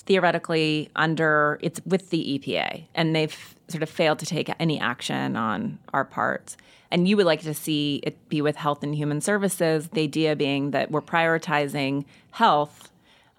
theoretically 0.07 0.91
under 0.97 1.59
it's 1.63 1.81
with 1.87 2.11
the 2.11 2.39
EPA, 2.39 2.85
and 2.95 3.15
they've 3.15 3.55
sort 3.69 3.83
of 3.83 3.89
failed 3.89 4.19
to 4.19 4.27
take 4.27 4.51
any 4.59 4.79
action 4.79 5.37
on 5.37 5.79
our 5.93 6.05
parts. 6.05 6.57
And 6.91 7.09
you 7.09 7.17
would 7.17 7.27
like 7.27 7.41
to 7.43 7.55
see 7.55 8.01
it 8.05 8.29
be 8.29 8.41
with 8.41 8.57
Health 8.57 8.83
and 8.83 8.95
Human 8.95 9.21
Services. 9.21 9.89
The 9.89 10.03
idea 10.03 10.37
being 10.37 10.71
that 10.73 10.91
we're 10.91 11.01
prioritizing 11.01 12.05
health 12.31 12.91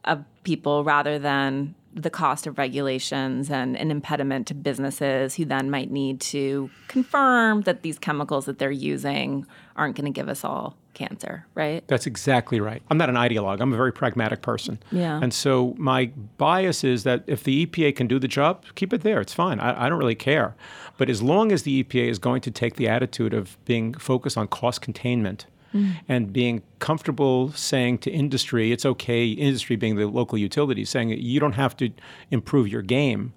of 0.04 0.26
people 0.44 0.84
rather 0.84 1.18
than 1.20 1.76
the 1.94 2.10
cost 2.10 2.46
of 2.46 2.58
regulations 2.58 3.50
and 3.50 3.78
an 3.78 3.90
impediment 3.90 4.48
to 4.48 4.54
businesses 4.54 5.36
who 5.36 5.46
then 5.46 5.70
might 5.72 5.90
need 5.90 6.20
to 6.20 6.70
confirm 6.90 7.62
that 7.62 7.84
these 7.84 7.98
chemicals 7.98 8.46
that 8.46 8.60
they're 8.60 8.70
using 8.70 9.48
aren't 9.78 9.96
going 9.96 10.06
to 10.06 10.12
give 10.12 10.28
us 10.28 10.44
all 10.44 10.76
cancer, 10.96 11.46
right? 11.54 11.88
That's 11.88 12.08
exactly 12.08 12.60
right. 12.60 12.82
I'm 12.90 12.98
not 12.98 13.10
an 13.10 13.16
ideologue. 13.16 13.62
I'm 13.62 13.72
a 13.72 13.78
very 13.78 13.94
pragmatic 13.94 14.42
person. 14.42 14.80
Yeah. 14.92 15.20
And 15.22 15.34
so 15.34 15.76
my 15.78 16.08
bias 16.38 16.84
is 16.84 17.04
that 17.04 17.24
if 17.28 17.44
the 17.44 17.66
EPA 17.66 17.96
can 17.96 18.08
do 18.08 18.18
the 18.18 18.28
job, 18.28 18.66
keep 18.74 18.94
it 18.94 19.02
there. 19.02 19.22
It's 19.22 19.34
fine. 19.34 19.60
I, 19.60 19.86
I 19.86 19.90
don't 19.90 20.00
really 20.00 20.16
care. 20.16 20.56
But 20.98 21.10
as 21.10 21.22
long 21.22 21.52
as 21.52 21.64
the 21.64 21.84
EPA 21.84 22.10
is 22.10 22.18
going 22.18 22.42
to 22.42 22.52
take 22.52 22.78
the 22.78 22.88
attitude 22.88 23.34
of 23.34 23.58
being 23.66 23.94
focused 23.94 24.38
on 24.38 24.48
cost 24.48 24.82
containment, 24.82 25.46
mm. 25.74 25.96
and 26.08 26.32
being 26.32 26.64
comfortable 26.80 27.52
saying 27.52 28.00
to 28.00 28.12
industry, 28.12 28.72
it's 28.72 28.86
okay, 28.86 29.28
industry 29.28 29.76
being 29.76 29.96
the 29.98 30.06
local 30.06 30.38
utilities, 30.38 30.90
saying 30.90 31.10
you 31.10 31.40
don't 31.40 31.54
have 31.54 31.76
to 31.78 31.92
improve 32.32 32.68
your 32.68 32.82
game 32.82 33.34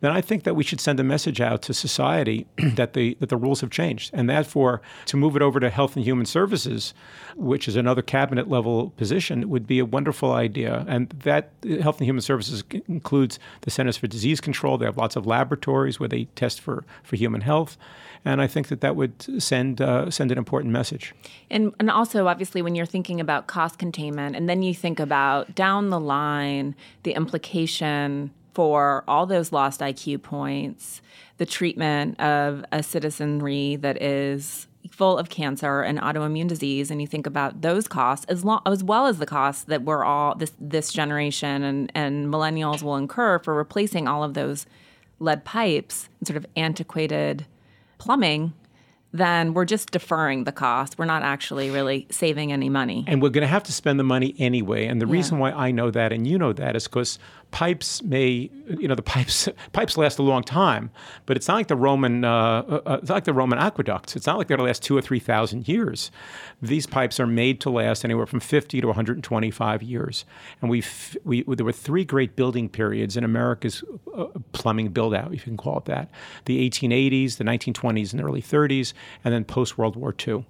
then 0.00 0.12
I 0.12 0.20
think 0.20 0.44
that 0.44 0.54
we 0.54 0.64
should 0.64 0.80
send 0.80 0.98
a 0.98 1.04
message 1.04 1.40
out 1.40 1.62
to 1.62 1.74
society 1.74 2.46
that 2.74 2.94
the 2.94 3.16
that 3.20 3.28
the 3.28 3.36
rules 3.36 3.60
have 3.60 3.70
changed, 3.70 4.10
and 4.12 4.28
therefore 4.28 4.80
to 5.06 5.16
move 5.16 5.36
it 5.36 5.42
over 5.42 5.60
to 5.60 5.70
Health 5.70 5.96
and 5.96 6.04
Human 6.04 6.26
Services, 6.26 6.94
which 7.36 7.68
is 7.68 7.76
another 7.76 8.02
cabinet 8.02 8.48
level 8.48 8.90
position, 8.96 9.48
would 9.48 9.66
be 9.66 9.78
a 9.78 9.84
wonderful 9.84 10.32
idea. 10.32 10.84
And 10.88 11.10
that 11.24 11.50
Health 11.80 11.98
and 11.98 12.06
Human 12.06 12.22
Services 12.22 12.64
includes 12.88 13.38
the 13.62 13.70
Centers 13.70 13.96
for 13.96 14.06
Disease 14.06 14.40
Control. 14.40 14.78
They 14.78 14.86
have 14.86 14.96
lots 14.96 15.16
of 15.16 15.26
laboratories 15.26 16.00
where 16.00 16.08
they 16.08 16.24
test 16.34 16.60
for 16.60 16.84
for 17.02 17.16
human 17.16 17.42
health 17.42 17.76
and 18.24 18.42
I 18.42 18.46
think 18.46 18.68
that 18.68 18.80
that 18.82 18.96
would 18.96 19.42
send 19.42 19.80
uh, 19.80 20.10
send 20.10 20.30
an 20.30 20.38
important 20.38 20.72
message. 20.72 21.14
And 21.50 21.74
and 21.78 21.90
also 21.90 22.26
obviously 22.26 22.62
when 22.62 22.74
you're 22.74 22.86
thinking 22.86 23.20
about 23.20 23.46
cost 23.46 23.78
containment, 23.78 24.36
and 24.36 24.48
then 24.48 24.62
you 24.62 24.74
think 24.74 25.00
about 25.00 25.54
down 25.54 25.90
the 25.90 26.00
line 26.00 26.74
the 27.02 27.12
implication 27.12 28.30
for 28.60 29.04
all 29.08 29.24
those 29.24 29.52
lost 29.52 29.80
IQ 29.80 30.22
points, 30.22 31.00
the 31.38 31.46
treatment 31.46 32.20
of 32.20 32.62
a 32.70 32.82
citizenry 32.82 33.76
that 33.76 34.02
is 34.02 34.66
full 34.90 35.16
of 35.16 35.30
cancer 35.30 35.80
and 35.80 35.98
autoimmune 35.98 36.46
disease 36.46 36.90
and 36.90 37.00
you 37.00 37.06
think 37.06 37.26
about 37.26 37.62
those 37.62 37.88
costs 37.88 38.26
as, 38.26 38.44
long, 38.44 38.60
as 38.66 38.84
well 38.84 39.06
as 39.06 39.18
the 39.18 39.24
costs 39.24 39.64
that 39.64 39.80
we're 39.80 40.04
all 40.04 40.34
this 40.34 40.52
this 40.60 40.92
generation 40.92 41.62
and, 41.62 41.90
and 41.94 42.26
millennials 42.26 42.82
will 42.82 42.96
incur 42.96 43.38
for 43.38 43.54
replacing 43.54 44.06
all 44.06 44.22
of 44.22 44.34
those 44.34 44.66
lead 45.20 45.42
pipes 45.46 46.10
and 46.18 46.28
sort 46.28 46.36
of 46.36 46.44
antiquated 46.54 47.46
plumbing, 47.96 48.52
then 49.12 49.54
we're 49.54 49.64
just 49.64 49.90
deferring 49.90 50.44
the 50.44 50.52
cost. 50.52 50.98
We're 50.98 51.04
not 51.04 51.22
actually 51.22 51.70
really 51.70 52.06
saving 52.10 52.52
any 52.52 52.68
money. 52.68 53.04
And 53.08 53.20
we're 53.20 53.30
going 53.30 53.42
to 53.42 53.48
have 53.48 53.64
to 53.64 53.72
spend 53.72 53.98
the 53.98 54.04
money 54.04 54.34
anyway. 54.38 54.86
And 54.86 55.00
the 55.00 55.06
yeah. 55.06 55.12
reason 55.12 55.38
why 55.38 55.50
I 55.50 55.70
know 55.70 55.90
that 55.90 56.12
and 56.12 56.26
you 56.26 56.38
know 56.38 56.52
that 56.52 56.76
is 56.76 56.84
because 56.86 57.18
pipes 57.50 58.02
may, 58.02 58.50
you 58.78 58.88
know, 58.88 58.94
the 58.94 59.02
pipes 59.02 59.48
pipes 59.72 59.96
last 59.96 60.18
a 60.18 60.22
long 60.22 60.42
time, 60.42 60.90
but 61.26 61.36
it's 61.36 61.48
not 61.48 61.54
like 61.54 61.68
the 61.68 61.76
Roman, 61.76 62.24
uh, 62.24 62.62
uh, 62.86 62.98
it's 63.00 63.08
not 63.08 63.16
like 63.16 63.24
the 63.24 63.32
Roman 63.32 63.58
aqueducts. 63.58 64.16
It's 64.16 64.26
not 64.26 64.38
like 64.38 64.48
they're 64.48 64.56
going 64.56 64.66
to 64.66 64.70
last 64.70 64.82
two 64.82 64.96
or 64.96 65.02
three 65.02 65.18
thousand 65.18 65.68
years. 65.68 66.10
These 66.62 66.86
pipes 66.86 67.18
are 67.18 67.26
made 67.26 67.60
to 67.62 67.70
last 67.70 68.04
anywhere 68.04 68.26
from 68.26 68.40
50 68.40 68.80
to 68.80 68.86
125 68.86 69.82
years. 69.82 70.24
And 70.60 70.70
we, 70.70 70.84
we 71.24 71.42
there 71.42 71.64
were 71.64 71.72
three 71.72 72.04
great 72.04 72.36
building 72.36 72.68
periods 72.68 73.16
in 73.16 73.24
America's 73.24 73.82
uh, 74.14 74.26
plumbing 74.52 74.88
build 74.88 75.14
out, 75.14 75.32
if 75.32 75.40
you 75.46 75.50
can 75.50 75.56
call 75.56 75.78
it 75.78 75.84
that: 75.86 76.10
the 76.44 76.68
1880s, 76.68 77.36
the 77.36 77.44
1920s, 77.44 78.12
and 78.12 78.20
the 78.20 78.24
early 78.24 78.42
30s, 78.42 78.92
and 79.24 79.34
then 79.34 79.44
post 79.44 79.78
World 79.78 79.96
War 79.96 80.14
II. 80.26 80.46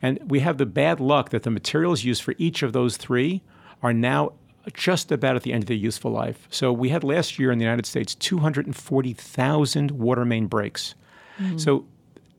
And 0.00 0.18
we 0.26 0.40
have 0.40 0.58
the 0.58 0.66
bad 0.66 1.00
luck 1.00 1.30
that 1.30 1.44
the 1.44 1.50
materials 1.50 2.04
used 2.04 2.22
for 2.22 2.34
each 2.38 2.62
of 2.62 2.72
those 2.72 2.96
three 2.96 3.42
are 3.82 3.92
now 3.92 4.32
just 4.74 5.10
about 5.10 5.36
at 5.36 5.42
the 5.42 5.52
end 5.52 5.64
of 5.64 5.68
their 5.68 5.76
useful 5.76 6.10
life. 6.10 6.46
So 6.50 6.72
we 6.72 6.90
had 6.90 7.04
last 7.04 7.38
year 7.38 7.50
in 7.50 7.58
the 7.58 7.64
United 7.64 7.86
States 7.86 8.14
240,000 8.14 9.90
water 9.92 10.24
main 10.24 10.46
breaks. 10.46 10.94
Mm-hmm. 11.38 11.58
So 11.58 11.86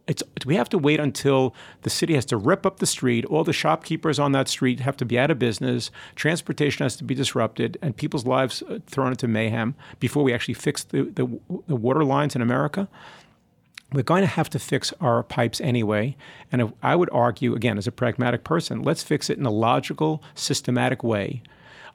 it's, 0.07 0.23
we 0.45 0.55
have 0.55 0.69
to 0.69 0.77
wait 0.77 0.99
until 0.99 1.55
the 1.83 1.89
city 1.89 2.15
has 2.15 2.25
to 2.25 2.37
rip 2.37 2.65
up 2.65 2.79
the 2.79 2.85
street. 2.85 3.25
All 3.25 3.43
the 3.43 3.53
shopkeepers 3.53 4.19
on 4.19 4.33
that 4.33 4.47
street 4.47 4.81
have 4.81 4.97
to 4.97 5.05
be 5.05 5.17
out 5.17 5.31
of 5.31 5.39
business. 5.39 5.91
Transportation 6.15 6.83
has 6.83 6.95
to 6.97 7.03
be 7.03 7.15
disrupted, 7.15 7.77
and 7.81 7.95
people's 7.95 8.25
lives 8.25 8.63
uh, 8.63 8.79
thrown 8.85 9.11
into 9.11 9.27
mayhem 9.27 9.75
before 9.99 10.23
we 10.23 10.33
actually 10.33 10.55
fix 10.55 10.83
the, 10.83 11.03
the, 11.03 11.39
the 11.67 11.75
water 11.75 12.03
lines 12.03 12.35
in 12.35 12.41
America. 12.41 12.87
We're 13.93 14.03
going 14.03 14.21
to 14.21 14.27
have 14.27 14.49
to 14.49 14.59
fix 14.59 14.91
our 14.99 15.23
pipes 15.23 15.61
anyway. 15.61 16.17
And 16.51 16.73
I 16.81 16.95
would 16.95 17.09
argue, 17.11 17.53
again, 17.53 17.77
as 17.77 17.85
a 17.85 17.91
pragmatic 17.91 18.43
person, 18.43 18.81
let's 18.81 19.03
fix 19.03 19.29
it 19.29 19.37
in 19.37 19.45
a 19.45 19.51
logical, 19.51 20.23
systematic 20.33 21.03
way 21.03 21.43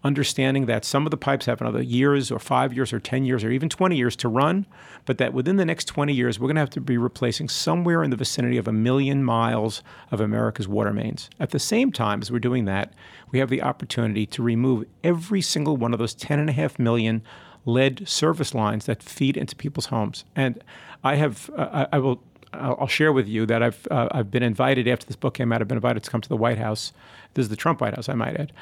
understanding 0.05 0.67
that 0.67 0.85
some 0.85 1.07
of 1.07 1.11
the 1.11 1.17
pipes 1.17 1.47
have 1.47 1.61
another 1.61 1.83
years 1.83 2.31
or 2.31 2.39
five 2.39 2.73
years 2.73 2.93
or 2.93 3.01
10 3.01 3.25
years 3.25 3.43
or 3.43 3.51
even 3.51 3.69
20 3.69 3.97
years 3.97 4.15
to 4.17 4.29
run, 4.29 4.65
but 5.05 5.19
that 5.19 5.33
within 5.33 5.57
the 5.57 5.65
next 5.65 5.87
20 5.87 6.13
years, 6.13 6.39
we're 6.39 6.47
going 6.47 6.55
to 6.55 6.61
have 6.61 6.71
to 6.71 6.81
be 6.81 6.97
replacing 6.97 7.49
somewhere 7.49 8.05
in 8.05 8.11
the 8.11 8.17
vicinity 8.17 8.57
of 8.59 8.69
a 8.69 8.73
million 8.73 9.25
miles 9.25 9.83
of 10.11 10.21
America's 10.21 10.69
water 10.69 10.93
mains. 10.93 11.29
At 11.41 11.51
the 11.51 11.59
same 11.59 11.91
time 11.91 12.23
as 12.23 12.31
we're 12.31 12.39
doing 12.39 12.65
that, 12.67 12.95
we 13.31 13.41
have 13.41 13.51
the 13.51 13.63
opportunity 13.63 14.25
to 14.27 14.43
remove 14.43 14.85
every 15.03 15.41
single 15.41 15.77
one 15.77 15.93
of 15.93 15.99
those 15.99 16.15
10.5 16.15 16.79
million 16.79 17.23
lead 17.65 18.09
service 18.09 18.55
lines 18.55 18.87
that 18.87 19.03
feed 19.03 19.37
into 19.37 19.57
people's 19.57 19.87
homes. 19.87 20.25
And 20.37 20.63
I 21.05 21.17
have, 21.17 21.51
uh, 21.57 21.87
I 21.93 21.99
will 21.99 22.23
I'll 22.53 22.87
share 22.87 23.13
with 23.13 23.29
you 23.29 23.45
that 23.47 23.63
I've 23.63 23.87
uh, 23.91 24.09
I've 24.11 24.31
been 24.31 24.43
invited 24.43 24.89
after 24.89 25.07
this 25.07 25.17
book 25.17 25.35
came 25.35 25.53
out. 25.53 25.61
I've 25.61 25.69
been 25.69 25.77
invited 25.77 26.03
to 26.05 26.11
come 26.11 26.21
to 26.21 26.29
the 26.29 26.37
White 26.37 26.59
House. 26.59 26.93
This 27.35 27.45
is 27.45 27.49
the 27.51 27.57
Trump 27.57 27.81
White 27.81 27.95
House, 27.95 28.09
I 28.09 28.15
might 28.15 28.37
add, 28.37 28.53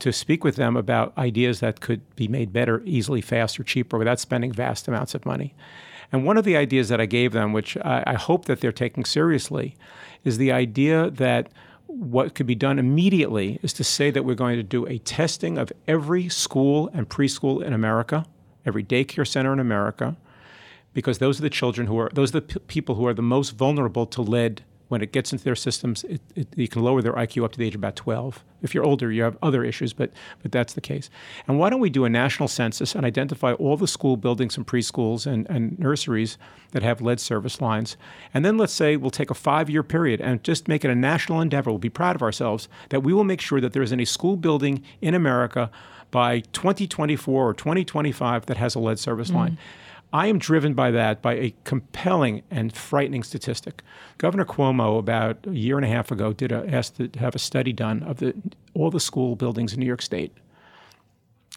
to 0.00 0.12
speak 0.12 0.42
with 0.42 0.56
them 0.56 0.76
about 0.76 1.16
ideas 1.16 1.60
that 1.60 1.80
could 1.80 2.02
be 2.16 2.26
made 2.26 2.52
better, 2.52 2.82
easily, 2.84 3.20
faster, 3.20 3.62
cheaper, 3.62 3.98
without 3.98 4.18
spending 4.18 4.52
vast 4.52 4.88
amounts 4.88 5.14
of 5.14 5.24
money. 5.24 5.54
And 6.12 6.24
one 6.24 6.36
of 6.36 6.44
the 6.44 6.56
ideas 6.56 6.88
that 6.88 7.00
I 7.00 7.06
gave 7.06 7.32
them, 7.32 7.52
which 7.52 7.76
I, 7.78 8.02
I 8.06 8.14
hope 8.14 8.46
that 8.46 8.60
they're 8.60 8.72
taking 8.72 9.04
seriously, 9.04 9.76
is 10.24 10.38
the 10.38 10.52
idea 10.52 11.10
that 11.10 11.48
what 11.86 12.34
could 12.34 12.46
be 12.46 12.56
done 12.56 12.78
immediately 12.78 13.60
is 13.62 13.72
to 13.74 13.84
say 13.84 14.10
that 14.10 14.24
we're 14.24 14.34
going 14.34 14.56
to 14.56 14.62
do 14.62 14.86
a 14.86 14.98
testing 14.98 15.56
of 15.56 15.72
every 15.86 16.28
school 16.28 16.90
and 16.92 17.08
preschool 17.08 17.62
in 17.62 17.72
America, 17.72 18.26
every 18.64 18.82
daycare 18.82 19.26
center 19.26 19.52
in 19.52 19.60
America 19.60 20.16
because 20.96 21.18
those 21.18 21.38
are 21.38 21.42
the 21.42 21.50
children 21.50 21.86
who 21.86 21.98
are 21.98 22.10
those 22.14 22.30
are 22.30 22.40
the 22.40 22.46
p- 22.46 22.58
people 22.60 22.94
who 22.94 23.06
are 23.06 23.12
the 23.12 23.20
most 23.20 23.50
vulnerable 23.50 24.06
to 24.06 24.22
lead 24.22 24.64
when 24.88 25.02
it 25.02 25.12
gets 25.12 25.30
into 25.30 25.44
their 25.44 25.54
systems. 25.54 26.04
It, 26.04 26.22
it, 26.34 26.48
you 26.56 26.68
can 26.68 26.82
lower 26.82 27.02
their 27.02 27.12
IQ 27.12 27.44
up 27.44 27.52
to 27.52 27.58
the 27.58 27.66
age 27.66 27.74
of 27.74 27.80
about 27.80 27.96
12. 27.96 28.42
If 28.62 28.74
you're 28.74 28.82
older, 28.82 29.12
you 29.12 29.22
have 29.22 29.36
other 29.42 29.62
issues, 29.62 29.92
but 29.92 30.10
but 30.42 30.52
that's 30.52 30.72
the 30.72 30.80
case. 30.80 31.10
And 31.46 31.58
why 31.58 31.68
don't 31.68 31.80
we 31.80 31.90
do 31.90 32.06
a 32.06 32.08
national 32.08 32.48
census 32.48 32.94
and 32.94 33.04
identify 33.04 33.52
all 33.52 33.76
the 33.76 33.86
school 33.86 34.16
buildings 34.16 34.56
and 34.56 34.66
preschools 34.66 35.26
and, 35.26 35.46
and 35.50 35.78
nurseries 35.78 36.38
that 36.70 36.82
have 36.82 37.02
lead 37.02 37.20
service 37.20 37.60
lines? 37.60 37.98
And 38.32 38.42
then 38.42 38.56
let's 38.56 38.72
say 38.72 38.96
we'll 38.96 39.10
take 39.10 39.30
a 39.30 39.34
five-year 39.34 39.82
period 39.82 40.22
and 40.22 40.42
just 40.42 40.66
make 40.66 40.82
it 40.82 40.90
a 40.90 40.94
national 40.94 41.42
endeavor. 41.42 41.70
We'll 41.70 41.78
be 41.78 41.90
proud 41.90 42.16
of 42.16 42.22
ourselves 42.22 42.70
that 42.88 43.02
we 43.02 43.12
will 43.12 43.24
make 43.24 43.42
sure 43.42 43.60
that 43.60 43.74
there 43.74 43.82
isn't 43.82 44.00
a 44.00 44.06
school 44.06 44.38
building 44.38 44.82
in 45.02 45.12
America 45.12 45.70
by 46.10 46.40
2024 46.40 47.48
or 47.50 47.52
2025 47.52 48.46
that 48.46 48.56
has 48.56 48.74
a 48.74 48.78
lead 48.78 48.98
service 48.98 49.30
mm. 49.30 49.34
line. 49.34 49.58
I 50.12 50.28
am 50.28 50.38
driven 50.38 50.74
by 50.74 50.90
that, 50.92 51.20
by 51.20 51.34
a 51.34 51.54
compelling 51.64 52.42
and 52.50 52.74
frightening 52.74 53.22
statistic. 53.22 53.82
Governor 54.18 54.44
Cuomo, 54.44 54.98
about 54.98 55.46
a 55.46 55.52
year 55.52 55.76
and 55.76 55.84
a 55.84 55.88
half 55.88 56.10
ago, 56.10 56.32
did 56.32 56.52
a, 56.52 56.64
asked 56.72 56.96
to 56.96 57.10
have 57.18 57.34
a 57.34 57.38
study 57.38 57.72
done 57.72 58.02
of 58.02 58.18
the, 58.18 58.34
all 58.74 58.90
the 58.90 59.00
school 59.00 59.36
buildings 59.36 59.72
in 59.72 59.80
New 59.80 59.86
York 59.86 60.02
State. 60.02 60.32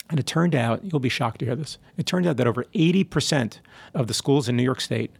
And 0.09 0.19
it 0.19 0.25
turned 0.25 0.55
out, 0.55 0.83
you'll 0.83 0.99
be 0.99 1.09
shocked 1.09 1.39
to 1.39 1.45
hear 1.45 1.55
this, 1.55 1.77
it 1.95 2.05
turned 2.05 2.25
out 2.25 2.37
that 2.37 2.47
over 2.47 2.63
80% 2.73 3.59
of 3.93 4.07
the 4.07 4.13
schools 4.13 4.49
in 4.49 4.57
New 4.57 4.63
York 4.63 4.81
State 4.81 5.11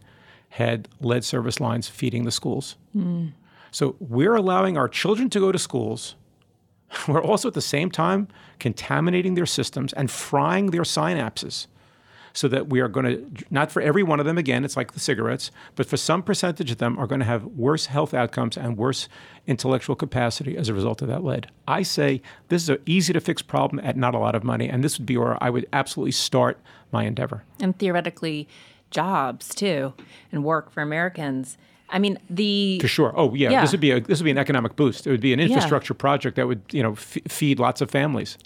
had 0.50 0.88
lead 1.00 1.24
service 1.24 1.60
lines 1.60 1.88
feeding 1.88 2.24
the 2.24 2.32
schools. 2.32 2.76
Mm. 2.96 3.32
So 3.70 3.94
we're 4.00 4.34
allowing 4.34 4.76
our 4.76 4.88
children 4.88 5.30
to 5.30 5.38
go 5.38 5.52
to 5.52 5.58
schools. 5.58 6.16
We're 7.06 7.22
also 7.22 7.46
at 7.46 7.54
the 7.54 7.60
same 7.60 7.88
time 7.88 8.26
contaminating 8.58 9.34
their 9.34 9.46
systems 9.46 9.92
and 9.92 10.10
frying 10.10 10.72
their 10.72 10.82
synapses 10.82 11.68
so 12.32 12.48
that 12.48 12.68
we 12.68 12.80
are 12.80 12.88
going 12.88 13.06
to, 13.06 13.44
not 13.50 13.70
for 13.70 13.82
every 13.82 14.02
one 14.02 14.20
of 14.20 14.26
them, 14.26 14.38
again, 14.38 14.64
it's 14.64 14.76
like 14.76 14.92
the 14.92 15.00
cigarettes, 15.00 15.50
but 15.76 15.86
for 15.86 15.96
some 15.96 16.22
percentage 16.22 16.70
of 16.70 16.78
them 16.78 16.98
are 16.98 17.06
going 17.06 17.20
to 17.20 17.26
have 17.26 17.44
worse 17.44 17.86
health 17.86 18.14
outcomes 18.14 18.56
and 18.56 18.76
worse 18.76 19.08
intellectual 19.46 19.96
capacity 19.96 20.56
as 20.56 20.68
a 20.68 20.74
result 20.74 21.02
of 21.02 21.08
that 21.08 21.24
lead. 21.24 21.50
I 21.66 21.82
say 21.82 22.22
this 22.48 22.62
is 22.62 22.68
an 22.68 22.78
easy 22.86 23.12
to 23.12 23.20
fix 23.20 23.42
problem 23.42 23.84
at 23.84 23.96
not 23.96 24.14
a 24.14 24.18
lot 24.18 24.34
of 24.34 24.44
money, 24.44 24.68
and 24.68 24.84
this 24.84 24.98
would 24.98 25.06
be 25.06 25.16
where 25.16 25.42
I 25.42 25.50
would 25.50 25.66
absolutely 25.72 26.12
start 26.12 26.58
my 26.92 27.04
endeavor. 27.04 27.44
And 27.60 27.78
theoretically, 27.78 28.48
jobs 28.90 29.54
too, 29.54 29.94
and 30.32 30.44
work 30.44 30.70
for 30.70 30.82
Americans. 30.82 31.56
I 31.88 31.98
mean, 31.98 32.18
the 32.28 32.78
for 32.80 32.88
sure. 32.88 33.12
Oh 33.16 33.34
yeah, 33.34 33.50
yeah, 33.50 33.60
this 33.62 33.72
would 33.72 33.80
be 33.80 33.90
a 33.90 34.00
this 34.00 34.20
would 34.20 34.24
be 34.24 34.30
an 34.30 34.38
economic 34.38 34.76
boost. 34.76 35.06
It 35.06 35.10
would 35.10 35.20
be 35.20 35.32
an 35.32 35.40
infrastructure 35.40 35.94
yeah. 35.94 36.00
project 36.00 36.36
that 36.36 36.46
would 36.46 36.62
you 36.70 36.82
know 36.82 36.92
f- 36.92 37.18
feed 37.28 37.58
lots 37.58 37.80
of 37.80 37.90
families. 37.90 38.38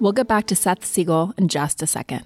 We'll 0.00 0.12
get 0.12 0.28
back 0.28 0.46
to 0.46 0.56
Seth 0.56 0.84
Siegel 0.84 1.32
in 1.36 1.48
just 1.48 1.82
a 1.82 1.86
second. 1.86 2.24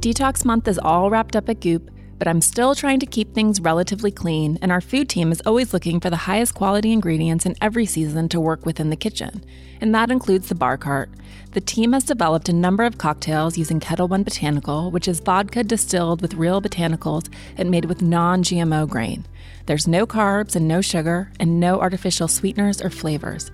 Detox 0.00 0.44
Month 0.44 0.68
is 0.68 0.78
all 0.78 1.10
wrapped 1.10 1.34
up 1.34 1.48
at 1.48 1.60
Goop, 1.60 1.90
but 2.18 2.28
I'm 2.28 2.40
still 2.40 2.74
trying 2.74 3.00
to 3.00 3.06
keep 3.06 3.32
things 3.32 3.60
relatively 3.60 4.10
clean, 4.10 4.58
and 4.60 4.72
our 4.72 4.80
food 4.80 5.08
team 5.08 5.30
is 5.30 5.42
always 5.46 5.72
looking 5.72 6.00
for 6.00 6.10
the 6.10 6.16
highest 6.16 6.54
quality 6.54 6.92
ingredients 6.92 7.46
in 7.46 7.54
every 7.60 7.86
season 7.86 8.28
to 8.30 8.40
work 8.40 8.66
with 8.66 8.80
in 8.80 8.90
the 8.90 8.96
kitchen, 8.96 9.44
and 9.80 9.94
that 9.94 10.10
includes 10.10 10.48
the 10.48 10.54
bar 10.54 10.76
cart. 10.76 11.10
The 11.52 11.60
team 11.60 11.92
has 11.92 12.04
developed 12.04 12.48
a 12.48 12.52
number 12.52 12.84
of 12.84 12.98
cocktails 12.98 13.56
using 13.56 13.80
Ketel 13.80 14.08
One 14.08 14.22
Botanical, 14.22 14.90
which 14.90 15.08
is 15.08 15.20
vodka 15.20 15.64
distilled 15.64 16.20
with 16.20 16.34
real 16.34 16.60
botanicals 16.60 17.32
and 17.56 17.70
made 17.70 17.86
with 17.86 18.02
non 18.02 18.42
GMO 18.42 18.88
grain. 18.88 19.24
There's 19.66 19.88
no 19.88 20.06
carbs 20.06 20.56
and 20.56 20.66
no 20.66 20.80
sugar, 20.80 21.30
and 21.38 21.60
no 21.60 21.80
artificial 21.80 22.28
sweeteners 22.28 22.82
or 22.82 22.90
flavors. 22.90 23.50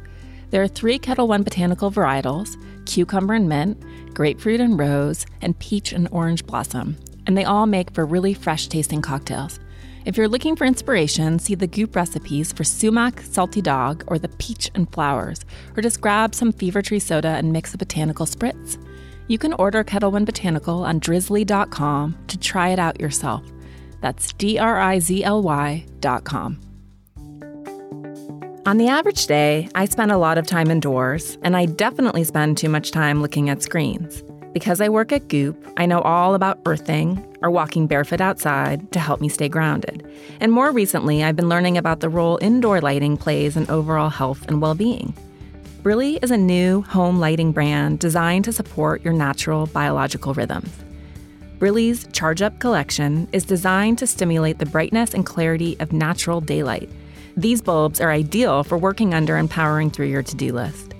There 0.50 0.62
are 0.62 0.68
three 0.68 0.98
Ketel 0.98 1.28
One 1.28 1.42
botanical 1.42 1.90
varietals 1.90 2.56
cucumber 2.86 3.34
and 3.34 3.48
mint, 3.48 3.82
grapefruit 4.14 4.60
and 4.60 4.78
rose, 4.78 5.26
and 5.40 5.58
peach 5.58 5.92
and 5.92 6.08
orange 6.12 6.46
blossom, 6.46 6.96
and 7.26 7.36
they 7.36 7.44
all 7.44 7.66
make 7.66 7.92
for 7.92 8.04
really 8.04 8.34
fresh 8.34 8.68
tasting 8.68 9.02
cocktails. 9.02 9.60
If 10.04 10.18
you're 10.18 10.28
looking 10.28 10.54
for 10.54 10.66
inspiration, 10.66 11.38
see 11.38 11.54
the 11.54 11.66
goop 11.66 11.96
recipes 11.96 12.52
for 12.52 12.62
sumac, 12.62 13.22
salty 13.22 13.62
dog, 13.62 14.04
or 14.06 14.18
the 14.18 14.28
peach 14.28 14.70
and 14.74 14.92
flowers, 14.92 15.44
or 15.76 15.82
just 15.82 16.02
grab 16.02 16.34
some 16.34 16.52
fever 16.52 16.82
tree 16.82 16.98
soda 16.98 17.28
and 17.28 17.52
mix 17.52 17.72
a 17.72 17.78
botanical 17.78 18.26
spritz. 18.26 18.76
You 19.28 19.38
can 19.38 19.54
order 19.54 19.82
Ketel 19.82 20.10
One 20.10 20.26
Botanical 20.26 20.84
on 20.84 21.00
drizly.com 21.00 22.18
to 22.26 22.38
try 22.38 22.68
it 22.68 22.78
out 22.78 23.00
yourself. 23.00 23.42
That's 24.02 24.34
D 24.34 24.58
R 24.58 24.78
I 24.78 24.98
Z 24.98 25.24
L 25.24 25.42
Y 25.42 25.86
dot 26.00 26.24
com. 26.24 26.60
On 28.66 28.76
the 28.78 28.88
average 28.88 29.26
day, 29.26 29.68
I 29.74 29.86
spend 29.86 30.10
a 30.10 30.18
lot 30.18 30.36
of 30.36 30.46
time 30.46 30.70
indoors, 30.70 31.38
and 31.42 31.56
I 31.56 31.66
definitely 31.66 32.24
spend 32.24 32.58
too 32.58 32.68
much 32.68 32.90
time 32.90 33.22
looking 33.22 33.48
at 33.48 33.62
screens. 33.62 34.22
Because 34.54 34.80
I 34.80 34.88
work 34.88 35.10
at 35.10 35.26
Goop, 35.26 35.56
I 35.76 35.84
know 35.84 36.00
all 36.00 36.36
about 36.36 36.60
earthing 36.64 37.22
or 37.42 37.50
walking 37.50 37.88
barefoot 37.88 38.20
outside 38.20 38.92
to 38.92 39.00
help 39.00 39.20
me 39.20 39.28
stay 39.28 39.48
grounded. 39.48 40.08
And 40.38 40.52
more 40.52 40.70
recently, 40.70 41.24
I've 41.24 41.34
been 41.34 41.48
learning 41.48 41.76
about 41.76 41.98
the 41.98 42.08
role 42.08 42.38
indoor 42.40 42.80
lighting 42.80 43.16
plays 43.16 43.56
in 43.56 43.68
overall 43.68 44.10
health 44.10 44.46
and 44.46 44.62
well 44.62 44.76
being. 44.76 45.12
Brilli 45.82 46.22
is 46.22 46.30
a 46.30 46.36
new 46.36 46.82
home 46.82 47.18
lighting 47.18 47.50
brand 47.50 47.98
designed 47.98 48.44
to 48.44 48.52
support 48.52 49.04
your 49.04 49.12
natural 49.12 49.66
biological 49.66 50.32
rhythms. 50.32 50.70
Brilli's 51.58 52.06
Charge 52.12 52.40
Up 52.40 52.60
collection 52.60 53.26
is 53.32 53.44
designed 53.44 53.98
to 53.98 54.06
stimulate 54.06 54.60
the 54.60 54.66
brightness 54.66 55.14
and 55.14 55.26
clarity 55.26 55.76
of 55.80 55.92
natural 55.92 56.40
daylight. 56.40 56.88
These 57.36 57.60
bulbs 57.60 58.00
are 58.00 58.12
ideal 58.12 58.62
for 58.62 58.78
working 58.78 59.14
under 59.14 59.36
and 59.36 59.50
powering 59.50 59.90
through 59.90 60.06
your 60.06 60.22
to 60.22 60.36
do 60.36 60.52
list. 60.52 60.93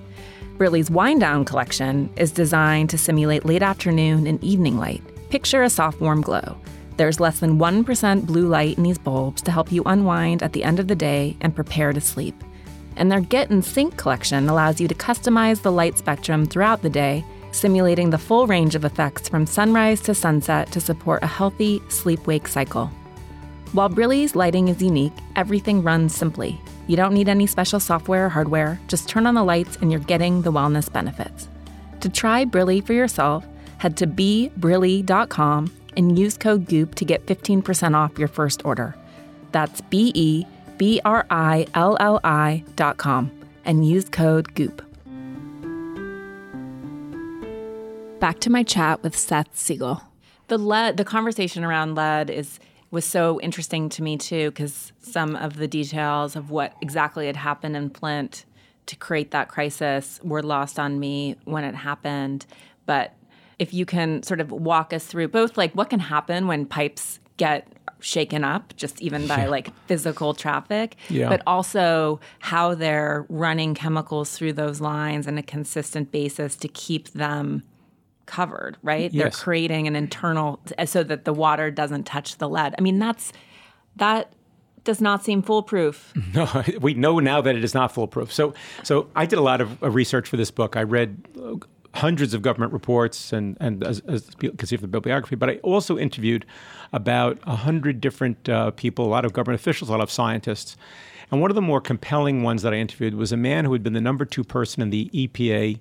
Brilli's 0.57 0.89
Wind 0.89 1.19
Down 1.19 1.43
collection 1.43 2.09
is 2.15 2.31
designed 2.31 2.89
to 2.91 2.97
simulate 2.97 3.43
late 3.43 3.61
afternoon 3.61 4.25
and 4.25 4.41
evening 4.41 4.77
light. 4.77 5.03
Picture 5.29 5.63
a 5.63 5.69
soft, 5.69 5.99
warm 5.99 6.21
glow. 6.21 6.57
There's 6.95 7.19
less 7.19 7.41
than 7.41 7.59
1% 7.59 8.25
blue 8.25 8.47
light 8.47 8.77
in 8.77 8.83
these 8.83 8.97
bulbs 8.97 9.41
to 9.41 9.51
help 9.51 9.69
you 9.69 9.83
unwind 9.85 10.41
at 10.41 10.53
the 10.53 10.63
end 10.63 10.79
of 10.79 10.87
the 10.87 10.95
day 10.95 11.35
and 11.41 11.53
prepare 11.53 11.91
to 11.91 11.99
sleep. 11.99 12.41
And 12.95 13.11
their 13.11 13.19
Get 13.19 13.51
in 13.51 13.61
Sync 13.61 13.97
collection 13.97 14.47
allows 14.47 14.79
you 14.79 14.87
to 14.87 14.95
customize 14.95 15.61
the 15.61 15.73
light 15.73 15.97
spectrum 15.97 16.45
throughout 16.45 16.81
the 16.81 16.89
day, 16.89 17.25
simulating 17.51 18.09
the 18.09 18.17
full 18.17 18.47
range 18.47 18.75
of 18.75 18.85
effects 18.85 19.27
from 19.27 19.45
sunrise 19.45 19.99
to 20.03 20.15
sunset 20.15 20.71
to 20.71 20.79
support 20.79 21.21
a 21.21 21.27
healthy 21.27 21.81
sleep 21.89 22.25
wake 22.27 22.47
cycle. 22.47 22.89
While 23.73 23.89
Brilli's 23.89 24.37
lighting 24.37 24.69
is 24.69 24.81
unique, 24.81 25.17
everything 25.35 25.83
runs 25.83 26.15
simply. 26.15 26.61
You 26.87 26.95
don't 26.95 27.13
need 27.13 27.29
any 27.29 27.47
special 27.47 27.79
software 27.79 28.27
or 28.27 28.29
hardware, 28.29 28.79
just 28.87 29.09
turn 29.09 29.25
on 29.25 29.35
the 29.35 29.43
lights 29.43 29.77
and 29.81 29.91
you're 29.91 29.99
getting 30.01 30.43
the 30.43 30.51
wellness 30.51 30.91
benefits. 30.91 31.47
To 32.01 32.09
try 32.09 32.45
Brilli 32.45 32.85
for 32.85 32.93
yourself, 32.93 33.45
head 33.77 33.97
to 33.97 34.07
bebrilli.com 34.07 35.71
and 35.97 36.19
use 36.19 36.37
code 36.37 36.65
GOOP 36.67 36.93
to 36.95 37.05
get 37.05 37.25
15% 37.25 37.95
off 37.95 38.19
your 38.19 38.27
first 38.27 38.63
order. 38.65 38.95
That's 39.51 39.81
B 39.81 40.11
E 40.13 40.45
B 40.77 40.99
R 41.05 41.25
I 41.29 41.65
L 41.73 41.97
L 41.99 42.19
I 42.23 42.63
dot 42.75 42.97
com 42.97 43.31
and 43.63 43.87
use 43.87 44.09
code 44.09 44.53
GOOP. 44.53 44.81
Back 48.19 48.39
to 48.41 48.49
my 48.49 48.63
chat 48.63 49.01
with 49.03 49.17
Seth 49.17 49.57
Siegel. 49.57 50.01
The 50.47 50.57
lead, 50.57 50.97
the 50.97 51.05
conversation 51.05 51.63
around 51.63 51.95
lead 51.95 52.29
is 52.29 52.59
was 52.91 53.05
so 53.05 53.39
interesting 53.41 53.89
to 53.89 54.03
me 54.03 54.17
too 54.17 54.51
because 54.51 54.91
some 55.01 55.35
of 55.35 55.57
the 55.57 55.67
details 55.67 56.35
of 56.35 56.49
what 56.51 56.73
exactly 56.81 57.27
had 57.27 57.35
happened 57.35 57.75
in 57.75 57.89
Flint 57.89 58.45
to 58.85 58.95
create 58.95 59.31
that 59.31 59.47
crisis 59.49 60.19
were 60.23 60.43
lost 60.43 60.79
on 60.79 60.99
me 60.99 61.35
when 61.45 61.63
it 61.63 61.75
happened. 61.75 62.45
But 62.85 63.13
if 63.57 63.73
you 63.73 63.85
can 63.85 64.21
sort 64.23 64.39
of 64.39 64.51
walk 64.51 64.93
us 64.93 65.05
through 65.05 65.29
both 65.29 65.57
like 65.57 65.73
what 65.73 65.89
can 65.89 65.99
happen 65.99 66.47
when 66.47 66.65
pipes 66.65 67.19
get 67.37 67.67
shaken 68.01 68.43
up 68.43 68.75
just 68.75 69.01
even 69.01 69.25
by 69.27 69.45
like 69.47 69.73
physical 69.87 70.33
traffic 70.33 70.95
Yeah. 71.09 71.29
but 71.29 71.41
also 71.47 72.19
how 72.39 72.75
they're 72.75 73.25
running 73.29 73.73
chemicals 73.73 74.37
through 74.37 74.53
those 74.53 74.79
lines 74.81 75.27
on 75.27 75.37
a 75.37 75.43
consistent 75.43 76.11
basis 76.11 76.55
to 76.57 76.67
keep 76.67 77.09
them 77.13 77.63
covered 78.25 78.77
right 78.81 79.11
they're 79.13 79.29
creating 79.29 79.87
an 79.87 79.95
internal 79.95 80.59
so 80.85 81.03
that 81.03 81.25
the 81.25 81.33
water 81.33 81.69
doesn't 81.69 82.03
touch 82.05 82.37
the 82.37 82.49
lead 82.49 82.73
i 82.77 82.81
mean 82.81 82.99
that's 82.99 83.31
that 83.95 84.31
does 84.83 85.01
not 85.01 85.23
seem 85.23 85.41
foolproof 85.41 86.13
No, 86.33 86.63
we 86.79 86.93
know 86.93 87.19
now 87.19 87.41
that 87.41 87.55
it 87.55 87.63
is 87.63 87.73
not 87.73 87.91
foolproof. 87.93 88.31
So, 88.31 88.53
so 88.83 89.09
I 89.15 89.25
did 89.25 89.39
a 89.39 89.41
lot 89.41 89.61
of 89.61 89.81
research 89.81 90.27
for 90.29 90.37
this 90.37 90.51
book. 90.51 90.75
I 90.75 90.83
read 90.83 91.27
uh, 91.41 91.55
hundreds 91.95 92.33
of 92.33 92.41
government 92.41 92.73
reports 92.73 93.31
and 93.33 93.57
and 93.59 93.83
as, 93.83 94.01
as 94.01 94.35
people 94.35 94.57
can 94.57 94.67
see 94.67 94.75
from 94.75 94.83
the 94.83 94.87
bibliography, 94.89 95.35
but 95.35 95.49
I 95.49 95.55
also 95.57 95.97
interviewed 95.97 96.45
about 96.93 97.39
a 97.43 97.55
hundred 97.55 98.01
different 98.01 98.47
uh, 98.49 98.71
people, 98.71 99.05
a 99.05 99.07
lot 99.07 99.25
of 99.25 99.33
government 99.33 99.59
officials, 99.59 99.89
a 99.89 99.93
lot 99.93 100.01
of 100.01 100.11
scientists. 100.11 100.77
And 101.31 101.41
one 101.41 101.51
of 101.51 101.55
the 101.55 101.61
more 101.61 101.81
compelling 101.81 102.43
ones 102.43 102.61
that 102.61 102.73
I 102.73 102.77
interviewed 102.77 103.15
was 103.15 103.31
a 103.31 103.37
man 103.37 103.65
who 103.65 103.73
had 103.73 103.83
been 103.83 103.93
the 103.93 104.01
number 104.01 104.25
two 104.25 104.43
person 104.43 104.81
in 104.81 104.89
the 104.89 105.09
EPA 105.13 105.79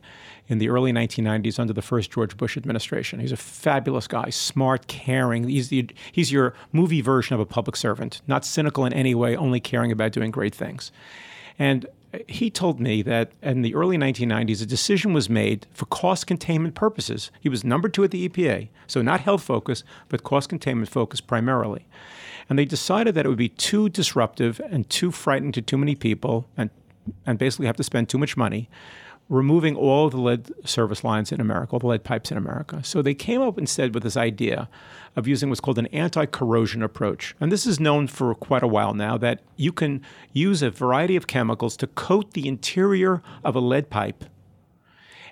in 0.48 0.59
the 0.59 0.68
early 0.68 0.92
1990s 0.92 1.59
under 1.59 1.72
the 1.72 1.83
first 1.83 2.11
George 2.11 2.37
Bush 2.37 2.57
administration. 2.57 3.20
He's 3.20 3.33
a 3.33 3.37
fabulous 3.37 4.07
guy, 4.07 4.30
smart, 4.30 4.87
caring. 4.87 5.48
He's, 5.48 5.68
the, 5.68 5.88
he's 6.12 6.33
your 6.33 6.54
movie 6.72 7.00
version 7.00 7.35
of 7.35 7.40
a 7.40 7.46
public 7.46 7.76
servant, 7.76 8.20
not 8.26 8.44
cynical 8.44 8.85
in 8.85 8.92
any 8.92 9.14
way, 9.14 9.37
only 9.37 9.61
caring 9.61 9.92
about 9.92 10.12
doing 10.12 10.30
great 10.30 10.54
things. 10.54 10.92
And 11.59 11.87
he 12.28 12.50
told 12.50 12.80
me 12.80 13.02
that 13.02 13.33
in 13.42 13.62
the 13.62 13.74
early 13.74 13.96
1990s, 13.96 14.62
a 14.62 14.66
decision 14.66 15.12
was 15.12 15.28
made 15.28 15.66
for 15.72 15.87
cost 15.87 16.26
containment 16.26 16.74
purposes. 16.74 17.30
He 17.40 17.48
was 17.48 17.64
number 17.64 17.88
two 17.88 18.04
at 18.04 18.11
the 18.11 18.28
EPA, 18.28 18.68
so 18.87 19.02
not 19.02 19.20
health 19.20 19.42
focus, 19.42 19.85
but 20.09 20.22
cost 20.22 20.48
containment 20.48 20.88
focus 20.88 21.20
primarily. 21.20 21.87
And 22.48 22.59
they 22.59 22.64
decided 22.64 23.14
that 23.14 23.24
it 23.24 23.28
would 23.28 23.38
be 23.38 23.48
too 23.48 23.88
disruptive 23.88 24.61
and 24.70 24.88
too 24.88 25.11
frightening 25.11 25.52
to 25.52 25.62
too 25.62 25.78
many 25.78 25.94
people 25.94 26.46
and, 26.57 26.70
and 27.26 27.38
basically 27.38 27.66
have 27.66 27.76
to 27.76 27.85
spend 27.85 28.09
too 28.09 28.18
much 28.18 28.37
money 28.37 28.68
removing 29.28 29.74
all 29.74 30.11
the 30.11 30.20
lead 30.20 30.52
service 30.66 31.02
lines 31.02 31.33
in 31.33 31.40
America, 31.40 31.72
all 31.72 31.78
the 31.78 31.87
lead 31.87 32.04
pipes 32.04 32.30
in 32.30 32.37
America. 32.37 32.83
So 32.85 33.00
they 33.00 33.14
came 33.14 33.40
up 33.40 33.59
instead 33.59 33.94
with 33.94 34.02
this 34.02 34.16
idea 34.16 34.68
of 35.16 35.26
using 35.26 35.48
what's 35.48 35.61
called 35.61 35.78
an 35.78 35.87
anti 35.87 36.26
corrosion 36.26 36.83
approach. 36.83 37.35
And 37.40 37.50
this 37.50 37.66
is 37.66 37.80
known 37.80 38.07
for 38.07 38.35
quite 38.35 38.62
a 38.62 38.68
while 38.68 38.94
now 38.94 39.16
that 39.18 39.40
you 39.57 39.72
can 39.72 40.02
use 40.33 40.62
a 40.62 40.70
variety 40.70 41.16
of 41.16 41.26
chemicals 41.26 41.76
to 41.78 41.87
coat 41.87 42.33
the 42.33 42.46
interior 42.46 43.22
of 43.42 43.57
a 43.57 43.61
lead 43.61 43.90
pipe. 43.90 44.24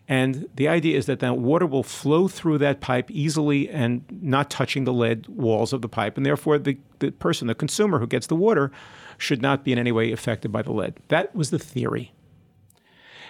And 0.08 0.48
the 0.54 0.68
idea 0.68 0.98
is 0.98 1.06
that 1.06 1.20
that 1.20 1.38
water 1.38 1.66
will 1.66 1.84
flow 1.84 2.28
through 2.28 2.58
that 2.58 2.80
pipe 2.80 3.10
easily 3.10 3.68
and 3.68 4.04
not 4.10 4.50
touching 4.50 4.84
the 4.84 4.92
lead 4.92 5.26
walls 5.28 5.72
of 5.72 5.80
the 5.80 5.88
pipe. 5.88 6.16
And 6.16 6.26
therefore, 6.26 6.58
the, 6.58 6.78
the 6.98 7.12
person, 7.12 7.46
the 7.46 7.54
consumer 7.54 7.98
who 7.98 8.06
gets 8.06 8.26
the 8.26 8.36
water, 8.36 8.72
should 9.16 9.40
not 9.40 9.64
be 9.64 9.72
in 9.72 9.78
any 9.78 9.92
way 9.92 10.10
affected 10.10 10.50
by 10.50 10.62
the 10.62 10.72
lead. 10.72 10.98
That 11.08 11.34
was 11.34 11.50
the 11.50 11.58
theory. 11.58 12.12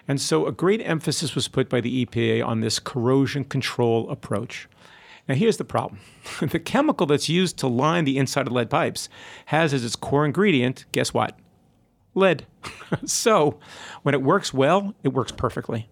And 0.09 0.21
so 0.21 0.47
a 0.47 0.53
great 0.53 0.81
emphasis 0.81 1.35
was 1.35 1.49
put 1.49 1.69
by 1.69 1.81
the 1.81 2.05
EPA 2.05 2.45
on 2.45 2.61
this 2.61 2.79
corrosion 2.79 3.45
control 3.45 4.11
approach. 4.11 4.69
Now, 5.29 5.35
here's 5.37 5.59
the 5.59 5.65
problem 5.65 6.01
the 6.41 6.59
chemical 6.59 7.07
that's 7.07 7.29
used 7.29 7.59
to 7.59 7.69
line 7.69 8.05
the 8.05 8.19
inside 8.19 8.47
of 8.47 8.53
lead 8.53 8.71
pipes 8.71 9.09
has 9.47 9.73
as 9.73 9.85
its 9.85 9.97
core 9.97 10.25
ingredient, 10.25 10.87
guess 10.93 11.15
what? 11.15 11.39
Lead. 12.15 12.47
so 13.05 13.59
when 14.03 14.15
it 14.15 14.23
works 14.23 14.53
well, 14.53 14.95
it 15.03 15.13
works 15.13 15.33
perfectly. 15.33 15.89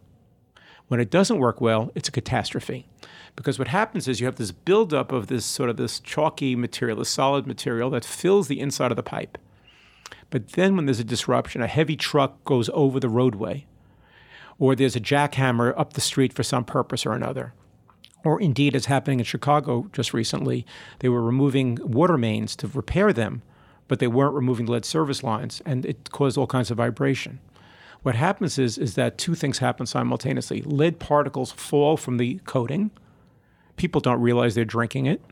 When 0.90 0.98
it 0.98 1.08
doesn't 1.08 1.38
work 1.38 1.60
well, 1.60 1.92
it's 1.94 2.08
a 2.08 2.12
catastrophe. 2.12 2.88
Because 3.36 3.60
what 3.60 3.68
happens 3.68 4.08
is 4.08 4.18
you 4.18 4.26
have 4.26 4.34
this 4.34 4.50
buildup 4.50 5.12
of 5.12 5.28
this 5.28 5.44
sort 5.44 5.70
of 5.70 5.76
this 5.76 6.00
chalky 6.00 6.56
material, 6.56 6.98
this 6.98 7.08
solid 7.08 7.46
material 7.46 7.90
that 7.90 8.04
fills 8.04 8.48
the 8.48 8.58
inside 8.58 8.90
of 8.90 8.96
the 8.96 9.02
pipe. 9.04 9.38
But 10.30 10.54
then 10.54 10.74
when 10.74 10.86
there's 10.86 10.98
a 10.98 11.04
disruption, 11.04 11.62
a 11.62 11.68
heavy 11.68 11.94
truck 11.94 12.42
goes 12.42 12.68
over 12.74 12.98
the 12.98 13.08
roadway, 13.08 13.66
or 14.58 14.74
there's 14.74 14.96
a 14.96 15.00
jackhammer 15.00 15.78
up 15.78 15.92
the 15.92 16.00
street 16.00 16.32
for 16.32 16.42
some 16.42 16.64
purpose 16.64 17.06
or 17.06 17.12
another. 17.12 17.52
Or 18.24 18.40
indeed, 18.40 18.74
as 18.74 18.86
happening 18.86 19.20
in 19.20 19.24
Chicago 19.24 19.88
just 19.92 20.12
recently, 20.12 20.66
they 20.98 21.08
were 21.08 21.22
removing 21.22 21.78
water 21.82 22.18
mains 22.18 22.56
to 22.56 22.66
repair 22.66 23.12
them, 23.12 23.42
but 23.86 24.00
they 24.00 24.08
weren't 24.08 24.34
removing 24.34 24.66
lead 24.66 24.84
service 24.84 25.22
lines, 25.22 25.62
and 25.64 25.86
it 25.86 26.10
caused 26.10 26.36
all 26.36 26.48
kinds 26.48 26.72
of 26.72 26.78
vibration. 26.78 27.38
What 28.02 28.14
happens 28.14 28.58
is, 28.58 28.78
is 28.78 28.94
that 28.94 29.18
two 29.18 29.34
things 29.34 29.58
happen 29.58 29.86
simultaneously. 29.86 30.62
Lead 30.62 30.98
particles 30.98 31.52
fall 31.52 31.96
from 31.96 32.16
the 32.16 32.40
coating. 32.44 32.90
People 33.76 34.00
don't 34.00 34.20
realize 34.20 34.54
they're 34.54 34.64
drinking 34.64 35.06
it. 35.06 35.22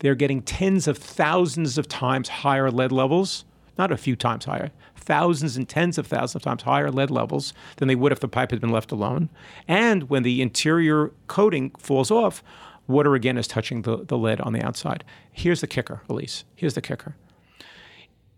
They're 0.00 0.14
getting 0.14 0.42
tens 0.42 0.86
of 0.88 0.96
thousands 0.96 1.76
of 1.76 1.88
times 1.88 2.28
higher 2.28 2.70
lead 2.70 2.92
levels, 2.92 3.44
not 3.76 3.92
a 3.92 3.96
few 3.96 4.16
times 4.16 4.44
higher, 4.44 4.70
thousands 4.96 5.56
and 5.56 5.68
tens 5.68 5.98
of 5.98 6.06
thousands 6.06 6.36
of 6.36 6.42
times 6.42 6.62
higher 6.62 6.90
lead 6.90 7.10
levels 7.10 7.52
than 7.76 7.88
they 7.88 7.94
would 7.94 8.12
if 8.12 8.20
the 8.20 8.28
pipe 8.28 8.50
had 8.50 8.60
been 8.60 8.70
left 8.70 8.92
alone. 8.92 9.28
And 9.66 10.08
when 10.08 10.22
the 10.22 10.40
interior 10.40 11.12
coating 11.26 11.70
falls 11.78 12.10
off, 12.10 12.42
water 12.86 13.14
again 13.14 13.36
is 13.36 13.46
touching 13.46 13.82
the, 13.82 14.04
the 14.04 14.16
lead 14.16 14.40
on 14.40 14.52
the 14.52 14.62
outside. 14.62 15.04
Here's 15.30 15.60
the 15.60 15.66
kicker, 15.66 16.02
Elise. 16.08 16.44
Here's 16.54 16.74
the 16.74 16.80
kicker. 16.80 17.16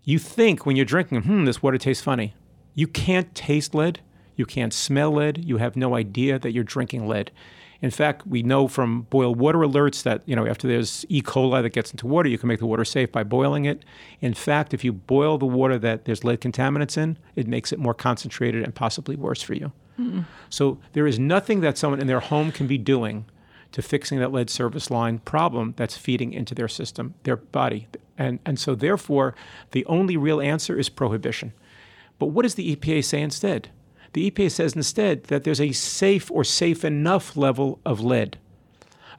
You 0.03 0.19
think 0.19 0.67
when 0.67 0.77
you're 0.77 0.87
drinking, 0.87 1.23
hmm, 1.23 1.45
this 1.45 1.63
water 1.63 1.79
tastes 1.79 2.03
funny. 2.03 2.35
You 2.81 2.87
can't 2.87 3.35
taste 3.35 3.75
lead. 3.75 4.01
You 4.37 4.47
can't 4.47 4.73
smell 4.73 5.11
lead. 5.11 5.45
You 5.45 5.59
have 5.59 5.77
no 5.77 5.95
idea 5.95 6.39
that 6.39 6.53
you're 6.53 6.65
drinking 6.65 7.07
lead. 7.07 7.31
In 7.83 7.91
fact, 7.91 8.27
we 8.27 8.43
know 8.43 8.69
from 8.69 9.03
boil 9.11 9.35
water 9.35 9.59
alerts 9.59 10.03
that, 10.05 10.23
you 10.25 10.35
know, 10.35 10.47
after 10.47 10.67
there's 10.67 11.05
E. 11.11 11.21
coli 11.21 11.63
that 11.63 11.75
gets 11.75 11.91
into 11.91 12.07
water, 12.07 12.31
you 12.31 12.39
can 12.39 12.49
make 12.49 12.59
the 12.59 12.67
water 12.67 12.87
safe 12.87 13.13
by 13.13 13.23
boiling 13.23 13.67
it. 13.67 13.85
In 14.23 14.33
fact, 14.33 14.73
if 14.73 14.83
you 14.83 14.95
boil 14.95 15.37
the 15.37 15.45
water 15.45 15.79
that 15.79 16.07
there's 16.07 16.25
lead 16.25 16.41
contaminants 16.41 16.97
in, 16.97 17.19
it 17.37 17.47
makes 17.47 17.71
it 17.71 17.79
more 17.79 17.93
concentrated 17.93 18.65
and 18.65 18.75
possibly 18.75 19.15
worse 19.15 19.43
for 19.43 19.53
you. 19.53 19.73
Mm-hmm. 19.99 20.21
So 20.49 20.79
there 20.95 21.07
is 21.07 21.19
nothing 21.19 21.61
that 21.61 21.77
someone 21.77 22.01
in 22.01 22.07
their 22.07 22.21
home 22.21 22.51
can 22.51 22.67
be 22.67 22.79
doing 22.79 23.27
to 23.73 23.83
fixing 23.83 24.21
that 24.21 24.33
lead 24.33 24.49
service 24.49 24.91
line 24.91 25.19
problem 25.19 25.75
that's 25.77 25.99
feeding 25.99 26.33
into 26.33 26.55
their 26.55 26.69
system, 26.69 27.13
their 27.25 27.37
body. 27.37 27.89
And, 28.17 28.39
and 28.47 28.59
so 28.59 28.75
therefore, 28.75 29.35
the 29.73 29.85
only 29.85 30.17
real 30.17 30.41
answer 30.41 30.79
is 30.79 30.89
prohibition. 30.89 31.53
But 32.21 32.27
what 32.27 32.43
does 32.43 32.55
the 32.55 32.77
EPA 32.77 33.05
say 33.05 33.21
instead? 33.21 33.71
The 34.13 34.31
EPA 34.31 34.53
says 34.53 34.75
instead 34.75 35.25
that 35.25 35.43
there's 35.43 35.61
a 35.61 35.73
safe 35.73 36.31
or 36.31 36.45
safe 36.45 36.85
enough 36.85 37.37
level 37.37 37.81
of 37.85 38.01
lead. 38.01 38.39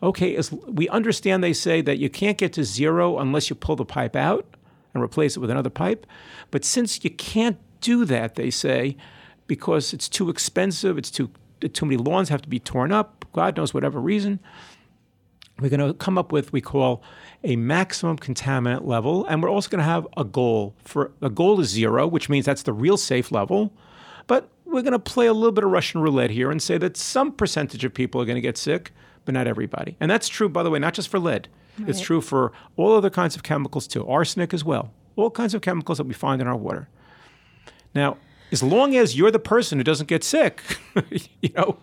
Okay, 0.04 0.36
as 0.36 0.52
we 0.52 0.88
understand 0.88 1.44
they 1.44 1.54
say 1.54 1.82
that 1.82 1.98
you 1.98 2.10
can't 2.10 2.38
get 2.38 2.54
to 2.54 2.64
zero 2.64 3.18
unless 3.20 3.50
you 3.50 3.56
pull 3.56 3.76
the 3.76 3.86
pipe 3.86 4.16
out 4.16 4.46
and 4.94 5.04
replace 5.04 5.36
it 5.36 5.40
with 5.40 5.50
another 5.50 5.70
pipe. 5.70 6.06
But 6.52 6.64
since 6.64 7.04
you 7.04 7.10
can't 7.10 7.58
do 7.82 8.06
that, 8.06 8.36
they 8.36 8.50
say, 8.50 8.96
because 9.48 9.94
it's 9.94 10.08
too 10.08 10.30
expensive, 10.30 10.98
it's 10.98 11.12
too 11.12 11.32
too 11.74 11.86
many 11.86 11.98
lawns 11.98 12.30
have 12.30 12.42
to 12.42 12.50
be 12.50 12.60
torn 12.60 12.92
up, 12.92 13.26
God 13.34 13.56
knows 13.56 13.74
whatever 13.74 14.00
reason, 14.00 14.40
we're 15.62 15.70
going 15.70 15.80
to 15.80 15.94
come 15.94 16.18
up 16.18 16.32
with 16.32 16.52
we 16.52 16.62
call 16.62 17.02
a 17.44 17.56
maximum 17.56 18.18
contaminant 18.18 18.86
level 18.86 19.26
and 19.26 19.42
we're 19.42 19.50
also 19.50 19.70
going 19.70 19.80
to 19.80 19.86
have 19.86 20.08
a 20.18 20.24
goal 20.24 20.76
for 20.84 21.12
a 21.22 21.30
goal 21.30 21.60
is 21.60 21.70
zero 21.70 22.08
which 22.08 22.30
means 22.30 22.46
that's 22.46 22.64
the 22.64 22.74
real 22.74 22.98
safe 22.98 23.32
level 23.32 23.72
but 24.28 24.50
we're 24.66 24.82
going 24.82 24.94
to 24.94 25.00
play 25.00 25.28
a 25.28 25.34
little 25.34 25.52
bit 25.52 25.64
of 25.64 25.72
russian 25.72 26.02
roulette 26.02 26.30
here 26.30 26.52
and 26.52 26.62
say 26.62 26.78
that 26.78 26.98
some 26.98 27.32
percentage 27.32 27.84
of 27.84 27.94
people 27.94 28.22
are 28.22 28.26
going 28.26 28.36
to 28.36 28.42
get 28.42 28.58
sick 28.58 28.92
but 29.26 29.34
not 29.34 29.48
everybody 29.48 29.96
and 30.00 30.10
that's 30.10 30.28
true 30.28 30.50
by 30.50 30.64
the 30.64 30.70
way 30.70 30.80
not 30.80 30.94
just 30.94 31.10
for 31.10 31.20
lead 31.20 31.48
It's 31.88 32.02
true 32.02 32.22
for 32.22 32.52
all 32.76 32.96
other 32.96 33.10
kinds 33.10 33.36
of 33.36 33.44
chemicals 33.44 33.88
too, 33.88 34.06
arsenic 34.08 34.54
as 34.54 34.64
well, 34.64 34.92
all 35.16 35.32
kinds 35.32 35.54
of 35.54 35.62
chemicals 35.62 35.98
that 35.98 36.06
we 36.06 36.14
find 36.14 36.42
in 36.42 36.48
our 36.48 36.56
water. 36.56 36.90
Now, 37.96 38.18
as 38.52 38.62
long 38.62 38.96
as 38.96 39.18
you're 39.18 39.32
the 39.32 39.40
person 39.40 39.80
who 39.80 39.84
doesn't 39.84 40.08
get 40.08 40.24
sick, 40.24 40.62
you 41.42 41.50
know, 41.56 41.78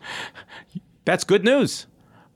that's 1.04 1.24
good 1.24 1.42
news. 1.44 1.86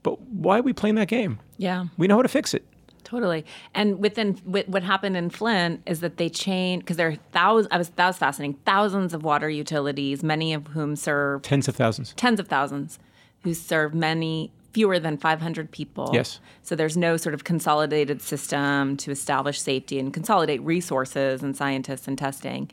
But 0.02 0.20
why 0.22 0.58
are 0.58 0.62
we 0.62 0.72
playing 0.72 0.96
that 0.96 1.08
game? 1.08 1.38
Yeah. 1.58 1.86
We 1.96 2.06
know 2.06 2.16
how 2.16 2.22
to 2.22 2.28
fix 2.28 2.54
it. 2.54 2.64
Totally. 3.04 3.44
And 3.74 3.98
within 3.98 4.40
with, 4.44 4.68
what 4.68 4.82
happened 4.82 5.16
in 5.16 5.28
Flint 5.28 5.82
is 5.86 6.00
that 6.00 6.16
they 6.16 6.28
changed 6.30 6.84
because 6.84 6.96
there 6.96 7.08
are 7.08 7.16
thousands. 7.32 7.68
I 7.70 7.78
was 7.78 7.90
that 7.90 8.06
was 8.06 8.16
fascinating. 8.16 8.56
Thousands 8.64 9.12
of 9.12 9.22
water 9.22 9.50
utilities, 9.50 10.22
many 10.22 10.54
of 10.54 10.68
whom 10.68 10.96
serve 10.96 11.42
Tens 11.42 11.68
of 11.68 11.76
thousands. 11.76 12.14
tens 12.16 12.40
of 12.40 12.48
thousands, 12.48 12.98
who 13.42 13.52
serve 13.54 13.92
many 13.92 14.50
fewer 14.72 14.98
than 14.98 15.18
500 15.18 15.70
people. 15.70 16.10
Yes. 16.14 16.40
So 16.62 16.74
there's 16.74 16.96
no 16.96 17.18
sort 17.18 17.34
of 17.34 17.44
consolidated 17.44 18.22
system 18.22 18.96
to 18.98 19.10
establish 19.10 19.60
safety 19.60 19.98
and 19.98 20.14
consolidate 20.14 20.62
resources 20.62 21.42
and 21.42 21.54
scientists 21.54 22.08
and 22.08 22.16
testing. 22.16 22.70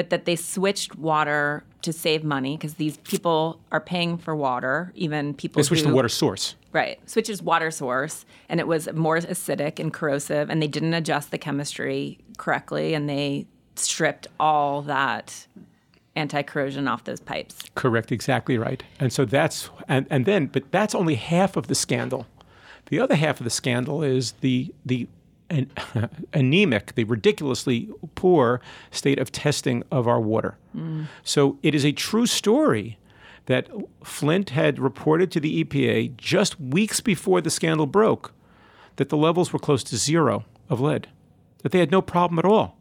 But 0.00 0.08
that 0.08 0.24
they 0.24 0.34
switched 0.34 0.96
water 0.96 1.62
to 1.82 1.92
save 1.92 2.24
money 2.24 2.56
because 2.56 2.76
these 2.76 2.96
people 2.96 3.60
are 3.70 3.82
paying 3.82 4.16
for 4.16 4.34
water, 4.34 4.92
even 4.94 5.34
people 5.34 5.60
They 5.60 5.66
switched 5.66 5.82
who, 5.82 5.90
the 5.90 5.94
water 5.94 6.08
source. 6.08 6.54
Right. 6.72 6.98
Switches 7.06 7.42
water 7.42 7.70
source, 7.70 8.24
and 8.48 8.60
it 8.60 8.66
was 8.66 8.90
more 8.94 9.18
acidic 9.18 9.78
and 9.78 9.92
corrosive, 9.92 10.48
and 10.48 10.62
they 10.62 10.68
didn't 10.68 10.94
adjust 10.94 11.32
the 11.32 11.36
chemistry 11.36 12.18
correctly, 12.38 12.94
and 12.94 13.10
they 13.10 13.46
stripped 13.74 14.26
all 14.40 14.80
that 14.80 15.46
anti 16.16 16.40
corrosion 16.44 16.88
off 16.88 17.04
those 17.04 17.20
pipes. 17.20 17.58
Correct, 17.74 18.10
exactly 18.10 18.56
right. 18.56 18.82
And 18.98 19.12
so 19.12 19.26
that's 19.26 19.68
and, 19.86 20.06
and 20.08 20.24
then 20.24 20.46
but 20.46 20.72
that's 20.72 20.94
only 20.94 21.16
half 21.16 21.58
of 21.58 21.66
the 21.66 21.74
scandal. 21.74 22.26
The 22.86 23.00
other 23.00 23.16
half 23.16 23.38
of 23.38 23.44
the 23.44 23.50
scandal 23.50 24.02
is 24.02 24.32
the 24.40 24.72
the 24.86 25.08
an, 25.50 25.70
anemic, 26.32 26.94
the 26.94 27.04
ridiculously 27.04 27.90
poor 28.14 28.60
state 28.90 29.18
of 29.18 29.30
testing 29.32 29.82
of 29.90 30.06
our 30.08 30.20
water. 30.20 30.56
Mm. 30.76 31.06
So 31.22 31.58
it 31.62 31.74
is 31.74 31.84
a 31.84 31.92
true 31.92 32.26
story 32.26 32.98
that 33.46 33.68
Flint 34.04 34.50
had 34.50 34.78
reported 34.78 35.30
to 35.32 35.40
the 35.40 35.64
EPA 35.64 36.16
just 36.16 36.60
weeks 36.60 37.00
before 37.00 37.40
the 37.40 37.50
scandal 37.50 37.86
broke 37.86 38.32
that 38.96 39.08
the 39.08 39.16
levels 39.16 39.52
were 39.52 39.58
close 39.58 39.82
to 39.84 39.96
zero 39.96 40.44
of 40.68 40.80
lead, 40.80 41.08
that 41.62 41.72
they 41.72 41.80
had 41.80 41.90
no 41.90 42.00
problem 42.00 42.38
at 42.38 42.44
all. 42.44 42.76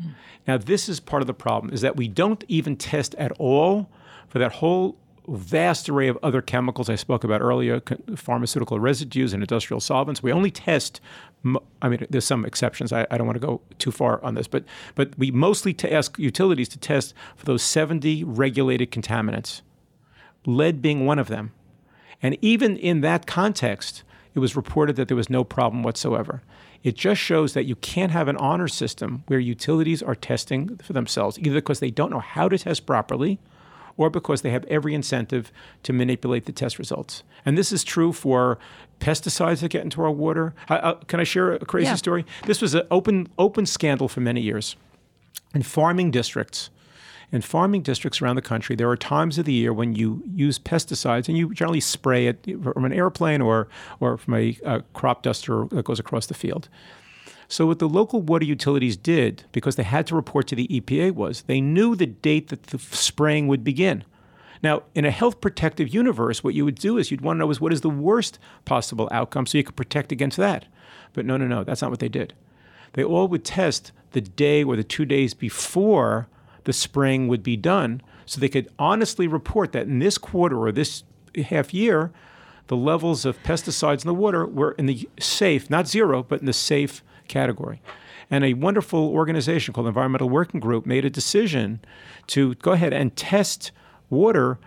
Hmm. 0.00 0.10
Now, 0.46 0.58
this 0.58 0.88
is 0.88 1.00
part 1.00 1.22
of 1.22 1.26
the 1.26 1.34
problem: 1.34 1.72
is 1.72 1.80
that 1.80 1.96
we 1.96 2.08
don't 2.08 2.44
even 2.48 2.76
test 2.76 3.14
at 3.16 3.32
all 3.32 3.90
for 4.28 4.38
that 4.38 4.52
whole 4.52 4.96
vast 5.28 5.88
array 5.88 6.08
of 6.08 6.18
other 6.22 6.40
chemicals 6.40 6.88
I 6.88 6.94
spoke 6.94 7.24
about 7.24 7.40
earlier, 7.40 7.82
pharmaceutical 8.14 8.78
residues 8.78 9.32
and 9.32 9.42
industrial 9.42 9.80
solvents. 9.80 10.22
We 10.22 10.32
only 10.32 10.50
test. 10.50 11.00
I 11.80 11.88
mean, 11.88 12.06
there's 12.10 12.24
some 12.24 12.44
exceptions. 12.44 12.92
I, 12.92 13.06
I 13.10 13.18
don't 13.18 13.26
want 13.26 13.40
to 13.40 13.46
go 13.46 13.60
too 13.78 13.92
far 13.92 14.22
on 14.24 14.34
this, 14.34 14.48
but 14.48 14.64
but 14.94 15.16
we 15.18 15.30
mostly 15.30 15.72
to 15.74 15.92
ask 15.92 16.18
utilities 16.18 16.68
to 16.70 16.78
test 16.78 17.14
for 17.36 17.46
those 17.46 17.62
70 17.62 18.24
regulated 18.24 18.90
contaminants, 18.90 19.62
lead 20.44 20.82
being 20.82 21.06
one 21.06 21.18
of 21.18 21.28
them. 21.28 21.52
And 22.22 22.36
even 22.40 22.76
in 22.76 23.00
that 23.02 23.26
context, 23.26 24.02
it 24.34 24.38
was 24.38 24.56
reported 24.56 24.96
that 24.96 25.08
there 25.08 25.16
was 25.16 25.30
no 25.30 25.44
problem 25.44 25.82
whatsoever. 25.82 26.42
It 26.82 26.96
just 26.96 27.20
shows 27.20 27.54
that 27.54 27.64
you 27.64 27.76
can't 27.76 28.12
have 28.12 28.28
an 28.28 28.36
honor 28.36 28.68
system 28.68 29.24
where 29.26 29.38
utilities 29.38 30.02
are 30.02 30.14
testing 30.14 30.76
for 30.78 30.92
themselves, 30.92 31.38
either 31.38 31.54
because 31.54 31.80
they 31.80 31.90
don't 31.90 32.10
know 32.10 32.20
how 32.20 32.48
to 32.48 32.58
test 32.58 32.86
properly 32.86 33.38
or 33.96 34.10
because 34.10 34.42
they 34.42 34.50
have 34.50 34.64
every 34.64 34.94
incentive 34.94 35.50
to 35.82 35.92
manipulate 35.92 36.44
the 36.44 36.52
test 36.52 36.78
results. 36.78 37.22
And 37.44 37.56
this 37.56 37.72
is 37.72 37.82
true 37.84 38.12
for 38.12 38.58
pesticides 39.00 39.60
that 39.60 39.70
get 39.70 39.82
into 39.84 40.02
our 40.02 40.10
water. 40.10 40.54
I, 40.68 40.90
I, 40.90 40.94
can 41.06 41.20
I 41.20 41.24
share 41.24 41.52
a 41.52 41.64
crazy 41.64 41.86
Yeah. 41.88 41.94
story? 41.94 42.26
This 42.46 42.60
was 42.60 42.74
an 42.74 42.82
open, 42.90 43.28
open 43.38 43.66
scandal 43.66 44.08
for 44.08 44.20
many 44.20 44.40
years. 44.40 44.76
In 45.54 45.62
farming 45.62 46.10
districts, 46.10 46.70
in 47.32 47.40
farming 47.40 47.82
districts 47.82 48.20
around 48.20 48.36
the 48.36 48.42
country, 48.42 48.76
there 48.76 48.88
are 48.90 48.96
times 48.96 49.38
of 49.38 49.46
the 49.46 49.52
year 49.52 49.72
when 49.72 49.94
you 49.94 50.22
use 50.34 50.58
pesticides 50.58 51.28
and 51.28 51.36
you 51.36 51.52
generally 51.54 51.80
spray 51.80 52.26
it 52.26 52.44
from 52.62 52.84
an 52.84 52.92
airplane 52.92 53.40
or, 53.40 53.68
or 54.00 54.16
from 54.18 54.34
a, 54.34 54.58
uh 54.64 54.80
crop 54.94 55.22
duster 55.22 55.64
that 55.70 55.84
goes 55.84 55.98
across 55.98 56.26
the 56.26 56.34
field. 56.34 56.68
So, 57.48 57.66
what 57.66 57.78
the 57.78 57.88
local 57.88 58.20
water 58.22 58.44
utilities 58.44 58.96
did, 58.96 59.44
because 59.52 59.76
they 59.76 59.84
had 59.84 60.06
to 60.08 60.16
report 60.16 60.48
to 60.48 60.56
the 60.56 60.66
EPA, 60.68 61.12
was 61.12 61.42
they 61.42 61.60
knew 61.60 61.94
the 61.94 62.06
date 62.06 62.48
that 62.48 62.64
the 62.64 62.78
spraying 62.78 63.46
would 63.46 63.62
begin. 63.62 64.04
Now, 64.62 64.82
in 64.94 65.04
a 65.04 65.10
health 65.10 65.40
protective 65.40 65.92
universe, 65.92 66.42
what 66.42 66.54
you 66.54 66.64
would 66.64 66.76
do 66.76 66.98
is 66.98 67.10
you'd 67.10 67.20
want 67.20 67.36
to 67.36 67.40
know 67.40 67.50
is 67.50 67.60
what 67.60 67.72
is 67.72 67.82
the 67.82 67.90
worst 67.90 68.38
possible 68.64 69.08
outcome 69.12 69.46
so 69.46 69.58
you 69.58 69.64
could 69.64 69.76
protect 69.76 70.10
against 70.10 70.36
that. 70.38 70.66
But 71.12 71.24
no, 71.24 71.36
no, 71.36 71.46
no, 71.46 71.62
that's 71.62 71.82
not 71.82 71.90
what 71.90 72.00
they 72.00 72.08
did. 72.08 72.34
They 72.94 73.04
all 73.04 73.28
would 73.28 73.44
test 73.44 73.92
the 74.12 74.20
day 74.20 74.64
or 74.64 74.76
the 74.76 74.84
two 74.84 75.04
days 75.04 75.34
before 75.34 76.28
the 76.64 76.72
spraying 76.72 77.28
would 77.28 77.42
be 77.42 77.56
done 77.56 78.00
so 78.24 78.40
they 78.40 78.48
could 78.48 78.68
honestly 78.78 79.28
report 79.28 79.72
that 79.72 79.86
in 79.86 80.00
this 80.00 80.18
quarter 80.18 80.58
or 80.58 80.72
this 80.72 81.04
half 81.48 81.72
year, 81.72 82.10
the 82.66 82.76
levels 82.76 83.24
of 83.24 83.40
pesticides 83.44 84.02
in 84.02 84.08
the 84.08 84.14
water 84.14 84.44
were 84.44 84.72
in 84.72 84.86
the 84.86 85.08
safe, 85.20 85.70
not 85.70 85.86
zero, 85.86 86.22
but 86.22 86.40
in 86.40 86.46
the 86.46 86.52
safe 86.52 87.02
category. 87.28 87.80
And 88.30 88.44
a 88.44 88.54
wonderful 88.54 89.08
organization 89.08 89.72
called 89.72 89.86
Environmental 89.86 90.28
Working 90.28 90.60
Group 90.60 90.86
made 90.86 91.04
a 91.04 91.10
decision 91.10 91.80
to 92.28 92.54
go 92.56 92.72
ahead 92.72 92.92
and 92.92 93.14
test 93.14 93.70
water 94.10 94.58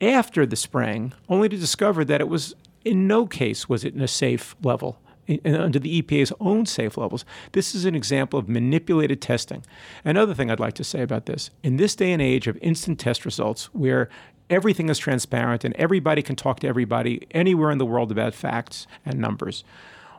after 0.00 0.44
the 0.46 0.56
spraying, 0.56 1.12
only 1.28 1.48
to 1.48 1.56
discover 1.56 2.04
that 2.04 2.20
it 2.20 2.28
was 2.28 2.54
in 2.84 3.06
no 3.06 3.26
case 3.26 3.68
was 3.68 3.84
it 3.84 3.94
in 3.94 4.00
a 4.00 4.08
safe 4.08 4.56
level 4.62 4.98
under 5.44 5.78
the 5.78 6.02
EPA's 6.02 6.32
own 6.40 6.66
safe 6.66 6.96
levels. 6.96 7.24
This 7.52 7.74
is 7.74 7.84
an 7.84 7.94
example 7.94 8.38
of 8.38 8.48
manipulated 8.48 9.20
testing. 9.20 9.64
Another 10.04 10.34
thing 10.34 10.50
I'd 10.50 10.60
like 10.60 10.74
to 10.74 10.84
say 10.84 11.02
about 11.02 11.26
this 11.26 11.50
in 11.62 11.76
this 11.76 11.94
day 11.94 12.12
and 12.12 12.20
age 12.20 12.48
of 12.48 12.58
instant 12.60 12.98
test 12.98 13.24
results, 13.24 13.66
where 13.66 14.08
everything 14.50 14.88
is 14.88 14.98
transparent 14.98 15.64
and 15.64 15.74
everybody 15.76 16.22
can 16.22 16.36
talk 16.36 16.60
to 16.60 16.68
everybody 16.68 17.26
anywhere 17.30 17.70
in 17.70 17.78
the 17.78 17.86
world 17.86 18.10
about 18.10 18.34
facts 18.34 18.86
and 19.04 19.18
numbers. 19.18 19.64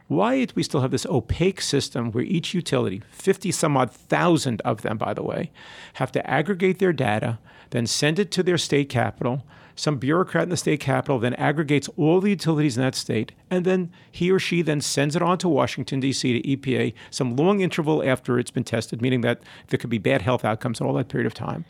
Why 0.07 0.43
do 0.45 0.53
we 0.55 0.63
still 0.63 0.81
have 0.81 0.91
this 0.91 1.05
opaque 1.05 1.61
system 1.61 2.11
where 2.11 2.23
each 2.23 2.53
utility, 2.53 3.01
50 3.11 3.51
some 3.51 3.77
odd 3.77 3.91
thousand 3.91 4.61
of 4.61 4.81
them, 4.81 4.97
by 4.97 5.13
the 5.13 5.23
way, 5.23 5.51
have 5.93 6.11
to 6.11 6.29
aggregate 6.29 6.79
their 6.79 6.93
data, 6.93 7.39
then 7.69 7.87
send 7.87 8.19
it 8.19 8.29
to 8.31 8.43
their 8.43 8.57
state 8.57 8.89
capital? 8.89 9.45
Some 9.75 9.97
bureaucrat 9.97 10.43
in 10.43 10.49
the 10.49 10.57
state 10.57 10.81
capital 10.81 11.17
then 11.17 11.33
aggregates 11.35 11.89
all 11.97 12.21
the 12.21 12.29
utilities 12.29 12.77
in 12.77 12.83
that 12.83 12.95
state, 12.95 13.31
and 13.49 13.65
then 13.65 13.91
he 14.11 14.29
or 14.29 14.37
she 14.37 14.61
then 14.61 14.81
sends 14.81 15.15
it 15.15 15.21
on 15.21 15.39
to 15.39 15.49
Washington, 15.49 15.99
D.C., 15.99 16.41
to 16.41 16.47
EPA, 16.47 16.93
some 17.09 17.35
long 17.35 17.61
interval 17.61 18.03
after 18.03 18.37
it's 18.37 18.51
been 18.51 18.63
tested, 18.63 19.01
meaning 19.01 19.21
that 19.21 19.41
there 19.69 19.79
could 19.79 19.89
be 19.89 19.97
bad 19.97 20.21
health 20.21 20.45
outcomes 20.45 20.79
in 20.79 20.85
all 20.85 20.93
that 20.93 21.07
period 21.07 21.25
of 21.25 21.33
time. 21.33 21.65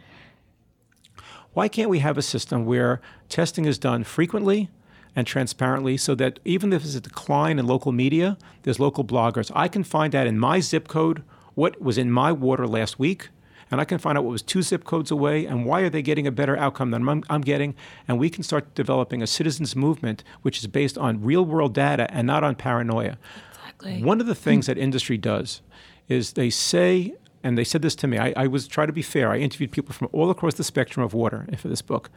Why 1.54 1.68
can't 1.68 1.90
we 1.90 2.00
have 2.00 2.18
a 2.18 2.22
system 2.22 2.66
where 2.66 3.00
testing 3.30 3.66
is 3.66 3.78
done 3.78 4.04
frequently 4.04 4.70
and 5.16 5.28
transparently 5.28 5.98
so 5.98 6.16
that 6.16 6.40
even 6.46 6.74
if 6.74 6.84
there's 6.84 6.96
a 6.96 7.02
decline 7.02 7.60
in 7.60 7.68
local 7.68 7.92
media, 7.92 8.38
there's 8.64 8.80
local 8.80 9.04
bloggers? 9.04 9.52
I 9.56 9.68
can 9.68 9.84
find 9.84 10.16
out 10.16 10.28
in 10.28 10.40
my 10.40 10.60
zip 10.60 10.88
code 10.88 11.24
what 11.56 11.82
was 11.82 11.98
in 11.98 12.12
my 12.12 12.32
water 12.32 12.68
last 12.68 12.98
week, 13.00 13.30
and 13.70 13.80
I 13.80 13.86
can 13.86 13.98
find 13.98 14.18
out 14.18 14.24
what 14.24 14.32
was 14.32 14.42
two 14.42 14.62
zip 14.62 14.84
codes 14.84 15.12
away 15.12 15.46
and 15.46 15.66
why 15.66 15.82
are 15.82 15.90
they 15.90 16.02
getting 16.02 16.28
a 16.28 16.32
better 16.32 16.58
outcome 16.58 16.92
than 16.92 17.08
I'm, 17.08 17.24
I'm 17.30 17.42
getting, 17.42 17.76
and 18.08 18.20
we 18.20 18.30
can 18.30 18.44
start 18.44 18.74
developing 18.76 19.22
a 19.22 19.28
citizens 19.28 19.76
movement 19.76 20.24
which 20.42 20.60
is 20.60 20.68
based 20.68 20.98
on 20.98 21.24
real 21.24 21.46
world 21.46 21.74
data 21.74 22.12
and 22.14 22.28
not 22.28 22.44
on 22.44 22.56
paranoia. 22.56 23.18
Exactly. 23.60 24.04
One 24.04 24.22
of 24.22 24.28
the 24.28 24.36
things 24.36 24.66
that 24.68 24.78
industry 24.78 25.18
does 25.18 25.62
is 26.08 26.34
they 26.34 26.50
say, 26.50 27.14
and 27.44 27.58
they 27.58 27.64
said 27.64 27.82
this 27.82 27.96
to 27.96 28.08
me. 28.08 28.18
I, 28.18 28.34
I 28.36 28.48
was 28.48 28.68
trying 28.68 28.88
to 28.88 28.94
be 28.94 29.02
fair. 29.02 29.32
I 29.32 29.38
interviewed 29.38 29.72
people 29.72 29.94
from 29.94 30.10
all 30.12 30.30
across 30.30 30.56
the 30.56 30.64
spectrum 30.64 31.06
of 31.06 31.14
water 31.14 31.48
for 31.58 31.68
this 31.68 31.82
book. 31.82 32.10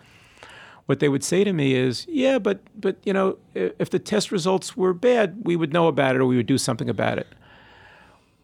What 0.86 1.00
they 1.00 1.08
would 1.08 1.24
say 1.24 1.42
to 1.44 1.52
me 1.52 1.74
is, 1.74 2.06
"Yeah, 2.08 2.38
but 2.38 2.60
but 2.80 2.96
you 3.04 3.12
know, 3.12 3.38
if 3.54 3.90
the 3.90 3.98
test 3.98 4.30
results 4.30 4.76
were 4.76 4.94
bad, 4.94 5.38
we 5.42 5.56
would 5.56 5.72
know 5.72 5.88
about 5.88 6.14
it 6.14 6.20
or 6.20 6.26
we 6.26 6.36
would 6.36 6.46
do 6.46 6.58
something 6.58 6.88
about 6.88 7.18
it." 7.18 7.26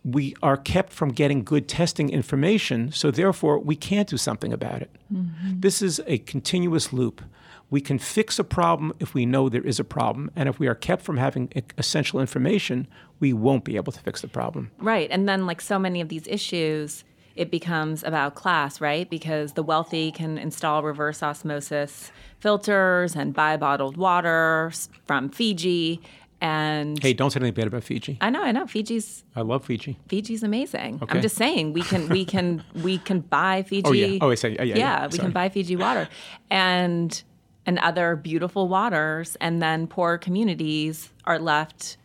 We 0.04 0.34
are 0.42 0.56
kept 0.56 0.92
from 0.92 1.12
getting 1.12 1.44
good 1.44 1.68
testing 1.68 2.10
information, 2.10 2.90
so 2.90 3.12
therefore 3.12 3.60
we 3.60 3.76
can't 3.76 4.08
do 4.08 4.16
something 4.16 4.52
about 4.52 4.82
it. 4.82 4.90
Mm-hmm. 5.12 5.60
This 5.60 5.80
is 5.80 6.00
a 6.08 6.18
continuous 6.18 6.92
loop. 6.92 7.22
We 7.70 7.80
can 7.80 8.00
fix 8.00 8.38
a 8.40 8.44
problem 8.44 8.92
if 8.98 9.14
we 9.14 9.24
know 9.24 9.48
there 9.48 9.62
is 9.62 9.78
a 9.78 9.84
problem, 9.84 10.30
and 10.34 10.48
if 10.48 10.58
we 10.58 10.66
are 10.66 10.74
kept 10.74 11.02
from 11.02 11.18
having 11.18 11.50
essential 11.78 12.20
information, 12.20 12.88
we 13.20 13.32
won't 13.32 13.64
be 13.64 13.76
able 13.76 13.92
to 13.92 14.00
fix 14.00 14.20
the 14.20 14.28
problem. 14.28 14.72
Right. 14.78 15.08
And 15.12 15.28
then, 15.28 15.46
like 15.46 15.60
so 15.60 15.78
many 15.78 16.00
of 16.00 16.08
these 16.08 16.26
issues, 16.26 17.04
it 17.34 17.50
becomes 17.50 18.02
about 18.04 18.34
class, 18.34 18.80
right? 18.80 19.08
Because 19.08 19.52
the 19.52 19.62
wealthy 19.62 20.10
can 20.10 20.36
install 20.36 20.82
reverse 20.82 21.22
osmosis 21.22 22.10
filters 22.42 23.14
and 23.14 23.32
buy 23.32 23.56
bottled 23.56 23.96
water 23.96 24.72
from 25.06 25.28
Fiji. 25.28 26.00
And 26.40 27.00
Hey, 27.00 27.12
don't 27.12 27.30
say 27.30 27.38
anything 27.38 27.54
bad 27.54 27.68
about 27.68 27.84
Fiji. 27.84 28.18
I 28.20 28.30
know, 28.30 28.42
I 28.42 28.50
know. 28.50 28.66
Fiji's 28.66 29.22
I 29.36 29.42
love 29.42 29.64
Fiji. 29.64 29.96
Fiji's 30.08 30.42
amazing. 30.42 30.98
Okay. 31.00 31.14
I'm 31.14 31.22
just 31.22 31.36
saying 31.36 31.72
we 31.72 31.82
can 31.82 32.08
we 32.08 32.24
can 32.24 32.64
we 32.82 32.98
can 32.98 33.20
buy 33.20 33.60
oh, 33.60 33.68
Fiji. 33.68 33.82
Oh, 33.86 33.92
yeah. 33.92 34.18
Oh, 34.20 34.30
I 34.30 34.34
see. 34.34 34.48
Yeah, 34.48 34.62
yeah, 34.64 34.76
yeah. 34.76 35.06
we 35.06 35.12
Sorry. 35.12 35.26
can 35.26 35.30
buy 35.30 35.48
Fiji 35.50 35.76
water, 35.76 36.08
and 36.50 37.22
and 37.64 37.78
other 37.78 38.16
beautiful 38.16 38.66
waters, 38.66 39.36
and 39.40 39.62
then 39.62 39.86
poor 39.86 40.18
communities 40.18 41.10
are 41.24 41.38
left 41.38 41.96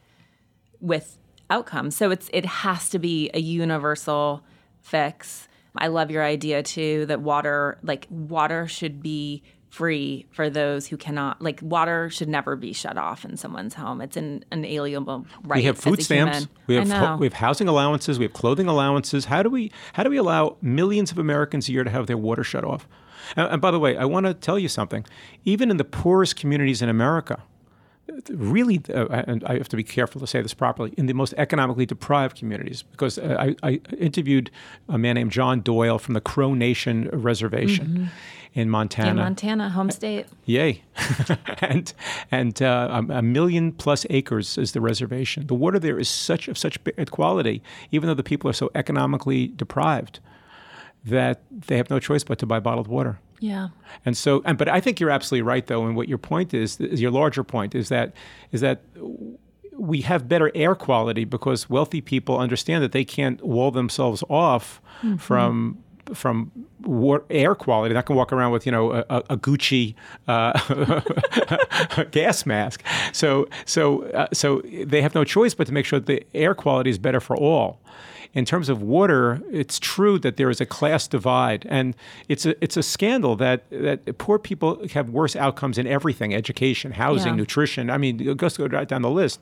with 0.79 1.17
outcomes. 1.49 1.95
So 1.95 2.11
it's 2.11 2.29
it 2.31 2.45
has 2.45 2.89
to 2.89 2.99
be 2.99 3.31
a 3.33 3.39
universal 3.39 4.43
fix. 4.81 5.47
I 5.75 5.87
love 5.87 6.11
your 6.11 6.23
idea 6.23 6.61
too 6.61 7.07
that 7.07 7.21
water 7.21 7.79
like 7.81 8.05
water 8.11 8.67
should 8.67 9.01
be 9.01 9.41
free 9.77 10.25
for 10.31 10.49
those 10.49 10.87
who 10.87 10.97
cannot 10.97 11.39
like 11.39 11.59
water 11.61 12.09
should 12.09 12.27
never 12.27 12.55
be 12.55 12.73
shut 12.73 12.97
off 12.97 13.23
in 13.23 13.37
someone's 13.37 13.75
home. 13.75 14.01
It's 14.01 14.17
an 14.17 14.43
inalienable 14.51 15.27
right 15.43 15.57
we 15.57 15.63
have 15.65 15.77
food 15.77 16.01
stamps. 16.01 16.39
human. 16.39 16.49
we 16.65 16.75
have 16.75 16.87
know. 16.87 17.17
we 17.19 17.27
have 17.27 17.33
housing 17.33 17.67
allowances. 17.67 18.17
We 18.17 18.25
have 18.25 18.33
clothing 18.33 18.67
allowances. 18.67 19.25
How 19.25 19.43
do 19.43 19.51
we 19.51 19.71
how 19.93 20.01
do 20.01 20.09
we 20.09 20.17
allow 20.17 20.57
millions 20.63 21.11
of 21.11 21.19
americans 21.19 21.69
a 21.69 21.73
year 21.73 21.83
to 21.83 21.91
have 21.91 22.07
their 22.07 22.17
water 22.17 22.43
shut 22.43 22.63
off? 22.63 22.87
And, 23.35 23.53
and 23.53 23.61
by 23.61 23.69
the 23.69 23.79
way 23.79 23.95
i 23.97 24.05
want 24.05 24.25
to 24.25 24.33
tell 24.33 24.57
you 24.57 24.67
something. 24.67 25.05
Even 25.45 25.69
in 25.69 25.77
the 25.77 25.85
poorest 25.85 26.35
communities 26.35 26.81
in 26.81 26.89
america 26.89 27.43
really, 28.29 28.81
uh, 28.93 29.23
and 29.27 29.43
I 29.43 29.57
have 29.57 29.67
to 29.69 29.75
be 29.75 29.83
careful 29.83 30.21
to 30.21 30.27
say 30.27 30.41
this 30.41 30.53
properly, 30.53 30.93
in 30.97 31.07
the 31.07 31.13
most 31.13 31.33
economically 31.37 31.85
deprived 31.85 32.37
communities, 32.37 32.83
because 32.83 33.17
uh, 33.17 33.35
I, 33.37 33.55
I 33.69 33.81
interviewed 33.97 34.49
a 34.87 34.97
man 34.97 35.15
named 35.15 35.31
John 35.31 35.59
Doyle 35.61 35.99
from 35.99 36.13
the 36.13 36.21
Crow 36.21 36.53
Nation 36.53 37.09
Reservation 37.11 38.09
in 38.57 38.71
Montana. 38.71 39.11
in 39.11 39.15
Montana 39.17 39.69
home 39.69 39.91
state 39.91 40.25
Yay! 40.45 40.83
and 41.61 41.93
and 42.31 42.59
uh, 42.61 43.03
a, 43.09 43.21
million 43.21 43.71
plus 43.71 44.05
acres 44.09 44.57
is 44.57 44.71
the 44.71 44.81
reservation. 44.81 45.45
The 45.45 45.53
water 45.53 45.77
there 45.77 45.99
is 45.99 46.09
such 46.09 46.47
of 46.47 46.57
such 46.57 46.79
quality, 47.11 47.61
even 47.91 48.07
though 48.07 48.15
the 48.15 48.23
people 48.23 48.49
are 48.49 48.53
so 48.53 48.71
economically 48.73 49.47
deprived 49.49 50.19
that 51.05 51.43
they 51.51 51.77
have 51.77 51.89
no 51.91 51.99
choice 51.99 52.23
but 52.23 52.39
to 52.39 52.45
buy 52.47 52.59
bottled 52.59 52.87
water. 52.87 53.19
yeah 53.39 53.67
And 54.05 54.17
so, 54.17 54.41
and 54.43 54.57
but 54.57 54.67
I 54.67 54.81
think 54.81 54.99
you're 54.99 55.11
absolutely 55.11 55.43
right, 55.43 55.65
though. 55.67 55.85
And 55.85 55.95
what 55.95 56.09
your 56.09 56.17
point 56.17 56.53
is, 56.53 56.81
is 56.81 56.99
your 56.99 57.11
larger 57.11 57.43
point 57.43 57.75
is 57.75 57.89
that 57.89 58.13
is 58.51 58.61
that 58.61 58.81
we 59.77 60.01
have 60.01 60.27
better 60.27 60.51
air 60.55 60.73
quality 60.73 61.25
because 61.25 61.69
wealthy 61.69 62.01
people 62.01 62.39
understand 62.39 62.83
that 62.83 62.91
they 62.91 63.05
can't 63.05 63.39
wall 63.43 63.69
themselves 63.69 64.23
off 64.29 64.81
from 65.19 65.77
from 66.13 66.51
war, 66.81 67.23
air 67.29 67.55
quality. 67.55 67.93
Not 67.93 68.05
going 68.05 68.15
to 68.15 68.17
walk 68.17 68.31
around 68.33 68.51
with 68.51 68.65
you 68.65 68.71
know 68.71 68.91
a, 68.93 69.05
a- 69.09 69.23
a 69.31 69.37
Gucci 69.37 69.95
uh, 70.27 72.03
gas 72.11 72.45
mask. 72.45 72.83
So 73.13 73.47
so 73.65 74.03
uh, 74.11 74.27
so 74.33 74.61
they 74.63 75.01
have 75.01 75.15
no 75.15 75.23
choice 75.23 75.53
but 75.53 75.67
to 75.67 75.73
make 75.73 75.85
sure 75.85 75.99
that 75.99 76.05
the 76.07 76.23
air 76.33 76.53
quality 76.55 76.89
is 76.89 76.97
better 76.97 77.19
for 77.19 77.35
all. 77.35 77.79
In 78.33 78.45
terms 78.45 78.69
of 78.69 78.81
water, 78.81 79.41
it's 79.51 79.79
true 79.79 80.19
that 80.19 80.37
there 80.37 80.49
is 80.49 80.61
a 80.61 80.65
class 80.65 81.07
divide, 81.07 81.65
and 81.69 81.95
it's 82.27 82.45
a 82.45 82.61
it's 82.63 82.77
a 82.77 82.83
scandal 82.83 83.35
that 83.37 83.63
that 83.69 84.17
poor 84.17 84.37
people 84.37 84.85
have 84.93 85.09
worse 85.09 85.35
outcomes 85.35 85.77
in 85.77 85.87
everything: 85.87 86.33
education, 86.33 86.91
housing, 86.91 87.33
Yeah. 87.33 87.37
nutrition. 87.37 87.89
I 87.89 87.97
mean, 87.97 88.37
just 88.37 88.57
go 88.57 88.67
right 88.67 88.87
down 88.87 89.01
the 89.01 89.09
list. 89.09 89.41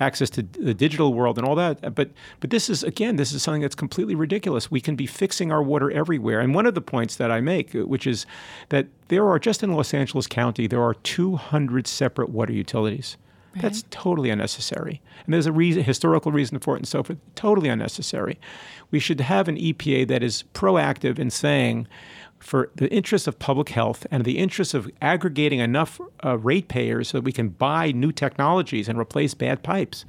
Access 0.00 0.30
to 0.30 0.42
the 0.42 0.74
digital 0.74 1.14
world 1.14 1.38
and 1.38 1.46
all 1.46 1.56
that. 1.56 1.94
But 1.94 2.10
but 2.40 2.50
this 2.50 2.68
is 2.70 2.82
again, 2.84 3.16
this 3.16 3.32
is 3.32 3.42
something 3.42 3.62
that's 3.62 3.74
completely 3.74 4.14
ridiculous. 4.14 4.70
We 4.70 4.80
can 4.80 4.96
be 4.96 5.06
fixing 5.06 5.50
our 5.50 5.62
water 5.62 5.90
everywhere. 5.90 6.40
And 6.40 6.54
one 6.54 6.66
of 6.66 6.74
the 6.74 6.80
points 6.80 7.16
that 7.16 7.30
I 7.30 7.40
make, 7.40 7.72
which 7.72 8.06
is 8.06 8.26
that 8.68 8.86
there 9.08 9.26
are 9.28 9.38
just 9.38 9.62
in 9.62 9.72
Los 9.72 9.94
Angeles 9.94 10.26
County, 10.26 10.66
there 10.66 10.82
are 10.82 10.94
200 10.94 11.86
separate 11.86 12.28
water 12.30 12.52
utilities. 12.52 13.16
That's 13.60 13.84
totally 13.90 14.30
unnecessary. 14.30 15.00
And 15.24 15.34
there's 15.34 15.46
a 15.46 15.52
reason, 15.52 15.82
historical 15.82 16.32
reason 16.32 16.58
for 16.58 16.74
it 16.74 16.80
and 16.80 16.88
so 16.88 17.02
forth. 17.02 17.18
Totally 17.34 17.68
unnecessary. 17.68 18.38
We 18.90 18.98
should 18.98 19.20
have 19.20 19.48
an 19.48 19.56
EPA 19.56 20.08
that 20.08 20.22
is 20.22 20.44
proactive 20.54 21.18
in 21.18 21.30
saying, 21.30 21.88
for 22.38 22.70
the 22.76 22.90
interest 22.92 23.26
of 23.26 23.38
public 23.38 23.70
health 23.70 24.06
and 24.10 24.24
the 24.24 24.38
interest 24.38 24.74
of 24.74 24.90
aggregating 25.00 25.58
enough 25.58 26.00
uh, 26.24 26.38
ratepayers 26.38 27.08
so 27.08 27.18
that 27.18 27.24
we 27.24 27.32
can 27.32 27.48
buy 27.48 27.92
new 27.92 28.12
technologies 28.12 28.88
and 28.88 28.98
replace 28.98 29.34
bad 29.34 29.62
pipes, 29.62 30.04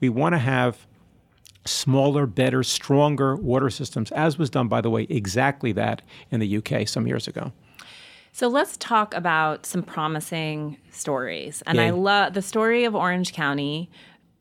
we 0.00 0.08
want 0.08 0.34
to 0.34 0.38
have 0.38 0.86
smaller, 1.66 2.26
better, 2.26 2.62
stronger 2.62 3.36
water 3.36 3.70
systems, 3.70 4.12
as 4.12 4.38
was 4.38 4.50
done, 4.50 4.68
by 4.68 4.80
the 4.80 4.90
way, 4.90 5.06
exactly 5.08 5.72
that 5.72 6.02
in 6.30 6.40
the 6.40 6.56
UK 6.58 6.86
some 6.86 7.06
years 7.06 7.26
ago. 7.26 7.52
So 8.34 8.48
let's 8.48 8.76
talk 8.78 9.14
about 9.14 9.64
some 9.64 9.84
promising 9.84 10.76
stories. 10.90 11.62
And 11.68 11.80
I 11.80 11.90
love 11.90 12.34
the 12.34 12.42
story 12.42 12.84
of 12.84 12.92
Orange 12.96 13.32
County 13.32 13.88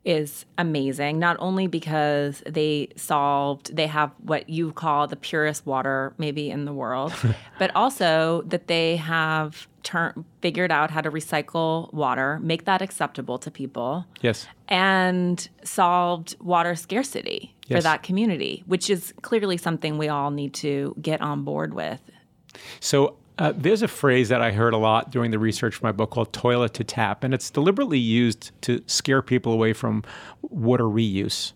is 0.04 0.46
amazing, 0.58 1.20
not 1.20 1.38
only 1.38 1.68
because 1.68 2.42
they 2.48 2.90
solved, 2.96 3.76
they 3.76 3.86
have 3.86 4.10
what 4.18 4.50
you 4.50 4.72
call 4.72 5.06
the 5.06 5.16
purest 5.16 5.68
water 5.68 6.16
maybe 6.18 6.50
in 6.50 6.66
the 6.66 6.74
world, 6.74 7.14
but 7.60 7.70
also 7.76 8.42
that 8.48 8.66
they 8.66 8.96
have 8.96 9.68
turn, 9.84 10.26
figured 10.42 10.72
out 10.72 10.90
how 10.90 11.00
to 11.02 11.12
recycle 11.12 11.94
water, 11.94 12.40
make 12.42 12.66
that 12.66 12.82
acceptable 12.82 13.38
to 13.38 13.52
people, 13.52 14.08
Yes. 14.22 14.48
and 14.70 15.48
solved 15.64 16.36
water 16.42 16.74
scarcity 16.74 17.54
for 17.68 17.80
that 17.80 18.02
community, 18.02 18.64
which 18.66 18.90
is 18.90 19.14
clearly 19.22 19.58
something 19.58 20.00
we 20.00 20.10
all 20.10 20.32
need 20.32 20.56
to 20.56 20.96
get 21.00 21.22
on 21.22 21.44
board 21.44 21.76
with. 21.76 22.02
So 22.80 23.18
uh, 23.40 23.52
there's 23.56 23.82
a 23.82 23.88
phrase 23.88 24.30
that 24.30 24.42
I 24.42 24.52
heard 24.52 24.74
a 24.74 24.78
lot 24.78 25.12
during 25.12 25.32
the 25.32 25.40
research 25.40 25.76
for 25.76 25.86
my 25.86 25.92
book 25.92 26.12
called 26.12 26.32
toilet 26.34 26.74
to 26.76 26.84
tap, 26.84 27.24
and 27.24 27.34
it's 27.34 27.50
deliberately 27.50 27.98
used 27.98 28.52
to 28.62 28.82
scare 28.86 29.22
people 29.22 29.52
away 29.52 29.74
from 29.74 30.04
water 30.42 30.84
reuse. 30.84 31.54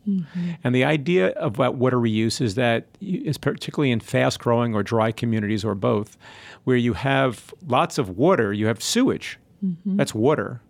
And 0.64 0.74
the 0.74 0.84
idea 0.84 1.30
of 1.34 1.58
what 1.60 1.76
water 1.76 1.98
reuse 1.98 2.42
is 2.42 2.56
that, 2.56 2.86
you- 3.00 3.32
particularly 3.40 3.92
in 3.92 4.00
fast 4.00 4.40
growing 4.40 4.74
or 4.74 4.82
dry 4.84 5.12
communities 5.12 5.64
or 5.64 5.76
both, 5.76 6.18
where 6.64 6.78
you 6.78 6.94
have 6.94 7.54
lots 7.68 7.98
of 7.98 8.18
water, 8.18 8.52
you 8.54 8.66
have 8.68 8.82
sewage. 8.82 9.38
That's 9.86 10.14
water. 10.16 10.62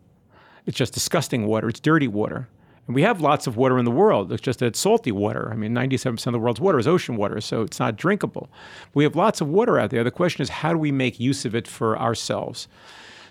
It's 0.66 0.78
just 0.78 0.94
disgusting 0.94 1.46
water. 1.48 1.70
It's 1.70 1.80
dirty 1.80 2.08
water. 2.08 2.50
And 2.88 2.96
we 2.96 3.02
have 3.02 3.22
lots 3.22 3.48
of 3.48 3.58
water 3.58 3.78
in 3.78 3.86
the 3.86 3.92
world. 3.92 4.32
It's 4.32 4.42
just 4.42 4.60
that 4.60 4.68
it's 4.68 4.80
salty 4.80 5.12
water. 5.12 5.52
I 5.52 5.56
mean, 5.56 5.74
97% 5.74 6.26
of 6.28 6.34
the 6.34 6.40
world's 6.40 6.62
water 6.62 6.80
is 6.80 6.88
ocean 6.88 7.18
water, 7.18 7.40
so 7.42 7.62
it's 7.62 7.80
not 7.80 7.98
drinkable. 7.98 8.50
We 8.94 9.04
have 9.04 9.16
lots 9.16 9.42
of 9.42 9.50
water 9.50 9.78
out 9.78 9.92
there. 9.92 10.04
The 10.04 10.12
question 10.12 10.42
is, 10.42 10.50
how 10.50 10.72
do 10.72 10.80
we 10.80 10.92
make 10.92 11.20
use 11.20 11.46
of 11.46 11.54
it 11.54 11.68
for 11.68 12.00
ourselves? 12.00 12.68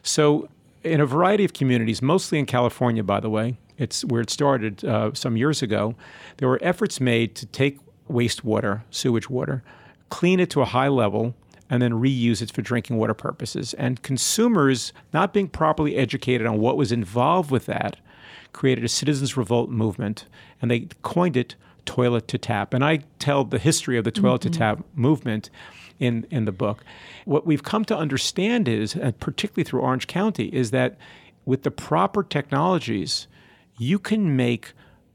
So, 0.02 0.48
in 0.84 1.00
a 1.00 1.06
variety 1.06 1.44
of 1.44 1.52
communities, 1.52 2.00
mostly 2.00 2.38
in 2.38 2.46
California, 2.46 3.02
by 3.02 3.18
the 3.18 3.30
way, 3.30 3.56
it's 3.76 4.04
where 4.04 4.20
it 4.20 4.30
started 4.30 4.84
uh, 4.84 5.10
some 5.14 5.36
years 5.36 5.62
ago, 5.62 5.96
there 6.36 6.48
were 6.48 6.60
efforts 6.62 7.00
made 7.00 7.34
to 7.36 7.46
take 7.46 7.80
wastewater, 8.08 8.82
sewage 8.90 9.28
water, 9.28 9.64
clean 10.10 10.38
it 10.38 10.48
to 10.50 10.60
a 10.60 10.64
high 10.64 10.88
level, 10.88 11.34
and 11.68 11.82
then 11.82 11.92
reuse 11.92 12.40
it 12.40 12.52
for 12.52 12.62
drinking 12.62 12.96
water 12.98 13.14
purposes. 13.14 13.74
And 13.74 14.00
consumers, 14.02 14.92
not 15.12 15.32
being 15.32 15.48
properly 15.48 15.96
educated 15.96 16.46
on 16.46 16.58
what 16.58 16.76
was 16.76 16.92
involved 16.92 17.50
with 17.50 17.66
that, 17.66 17.96
created 18.56 18.84
a 18.84 18.88
citizens' 18.88 19.36
revolt 19.36 19.68
movement, 19.68 20.24
and 20.60 20.70
they 20.70 20.88
coined 21.02 21.36
it 21.36 21.54
toilet 21.84 22.26
to 22.26 22.38
tap. 22.38 22.74
And 22.74 22.84
I 22.84 23.00
tell 23.18 23.44
the 23.44 23.58
history 23.58 23.98
of 23.98 24.04
the 24.04 24.10
toilet 24.10 24.40
to 24.42 24.48
mm-hmm. 24.48 24.58
tap 24.58 24.84
movement 24.94 25.50
in, 26.00 26.26
in 26.30 26.46
the 26.46 26.52
book. 26.52 26.82
What 27.26 27.46
we've 27.46 27.62
come 27.62 27.84
to 27.84 27.96
understand 27.96 28.66
is, 28.66 28.96
and 28.96 29.18
particularly 29.20 29.64
through 29.64 29.82
Orange 29.82 30.06
County, 30.06 30.46
is 30.46 30.70
that 30.72 30.96
with 31.44 31.62
the 31.62 31.70
proper 31.70 32.22
technologies, 32.22 33.28
you 33.78 33.98
can 33.98 34.36
make 34.36 34.72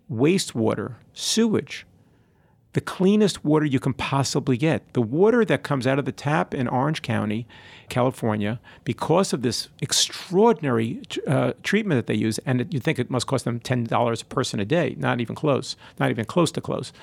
wastewater, 0.10 0.96
sewage, 1.14 1.86
the 2.74 2.82
cleanest 2.82 3.44
water 3.44 3.66
you 3.66 3.80
can 3.80 3.94
possibly 3.94 4.58
get. 4.58 4.94
The 4.94 5.02
water 5.02 5.44
that 5.46 5.64
comes 5.64 5.86
out 5.86 6.00
of 6.00 6.06
the 6.06 6.12
tap 6.12 6.54
in 6.54 6.68
Orange 6.68 7.02
County, 7.02 7.46
California, 7.90 8.60
because 8.86 9.34
of 9.34 9.42
this 9.42 9.68
extraordinary 9.82 11.02
uh, 11.28 11.54
treatment 11.64 11.98
that 11.98 12.08
they 12.08 12.18
use, 12.18 12.40
and 12.40 12.62
it, 12.62 12.74
you 12.74 12.80
think 12.80 12.98
it 12.98 13.10
must 13.10 13.28
cost 13.28 13.44
them 13.44 13.60
$10 13.60 14.22
a 14.22 14.26
person 14.26 14.60
a 14.60 14.66
day, 14.66 14.96
not 14.98 15.20
even 15.20 15.36
close, 15.36 15.76
not 16.00 16.10
even 16.10 16.26
close 16.26 16.52
to 16.54 16.62
close. 16.62 16.94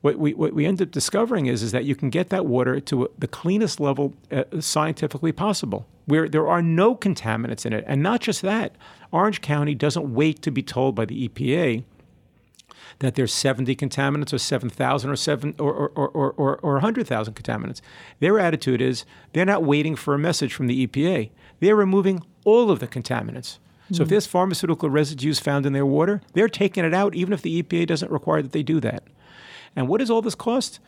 What 0.00 0.18
we, 0.18 0.34
what 0.34 0.52
we 0.52 0.66
end 0.66 0.80
up 0.80 0.90
discovering 0.90 1.46
is, 1.46 1.62
is 1.62 1.72
that 1.72 1.84
you 1.84 1.96
can 1.96 2.10
get 2.10 2.28
that 2.28 2.46
water 2.46 2.78
to 2.78 3.10
the 3.18 3.26
cleanest 3.26 3.80
level 3.80 4.14
uh, 4.30 4.44
scientifically 4.60 5.32
possible, 5.32 5.86
where 6.04 6.28
there 6.28 6.46
are 6.46 6.62
no 6.62 6.94
contaminants 6.94 7.66
in 7.66 7.72
it. 7.72 7.82
And 7.86 8.02
not 8.02 8.20
just 8.20 8.42
that, 8.42 8.76
Orange 9.10 9.40
County 9.40 9.74
doesn't 9.74 10.14
wait 10.14 10.42
to 10.42 10.50
be 10.50 10.62
told 10.62 10.94
by 10.94 11.06
the 11.06 11.28
EPA 11.28 11.82
that 13.00 13.14
there's 13.14 13.32
70 13.32 13.74
contaminants 13.76 14.32
or 14.32 14.38
7,000 14.38 15.10
or 15.10 15.16
7 15.16 15.54
or, 15.58 15.72
or, 15.72 16.08
or, 16.08 16.32
or, 16.32 16.56
or 16.58 16.72
100,000 16.74 17.34
contaminants. 17.34 17.80
Their 18.20 18.38
attitude 18.38 18.80
is 18.80 19.04
they're 19.32 19.44
not 19.44 19.64
waiting 19.64 19.96
for 19.96 20.14
a 20.14 20.18
message 20.18 20.54
from 20.54 20.66
the 20.66 20.86
EPA. 20.86 21.30
They're 21.60 21.76
removing 21.76 22.22
all 22.44 22.70
of 22.70 22.80
the 22.80 22.88
contaminants. 22.88 23.58
So 23.92 24.02
if 24.02 24.08
hmm. 24.08 24.10
there's 24.10 24.26
pharmaceutical 24.26 24.90
residues 24.90 25.38
found 25.40 25.64
in 25.64 25.72
their 25.72 25.86
water, 25.86 26.20
they're 26.34 26.48
taking 26.48 26.84
it 26.84 26.92
out 26.92 27.14
even 27.14 27.32
if 27.32 27.42
the 27.42 27.62
EPA 27.62 27.86
doesn't 27.86 28.10
require 28.10 28.42
that 28.42 28.52
they 28.52 28.62
do 28.62 28.80
that. 28.80 29.02
And 29.74 29.88
what 29.88 29.98
does 29.98 30.10
all 30.10 30.22
this 30.22 30.34
cost? 30.34 30.80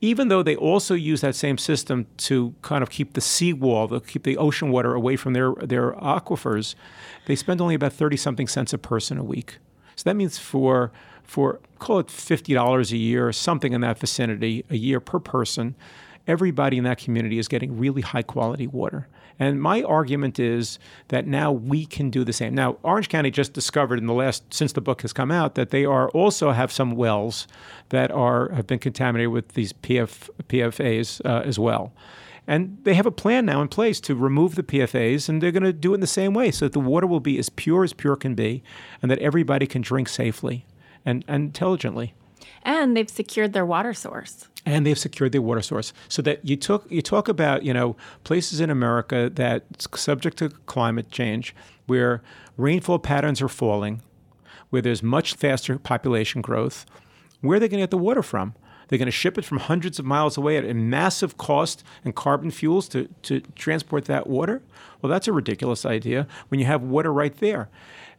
Even 0.00 0.28
though 0.28 0.42
they 0.42 0.56
also 0.56 0.94
use 0.94 1.20
that 1.20 1.36
same 1.36 1.56
system 1.56 2.06
to 2.16 2.54
kind 2.60 2.82
of 2.82 2.90
keep 2.90 3.12
the 3.12 3.20
seawall, 3.20 3.88
to 3.88 4.00
keep 4.00 4.24
the 4.24 4.36
ocean 4.36 4.70
water 4.70 4.94
away 4.94 5.16
from 5.16 5.32
their, 5.32 5.54
their 5.54 5.92
aquifers, 5.92 6.74
they 7.26 7.36
spend 7.36 7.60
only 7.60 7.76
about 7.76 7.92
30 7.92 8.16
something 8.16 8.48
cents 8.48 8.72
a 8.72 8.78
person 8.78 9.16
a 9.16 9.22
week. 9.22 9.58
So 9.94 10.02
that 10.04 10.16
means 10.16 10.38
for 10.38 10.90
for 11.32 11.60
call 11.78 11.98
it 11.98 12.10
fifty 12.10 12.52
dollars 12.52 12.92
a 12.92 12.98
year 12.98 13.26
or 13.26 13.32
something 13.32 13.72
in 13.72 13.80
that 13.80 13.98
vicinity 13.98 14.66
a 14.68 14.76
year 14.76 15.00
per 15.00 15.18
person, 15.18 15.74
everybody 16.26 16.76
in 16.76 16.84
that 16.84 16.98
community 16.98 17.38
is 17.38 17.48
getting 17.48 17.78
really 17.78 18.02
high 18.02 18.22
quality 18.22 18.66
water. 18.66 19.08
And 19.38 19.62
my 19.62 19.82
argument 19.82 20.38
is 20.38 20.78
that 21.08 21.26
now 21.26 21.50
we 21.50 21.86
can 21.86 22.10
do 22.10 22.22
the 22.22 22.34
same. 22.34 22.54
Now, 22.54 22.76
Orange 22.82 23.08
County 23.08 23.30
just 23.30 23.54
discovered 23.54 23.98
in 23.98 24.06
the 24.06 24.12
last 24.12 24.52
since 24.52 24.74
the 24.74 24.82
book 24.82 25.00
has 25.00 25.14
come 25.14 25.30
out 25.30 25.54
that 25.54 25.70
they 25.70 25.86
are 25.86 26.10
also 26.10 26.50
have 26.50 26.70
some 26.70 26.92
wells 26.92 27.48
that 27.88 28.10
are 28.10 28.50
have 28.50 28.66
been 28.66 28.78
contaminated 28.78 29.32
with 29.32 29.54
these 29.54 29.72
PF, 29.72 30.28
PFAS 30.50 31.24
uh, 31.24 31.42
as 31.46 31.58
well. 31.58 31.94
And 32.46 32.76
they 32.82 32.92
have 32.92 33.06
a 33.06 33.10
plan 33.10 33.46
now 33.46 33.62
in 33.62 33.68
place 33.68 34.00
to 34.02 34.14
remove 34.14 34.54
the 34.54 34.62
PFAS, 34.62 35.30
and 35.30 35.42
they're 35.42 35.50
going 35.50 35.62
to 35.62 35.72
do 35.72 35.92
it 35.92 35.94
in 35.94 36.00
the 36.00 36.06
same 36.06 36.34
way 36.34 36.50
so 36.50 36.66
that 36.66 36.72
the 36.72 36.80
water 36.80 37.06
will 37.06 37.20
be 37.20 37.38
as 37.38 37.48
pure 37.48 37.84
as 37.84 37.94
pure 37.94 38.16
can 38.16 38.34
be, 38.34 38.62
and 39.00 39.10
that 39.10 39.18
everybody 39.20 39.66
can 39.66 39.80
drink 39.80 40.10
safely 40.10 40.66
and, 41.04 41.24
and 41.28 41.44
intelligently. 41.44 42.14
And 42.62 42.96
they've 42.96 43.10
secured 43.10 43.52
their 43.52 43.66
water 43.66 43.92
source. 43.92 44.48
And 44.64 44.86
they've 44.86 44.98
secured 44.98 45.32
their 45.32 45.42
water 45.42 45.62
source. 45.62 45.92
So 46.08 46.22
that 46.22 46.44
you 46.44 46.56
took 46.56 46.90
you 46.90 47.02
talk 47.02 47.28
about, 47.28 47.64
you 47.64 47.74
know, 47.74 47.96
places 48.24 48.60
in 48.60 48.70
America 48.70 49.30
that's 49.32 49.88
subject 50.00 50.38
to 50.38 50.50
climate 50.66 51.10
change 51.10 51.54
where 51.86 52.22
rainfall 52.56 52.98
patterns 52.98 53.42
are 53.42 53.48
falling, 53.48 54.02
where 54.70 54.82
there's 54.82 55.02
much 55.02 55.34
faster 55.34 55.78
population 55.78 56.40
growth. 56.40 56.86
Where 57.40 57.56
are 57.56 57.60
they 57.60 57.68
going 57.68 57.80
to 57.80 57.82
get 57.82 57.90
the 57.90 57.98
water 57.98 58.22
from? 58.22 58.54
They're 58.92 58.98
going 58.98 59.06
to 59.06 59.10
ship 59.10 59.38
it 59.38 59.46
from 59.46 59.56
hundreds 59.56 59.98
of 59.98 60.04
miles 60.04 60.36
away 60.36 60.58
at 60.58 60.66
a 60.66 60.74
massive 60.74 61.38
cost 61.38 61.82
and 62.04 62.14
carbon 62.14 62.50
fuels 62.50 62.90
to, 62.90 63.08
to 63.22 63.40
transport 63.56 64.04
that 64.04 64.26
water? 64.26 64.60
Well, 65.00 65.08
that's 65.08 65.26
a 65.26 65.32
ridiculous 65.32 65.86
idea 65.86 66.26
when 66.48 66.60
you 66.60 66.66
have 66.66 66.82
water 66.82 67.10
right 67.10 67.34
there. 67.38 67.70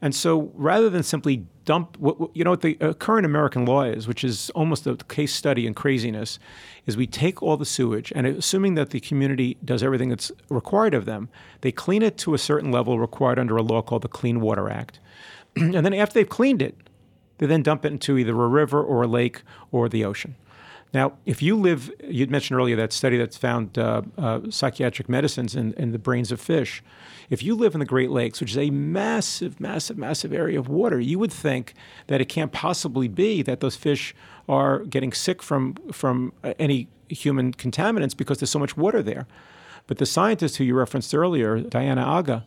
And 0.01 0.15
so 0.15 0.51
rather 0.55 0.89
than 0.89 1.03
simply 1.03 1.45
dump, 1.65 1.95
you 2.33 2.43
know, 2.43 2.49
what 2.49 2.61
the 2.61 2.75
uh, 2.81 2.93
current 2.93 3.23
American 3.23 3.65
law 3.65 3.83
is, 3.83 4.07
which 4.07 4.23
is 4.23 4.49
almost 4.55 4.87
a 4.87 4.95
case 4.95 5.31
study 5.31 5.67
in 5.67 5.75
craziness, 5.75 6.39
is 6.87 6.97
we 6.97 7.05
take 7.05 7.43
all 7.43 7.55
the 7.55 7.65
sewage 7.67 8.11
and 8.15 8.25
assuming 8.25 8.73
that 8.73 8.89
the 8.89 8.99
community 8.99 9.57
does 9.63 9.83
everything 9.83 10.09
that's 10.09 10.31
required 10.49 10.95
of 10.95 11.05
them, 11.05 11.29
they 11.61 11.71
clean 11.71 12.01
it 12.01 12.17
to 12.17 12.33
a 12.33 12.39
certain 12.39 12.71
level 12.71 12.97
required 12.97 13.37
under 13.37 13.57
a 13.57 13.61
law 13.61 13.83
called 13.83 14.01
the 14.01 14.07
Clean 14.07 14.41
Water 14.41 14.71
Act. 14.71 14.99
and 15.55 15.85
then 15.85 15.93
after 15.93 16.15
they've 16.15 16.27
cleaned 16.27 16.63
it, 16.63 16.75
they 17.37 17.45
then 17.45 17.61
dump 17.61 17.85
it 17.85 17.91
into 17.91 18.17
either 18.17 18.31
a 18.31 18.47
river 18.47 18.81
or 18.81 19.03
a 19.03 19.07
lake 19.07 19.43
or 19.71 19.87
the 19.87 20.03
ocean. 20.03 20.35
Now, 20.93 21.13
if 21.25 21.41
you 21.41 21.55
live, 21.55 21.91
you'd 22.07 22.29
mentioned 22.29 22.59
earlier 22.59 22.75
that 22.75 22.93
study 22.93 23.17
that's 23.17 23.37
found 23.37 23.77
uh, 23.77 24.03
uh, 24.17 24.41
psychiatric 24.49 25.09
medicines 25.09 25.55
in, 25.55 25.73
in 25.73 25.91
the 25.91 25.97
brains 25.97 26.31
of 26.31 26.39
fish. 26.39 26.83
If 27.31 27.41
you 27.41 27.55
live 27.55 27.73
in 27.73 27.79
the 27.79 27.85
Great 27.85 28.11
Lakes, 28.11 28.39
which 28.39 28.51
is 28.51 28.57
a 28.57 28.69
massive, 28.69 29.59
massive, 29.59 29.97
massive 29.97 30.31
area 30.31 30.59
of 30.59 30.67
water, 30.67 30.99
you 30.99 31.17
would 31.17 31.33
think 31.33 31.73
that 32.07 32.21
it 32.21 32.25
can't 32.25 32.51
possibly 32.51 33.07
be 33.07 33.41
that 33.41 33.59
those 33.59 33.75
fish 33.75 34.13
are 34.47 34.79
getting 34.79 35.11
sick 35.11 35.41
from, 35.41 35.75
from 35.91 36.31
uh, 36.43 36.53
any 36.59 36.87
human 37.09 37.53
contaminants 37.53 38.15
because 38.15 38.37
there's 38.37 38.51
so 38.51 38.59
much 38.59 38.77
water 38.77 39.01
there. 39.01 39.25
But 39.87 39.97
the 39.97 40.05
scientist 40.05 40.57
who 40.57 40.63
you 40.63 40.75
referenced 40.75 41.13
earlier, 41.13 41.59
Diana 41.59 42.01
Aga, 42.01 42.45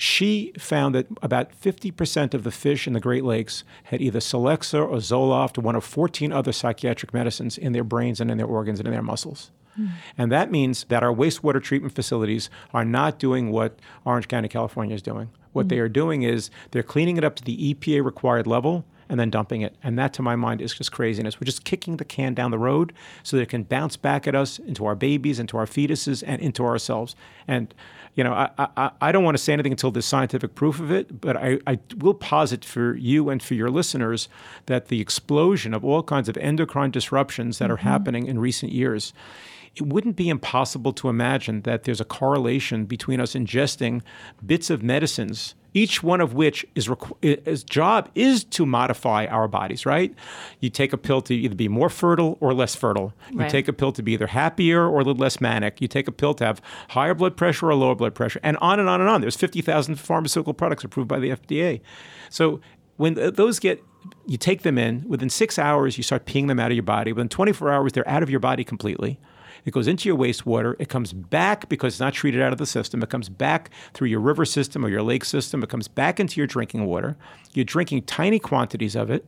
she 0.00 0.52
found 0.56 0.94
that 0.94 1.08
about 1.22 1.50
50% 1.60 2.32
of 2.32 2.44
the 2.44 2.52
fish 2.52 2.86
in 2.86 2.92
the 2.92 3.00
Great 3.00 3.24
Lakes 3.24 3.64
had 3.82 4.00
either 4.00 4.20
Celexa 4.20 4.80
or 4.80 4.98
Zoloft 4.98 5.58
or 5.58 5.62
one 5.62 5.74
of 5.74 5.82
14 5.82 6.32
other 6.32 6.52
psychiatric 6.52 7.12
medicines 7.12 7.58
in 7.58 7.72
their 7.72 7.82
brains 7.82 8.20
and 8.20 8.30
in 8.30 8.38
their 8.38 8.46
organs 8.46 8.78
and 8.78 8.86
in 8.86 8.94
their 8.94 9.02
muscles. 9.02 9.50
Mm. 9.78 9.90
And 10.16 10.30
that 10.30 10.52
means 10.52 10.84
that 10.84 11.02
our 11.02 11.12
wastewater 11.12 11.60
treatment 11.60 11.96
facilities 11.96 12.48
are 12.72 12.84
not 12.84 13.18
doing 13.18 13.50
what 13.50 13.80
Orange 14.04 14.28
County, 14.28 14.46
California 14.46 14.94
is 14.94 15.02
doing. 15.02 15.30
What 15.52 15.66
mm. 15.66 15.70
they 15.70 15.80
are 15.80 15.88
doing 15.88 16.22
is 16.22 16.48
they're 16.70 16.84
cleaning 16.84 17.16
it 17.16 17.24
up 17.24 17.34
to 17.34 17.44
the 17.44 17.74
EPA 17.74 18.04
required 18.04 18.46
level 18.46 18.84
and 19.08 19.18
then 19.18 19.30
dumping 19.30 19.62
it. 19.62 19.74
And 19.82 19.98
that, 19.98 20.12
to 20.14 20.22
my 20.22 20.36
mind, 20.36 20.60
is 20.60 20.74
just 20.74 20.92
craziness. 20.92 21.40
We're 21.40 21.46
just 21.46 21.64
kicking 21.64 21.96
the 21.96 22.04
can 22.04 22.34
down 22.34 22.50
the 22.50 22.58
road 22.58 22.92
so 23.22 23.36
that 23.36 23.42
it 23.44 23.48
can 23.48 23.62
bounce 23.62 23.96
back 23.96 24.26
at 24.26 24.34
us, 24.34 24.58
into 24.58 24.84
our 24.86 24.94
babies, 24.94 25.38
into 25.38 25.56
our 25.56 25.66
fetuses, 25.66 26.22
and 26.26 26.40
into 26.40 26.64
ourselves. 26.64 27.16
And 27.46 27.74
you 28.14 28.24
know, 28.24 28.32
I, 28.32 28.50
I, 28.76 28.90
I 29.00 29.12
don't 29.12 29.22
want 29.22 29.36
to 29.36 29.42
say 29.42 29.52
anything 29.52 29.70
until 29.70 29.92
there's 29.92 30.04
scientific 30.04 30.56
proof 30.56 30.80
of 30.80 30.90
it, 30.90 31.20
but 31.20 31.36
I, 31.36 31.60
I 31.68 31.78
will 31.98 32.14
posit 32.14 32.64
for 32.64 32.96
you 32.96 33.30
and 33.30 33.40
for 33.40 33.54
your 33.54 33.70
listeners 33.70 34.28
that 34.66 34.88
the 34.88 35.00
explosion 35.00 35.72
of 35.72 35.84
all 35.84 36.02
kinds 36.02 36.28
of 36.28 36.36
endocrine 36.38 36.90
disruptions 36.90 37.58
that 37.58 37.66
mm-hmm. 37.66 37.74
are 37.74 37.76
happening 37.76 38.26
in 38.26 38.40
recent 38.40 38.72
years 38.72 39.12
it 39.78 39.86
wouldn't 39.86 40.16
be 40.16 40.28
impossible 40.28 40.92
to 40.94 41.08
imagine 41.08 41.62
that 41.62 41.84
there's 41.84 42.00
a 42.00 42.04
correlation 42.04 42.84
between 42.84 43.20
us 43.20 43.34
ingesting 43.34 44.02
bits 44.44 44.70
of 44.70 44.82
medicines 44.82 45.54
each 45.74 46.02
one 46.02 46.20
of 46.20 46.34
which 46.34 46.66
is 46.74 46.90
its 47.22 47.62
job 47.62 48.08
is 48.14 48.42
to 48.42 48.64
modify 48.64 49.26
our 49.26 49.46
bodies, 49.46 49.84
right? 49.84 50.14
You 50.60 50.70
take 50.70 50.92
a 50.92 50.96
pill 50.96 51.20
to 51.22 51.34
either 51.34 51.54
be 51.54 51.68
more 51.68 51.90
fertile 51.90 52.38
or 52.40 52.54
less 52.54 52.74
fertile. 52.74 53.12
You 53.30 53.40
right. 53.40 53.50
take 53.50 53.68
a 53.68 53.72
pill 53.72 53.92
to 53.92 54.02
be 54.02 54.12
either 54.12 54.26
happier 54.28 54.88
or 54.88 54.96
a 55.00 55.04
little 55.04 55.14
less 55.14 55.40
manic. 55.40 55.80
You 55.80 55.88
take 55.88 56.08
a 56.08 56.12
pill 56.12 56.34
to 56.34 56.44
have 56.46 56.60
higher 56.88 57.14
blood 57.14 57.36
pressure 57.36 57.68
or 57.68 57.74
lower 57.74 57.94
blood 57.94 58.14
pressure, 58.14 58.40
and 58.42 58.56
on 58.58 58.80
and 58.80 58.88
on 58.88 59.00
and 59.00 59.08
on. 59.08 59.20
There's 59.20 59.36
50,000 59.36 59.96
pharmaceutical 59.96 60.54
products 60.54 60.84
approved 60.84 61.08
by 61.08 61.18
the 61.18 61.30
FDA. 61.30 61.80
So 62.30 62.60
when 62.96 63.14
those 63.14 63.58
get 63.58 63.82
you 64.26 64.38
take 64.38 64.62
them 64.62 64.78
in 64.78 65.04
within 65.06 65.28
six 65.28 65.58
hours 65.58 65.96
you 65.98 66.02
start 66.02 66.24
peeing 66.24 66.48
them 66.48 66.58
out 66.58 66.70
of 66.70 66.76
your 66.76 66.82
body 66.82 67.12
within 67.12 67.28
24 67.28 67.70
hours 67.70 67.92
they're 67.92 68.08
out 68.08 68.22
of 68.22 68.30
your 68.30 68.40
body 68.40 68.64
completely 68.64 69.18
it 69.64 69.72
goes 69.72 69.86
into 69.86 70.08
your 70.08 70.18
wastewater. 70.18 70.74
It 70.78 70.88
comes 70.88 71.12
back 71.12 71.68
because 71.68 71.94
it's 71.94 72.00
not 72.00 72.14
treated 72.14 72.40
out 72.40 72.52
of 72.52 72.58
the 72.58 72.66
system. 72.66 73.02
It 73.02 73.10
comes 73.10 73.28
back 73.28 73.70
through 73.94 74.08
your 74.08 74.20
river 74.20 74.44
system 74.44 74.84
or 74.84 74.88
your 74.88 75.02
lake 75.02 75.24
system. 75.24 75.62
It 75.62 75.68
comes 75.68 75.88
back 75.88 76.20
into 76.20 76.40
your 76.40 76.46
drinking 76.46 76.86
water. 76.86 77.16
You're 77.52 77.64
drinking 77.64 78.02
tiny 78.02 78.38
quantities 78.38 78.94
of 78.94 79.10
it. 79.10 79.26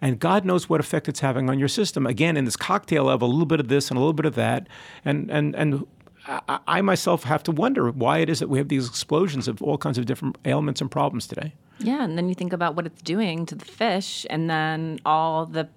And 0.00 0.20
God 0.20 0.44
knows 0.44 0.68
what 0.68 0.80
effect 0.80 1.08
it's 1.08 1.20
having 1.20 1.50
on 1.50 1.58
your 1.58 1.68
system. 1.68 2.06
Again, 2.06 2.36
in 2.36 2.44
this 2.44 2.56
cocktail 2.56 3.08
of 3.08 3.20
a 3.20 3.26
little 3.26 3.46
bit 3.46 3.58
of 3.58 3.68
this 3.68 3.90
and 3.90 3.96
a 3.96 4.00
little 4.00 4.12
bit 4.12 4.26
of 4.26 4.36
that. 4.36 4.68
And, 5.04 5.28
and, 5.30 5.56
and 5.56 5.86
I, 6.28 6.60
I 6.66 6.80
myself 6.82 7.24
have 7.24 7.42
to 7.44 7.52
wonder 7.52 7.90
why 7.90 8.18
it 8.18 8.28
is 8.28 8.38
that 8.38 8.48
we 8.48 8.58
have 8.58 8.68
these 8.68 8.86
explosions 8.86 9.48
of 9.48 9.60
all 9.62 9.78
kinds 9.78 9.98
of 9.98 10.06
different 10.06 10.38
ailments 10.44 10.80
and 10.80 10.90
problems 10.90 11.26
today. 11.26 11.54
Yeah, 11.80 12.04
and 12.04 12.18
then 12.18 12.28
you 12.28 12.34
think 12.34 12.52
about 12.52 12.74
what 12.74 12.86
it's 12.86 13.02
doing 13.02 13.46
to 13.46 13.54
the 13.54 13.64
fish, 13.64 14.26
and 14.30 14.50
then 14.50 14.98
all 15.06 15.46
the 15.46 15.68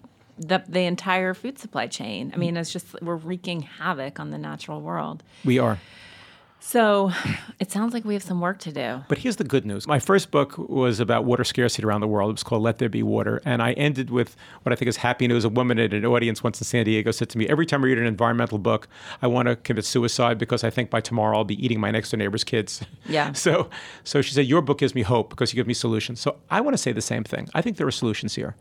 the 0.48 0.64
the 0.68 0.82
entire 0.82 1.34
food 1.34 1.60
supply 1.60 1.88
chain. 1.88 2.32
I 2.34 2.38
mean, 2.38 2.58
it's 2.58 2.72
just 2.72 3.02
we're 3.02 3.16
wreaking 3.16 3.62
havoc 3.62 4.20
on 4.20 4.32
the 4.32 4.38
natural 4.38 4.82
world. 4.82 5.24
We 5.46 5.60
are. 5.60 5.80
So 6.64 7.12
it 7.60 7.72
sounds 7.72 7.94
like 7.94 8.06
we 8.06 8.14
have 8.14 8.24
some 8.24 8.40
work 8.40 8.60
to 8.60 8.72
do. 8.72 9.04
But 9.10 9.18
here's 9.18 9.36
the 9.36 9.44
good 9.44 9.66
news. 9.66 9.88
My 9.88 10.00
first 10.00 10.32
book 10.32 10.58
was 10.58 11.00
about 11.00 11.26
water 11.26 11.44
scarcity 11.44 11.86
around 11.86 12.02
the 12.02 12.08
world. 12.08 12.30
It 12.30 12.34
was 12.34 12.44
called 12.44 12.62
Let 12.62 12.78
There 12.78 12.88
Be 12.88 13.04
Water. 13.04 13.42
And 13.44 13.62
I 13.62 13.74
ended 13.74 14.10
with 14.10 14.38
what 14.64 14.72
I 14.72 14.76
think 14.76 14.88
is 14.88 14.98
happy 14.98 15.28
news. 15.28 15.44
A 15.44 15.50
woman 15.50 15.80
at 15.80 15.94
an 15.94 16.06
audience 16.06 16.44
once 16.44 16.62
in 16.62 16.66
San 16.66 16.86
Diego 16.86 17.12
said 17.12 17.30
to 17.30 17.38
me, 17.38 17.48
Every 17.50 17.66
time 17.66 17.82
I 17.84 17.88
read 17.88 17.98
an 17.98 18.06
environmental 18.06 18.60
book, 18.60 18.88
I 19.22 19.28
want 19.28 19.48
to 19.48 19.56
commit 19.56 19.86
suicide 19.86 20.38
because 20.38 20.64
I 20.64 20.70
think 20.70 20.90
by 20.90 21.02
tomorrow 21.02 21.38
I'll 21.38 21.44
be 21.44 21.64
eating 21.64 21.80
my 21.80 21.92
next 21.92 22.12
door 22.12 22.20
neighbor's 22.20 22.44
kids. 22.44 22.82
Yeah. 23.06 23.32
so, 23.34 23.70
so 24.04 24.22
she 24.22 24.34
said, 24.34 24.46
Your 24.46 24.62
book 24.62 24.78
gives 24.78 24.96
me 24.96 25.02
hope 25.02 25.30
because 25.30 25.52
you 25.52 25.58
give 25.58 25.68
me 25.68 25.74
solutions. 25.74 26.22
So 26.22 26.38
I 26.50 26.62
want 26.62 26.76
to 26.76 26.78
say 26.78 26.92
the 26.92 27.02
same 27.02 27.24
thing. 27.24 27.50
I 27.54 27.62
think 27.62 27.78
there 27.78 27.88
are 27.88 27.92
solutions 27.92 28.36
here. 28.36 28.56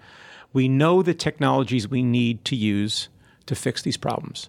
We 0.53 0.68
know 0.68 1.03
the 1.03 1.14
technologies 1.14 1.88
we 1.88 2.03
need 2.03 2.44
to 2.46 2.57
use 2.57 3.09
to 3.46 3.55
fix 3.55 3.82
these 3.82 3.96
problems. 3.96 4.48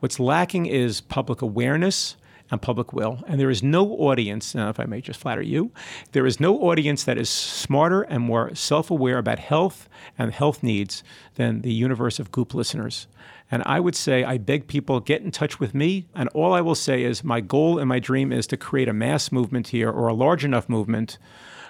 What's 0.00 0.20
lacking 0.20 0.66
is 0.66 1.00
public 1.00 1.42
awareness 1.42 2.16
and 2.50 2.60
public 2.60 2.92
will. 2.92 3.24
And 3.26 3.40
there 3.40 3.50
is 3.50 3.62
no 3.62 3.92
audience, 3.92 4.54
now 4.54 4.68
if 4.68 4.78
I 4.78 4.84
may 4.84 5.00
just 5.00 5.18
flatter 5.18 5.40
you, 5.40 5.72
there 6.12 6.26
is 6.26 6.38
no 6.38 6.60
audience 6.60 7.04
that 7.04 7.16
is 7.16 7.30
smarter 7.30 8.02
and 8.02 8.22
more 8.22 8.54
self 8.54 8.90
aware 8.90 9.16
about 9.18 9.38
health 9.38 9.88
and 10.18 10.32
health 10.32 10.62
needs 10.62 11.02
than 11.36 11.62
the 11.62 11.72
universe 11.72 12.18
of 12.18 12.30
Goop 12.30 12.52
listeners. 12.52 13.06
And 13.50 13.62
I 13.64 13.80
would 13.80 13.96
say, 13.96 14.22
I 14.22 14.38
beg 14.38 14.66
people, 14.66 15.00
get 15.00 15.22
in 15.22 15.30
touch 15.30 15.60
with 15.60 15.74
me. 15.74 16.06
And 16.14 16.28
all 16.30 16.52
I 16.52 16.60
will 16.60 16.74
say 16.74 17.02
is, 17.02 17.24
my 17.24 17.40
goal 17.40 17.78
and 17.78 17.88
my 17.88 17.98
dream 17.98 18.32
is 18.32 18.46
to 18.48 18.56
create 18.56 18.88
a 18.88 18.94
mass 18.94 19.32
movement 19.32 19.68
here 19.68 19.90
or 19.90 20.08
a 20.08 20.14
large 20.14 20.44
enough 20.44 20.68
movement 20.68 21.18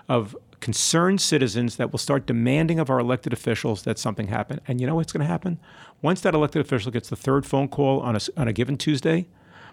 of 0.09 0.37
concerned 0.63 1.21
citizens 1.21 1.77
that 1.77 1.91
will 1.91 1.99
start 1.99 2.25
demanding 2.25 2.79
of 2.79 2.89
our 2.89 3.01
elected 3.01 3.33
officials 3.33 3.83
that 3.83 3.99
something 3.99 4.29
happen. 4.29 4.61
And 4.67 4.81
you 4.81 4.87
know 4.87 4.95
what's 4.95 5.13
going 5.13 5.21
to 5.21 5.27
happen? 5.27 5.59
Once 6.01 6.21
that 6.21 6.35
elected 6.35 6.63
official 6.63 6.93
gets 6.93 7.11
the 7.11 7.17
third 7.17 7.45
phone 7.45 7.67
call 7.69 8.01
on 8.01 8.15
a, 8.15 8.21
on 8.37 8.47
a 8.49 8.53
given 8.53 8.79
Tuesday, 8.79 9.27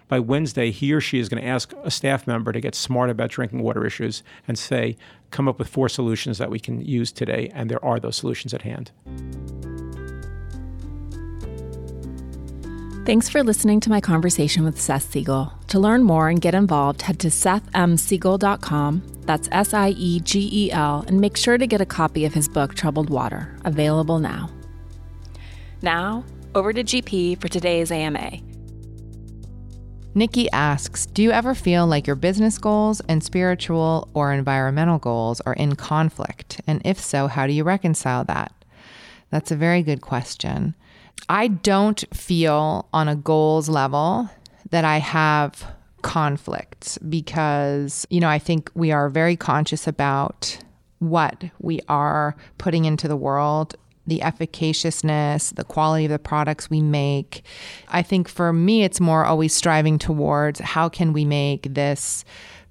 by 0.08 0.18
Wednesday, 0.18 0.72
he 0.72 0.92
or 0.92 1.00
she 1.00 1.20
is 1.20 1.28
going 1.28 1.40
to 1.40 1.48
ask 1.48 1.72
a 1.84 1.90
staff 1.90 2.26
member 2.26 2.50
to 2.50 2.60
get 2.60 2.74
smart 2.74 3.08
about 3.08 3.30
drinking 3.30 3.62
water 3.62 3.86
issues 3.86 4.24
and 4.48 4.58
say, 4.58 4.96
come 5.30 5.46
up 5.46 5.60
with 5.60 5.68
four 5.68 5.88
solutions 5.88 6.38
that 6.38 6.50
we 6.50 6.58
can 6.58 6.80
use 6.80 7.12
today. 7.12 7.48
And 7.54 7.70
there 7.70 7.82
are 7.84 8.00
those 8.00 8.16
solutions 8.16 8.52
at 8.52 8.62
hand. 8.62 8.90
Thanks 13.04 13.28
for 13.28 13.42
listening 13.42 13.80
to 13.80 13.90
my 13.90 14.00
conversation 14.00 14.62
with 14.62 14.80
Seth 14.80 15.10
Siegel. 15.10 15.52
To 15.68 15.78
learn 15.78 16.02
more 16.02 16.28
and 16.28 16.40
get 16.40 16.54
involved, 16.54 17.02
head 17.02 17.18
to 17.20 17.28
sethmsiegel.com 17.28 19.10
that's 19.30 19.48
S 19.52 19.74
I 19.74 19.90
E 19.90 20.18
G 20.18 20.50
E 20.52 20.72
L, 20.72 21.04
and 21.06 21.20
make 21.20 21.36
sure 21.36 21.56
to 21.56 21.64
get 21.64 21.80
a 21.80 21.86
copy 21.86 22.24
of 22.24 22.34
his 22.34 22.48
book, 22.48 22.74
Troubled 22.74 23.10
Water, 23.10 23.56
available 23.64 24.18
now. 24.18 24.50
Now, 25.82 26.24
over 26.56 26.72
to 26.72 26.82
GP 26.82 27.40
for 27.40 27.46
today's 27.46 27.92
AMA. 27.92 28.38
Nikki 30.16 30.50
asks 30.50 31.06
Do 31.06 31.22
you 31.22 31.30
ever 31.30 31.54
feel 31.54 31.86
like 31.86 32.08
your 32.08 32.16
business 32.16 32.58
goals 32.58 33.00
and 33.08 33.22
spiritual 33.22 34.08
or 34.14 34.32
environmental 34.32 34.98
goals 34.98 35.40
are 35.42 35.54
in 35.54 35.76
conflict? 35.76 36.60
And 36.66 36.82
if 36.84 36.98
so, 36.98 37.28
how 37.28 37.46
do 37.46 37.52
you 37.52 37.62
reconcile 37.62 38.24
that? 38.24 38.52
That's 39.30 39.52
a 39.52 39.56
very 39.56 39.84
good 39.84 40.00
question. 40.00 40.74
I 41.28 41.48
don't 41.48 42.04
feel 42.12 42.88
on 42.92 43.08
a 43.08 43.16
goals 43.16 43.68
level 43.68 44.28
that 44.70 44.84
I 44.84 44.98
have 44.98 45.64
conflicts 46.02 46.98
because, 46.98 48.06
you 48.10 48.20
know, 48.20 48.28
I 48.28 48.38
think 48.38 48.70
we 48.74 48.90
are 48.90 49.08
very 49.08 49.36
conscious 49.36 49.86
about 49.86 50.58
what 50.98 51.44
we 51.60 51.80
are 51.88 52.36
putting 52.58 52.84
into 52.84 53.08
the 53.08 53.16
world 53.16 53.76
the 54.06 54.20
efficaciousness, 54.20 55.54
the 55.54 55.62
quality 55.62 56.06
of 56.06 56.10
the 56.10 56.18
products 56.18 56.68
we 56.68 56.82
make. 56.82 57.44
I 57.88 58.02
think 58.02 58.28
for 58.28 58.52
me, 58.52 58.82
it's 58.82 59.00
more 59.00 59.24
always 59.24 59.54
striving 59.54 59.98
towards 59.98 60.58
how 60.58 60.88
can 60.88 61.12
we 61.12 61.24
make 61.24 61.72
this 61.74 62.24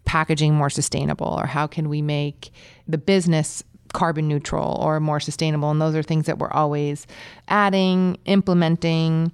packaging 0.05 0.53
more 0.53 0.69
sustainable 0.69 1.27
or 1.27 1.45
how 1.45 1.65
can 1.65 1.87
we 1.87 2.01
make 2.01 2.51
the 2.87 2.97
business 2.97 3.63
carbon 3.93 4.27
neutral 4.27 4.77
or 4.81 4.99
more 4.99 5.19
sustainable 5.19 5.71
and 5.71 5.81
those 5.81 5.95
are 5.95 6.03
things 6.03 6.25
that 6.25 6.37
we're 6.37 6.51
always 6.51 7.07
adding 7.47 8.17
implementing 8.25 9.31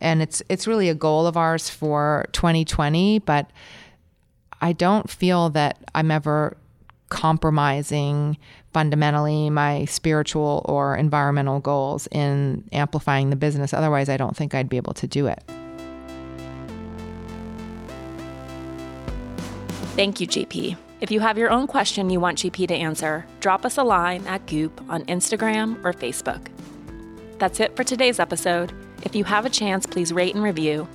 and 0.00 0.22
it's 0.22 0.42
it's 0.48 0.66
really 0.66 0.88
a 0.88 0.94
goal 0.94 1.26
of 1.26 1.36
ours 1.36 1.68
for 1.68 2.26
2020 2.32 3.18
but 3.20 3.50
I 4.60 4.72
don't 4.72 5.10
feel 5.10 5.50
that 5.50 5.78
I'm 5.94 6.10
ever 6.10 6.56
compromising 7.08 8.36
fundamentally 8.72 9.48
my 9.48 9.84
spiritual 9.86 10.64
or 10.68 10.96
environmental 10.96 11.60
goals 11.60 12.08
in 12.10 12.64
amplifying 12.72 13.30
the 13.30 13.36
business. 13.36 13.72
Otherwise, 13.72 14.08
I 14.08 14.16
don't 14.16 14.36
think 14.36 14.54
I'd 14.54 14.68
be 14.68 14.76
able 14.76 14.94
to 14.94 15.06
do 15.06 15.26
it. 15.26 15.42
Thank 19.94 20.20
you, 20.20 20.26
GP. 20.26 20.76
If 21.06 21.12
you 21.12 21.20
have 21.20 21.38
your 21.38 21.50
own 21.50 21.68
question 21.68 22.10
you 22.10 22.18
want 22.18 22.38
GP 22.38 22.66
to 22.66 22.74
answer, 22.74 23.24
drop 23.38 23.64
us 23.64 23.78
a 23.78 23.84
line 23.84 24.26
at 24.26 24.44
Goop 24.46 24.82
on 24.88 25.04
Instagram 25.04 25.78
or 25.84 25.92
Facebook. 25.92 26.48
That's 27.38 27.60
it 27.60 27.76
for 27.76 27.84
today's 27.84 28.18
episode. 28.18 28.72
If 29.04 29.14
you 29.14 29.22
have 29.22 29.46
a 29.46 29.48
chance, 29.48 29.86
please 29.86 30.12
rate 30.12 30.34
and 30.34 30.42
review. 30.42 30.88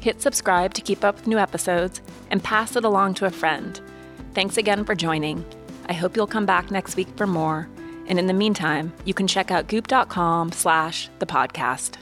Hit 0.00 0.22
subscribe 0.22 0.72
to 0.72 0.80
keep 0.80 1.04
up 1.04 1.16
with 1.16 1.26
new 1.26 1.36
episodes 1.36 2.00
and 2.30 2.42
pass 2.42 2.76
it 2.76 2.84
along 2.86 3.12
to 3.16 3.26
a 3.26 3.30
friend. 3.30 3.78
Thanks 4.32 4.56
again 4.56 4.86
for 4.86 4.94
joining. 4.94 5.44
I 5.84 5.92
hope 5.92 6.16
you'll 6.16 6.26
come 6.26 6.46
back 6.46 6.70
next 6.70 6.96
week 6.96 7.08
for 7.18 7.26
more. 7.26 7.68
And 8.06 8.18
in 8.18 8.28
the 8.28 8.32
meantime, 8.32 8.90
you 9.04 9.12
can 9.12 9.26
check 9.26 9.50
out 9.50 9.68
goop.com 9.68 10.52
slash 10.52 11.10
the 11.18 11.26
podcast. 11.26 11.98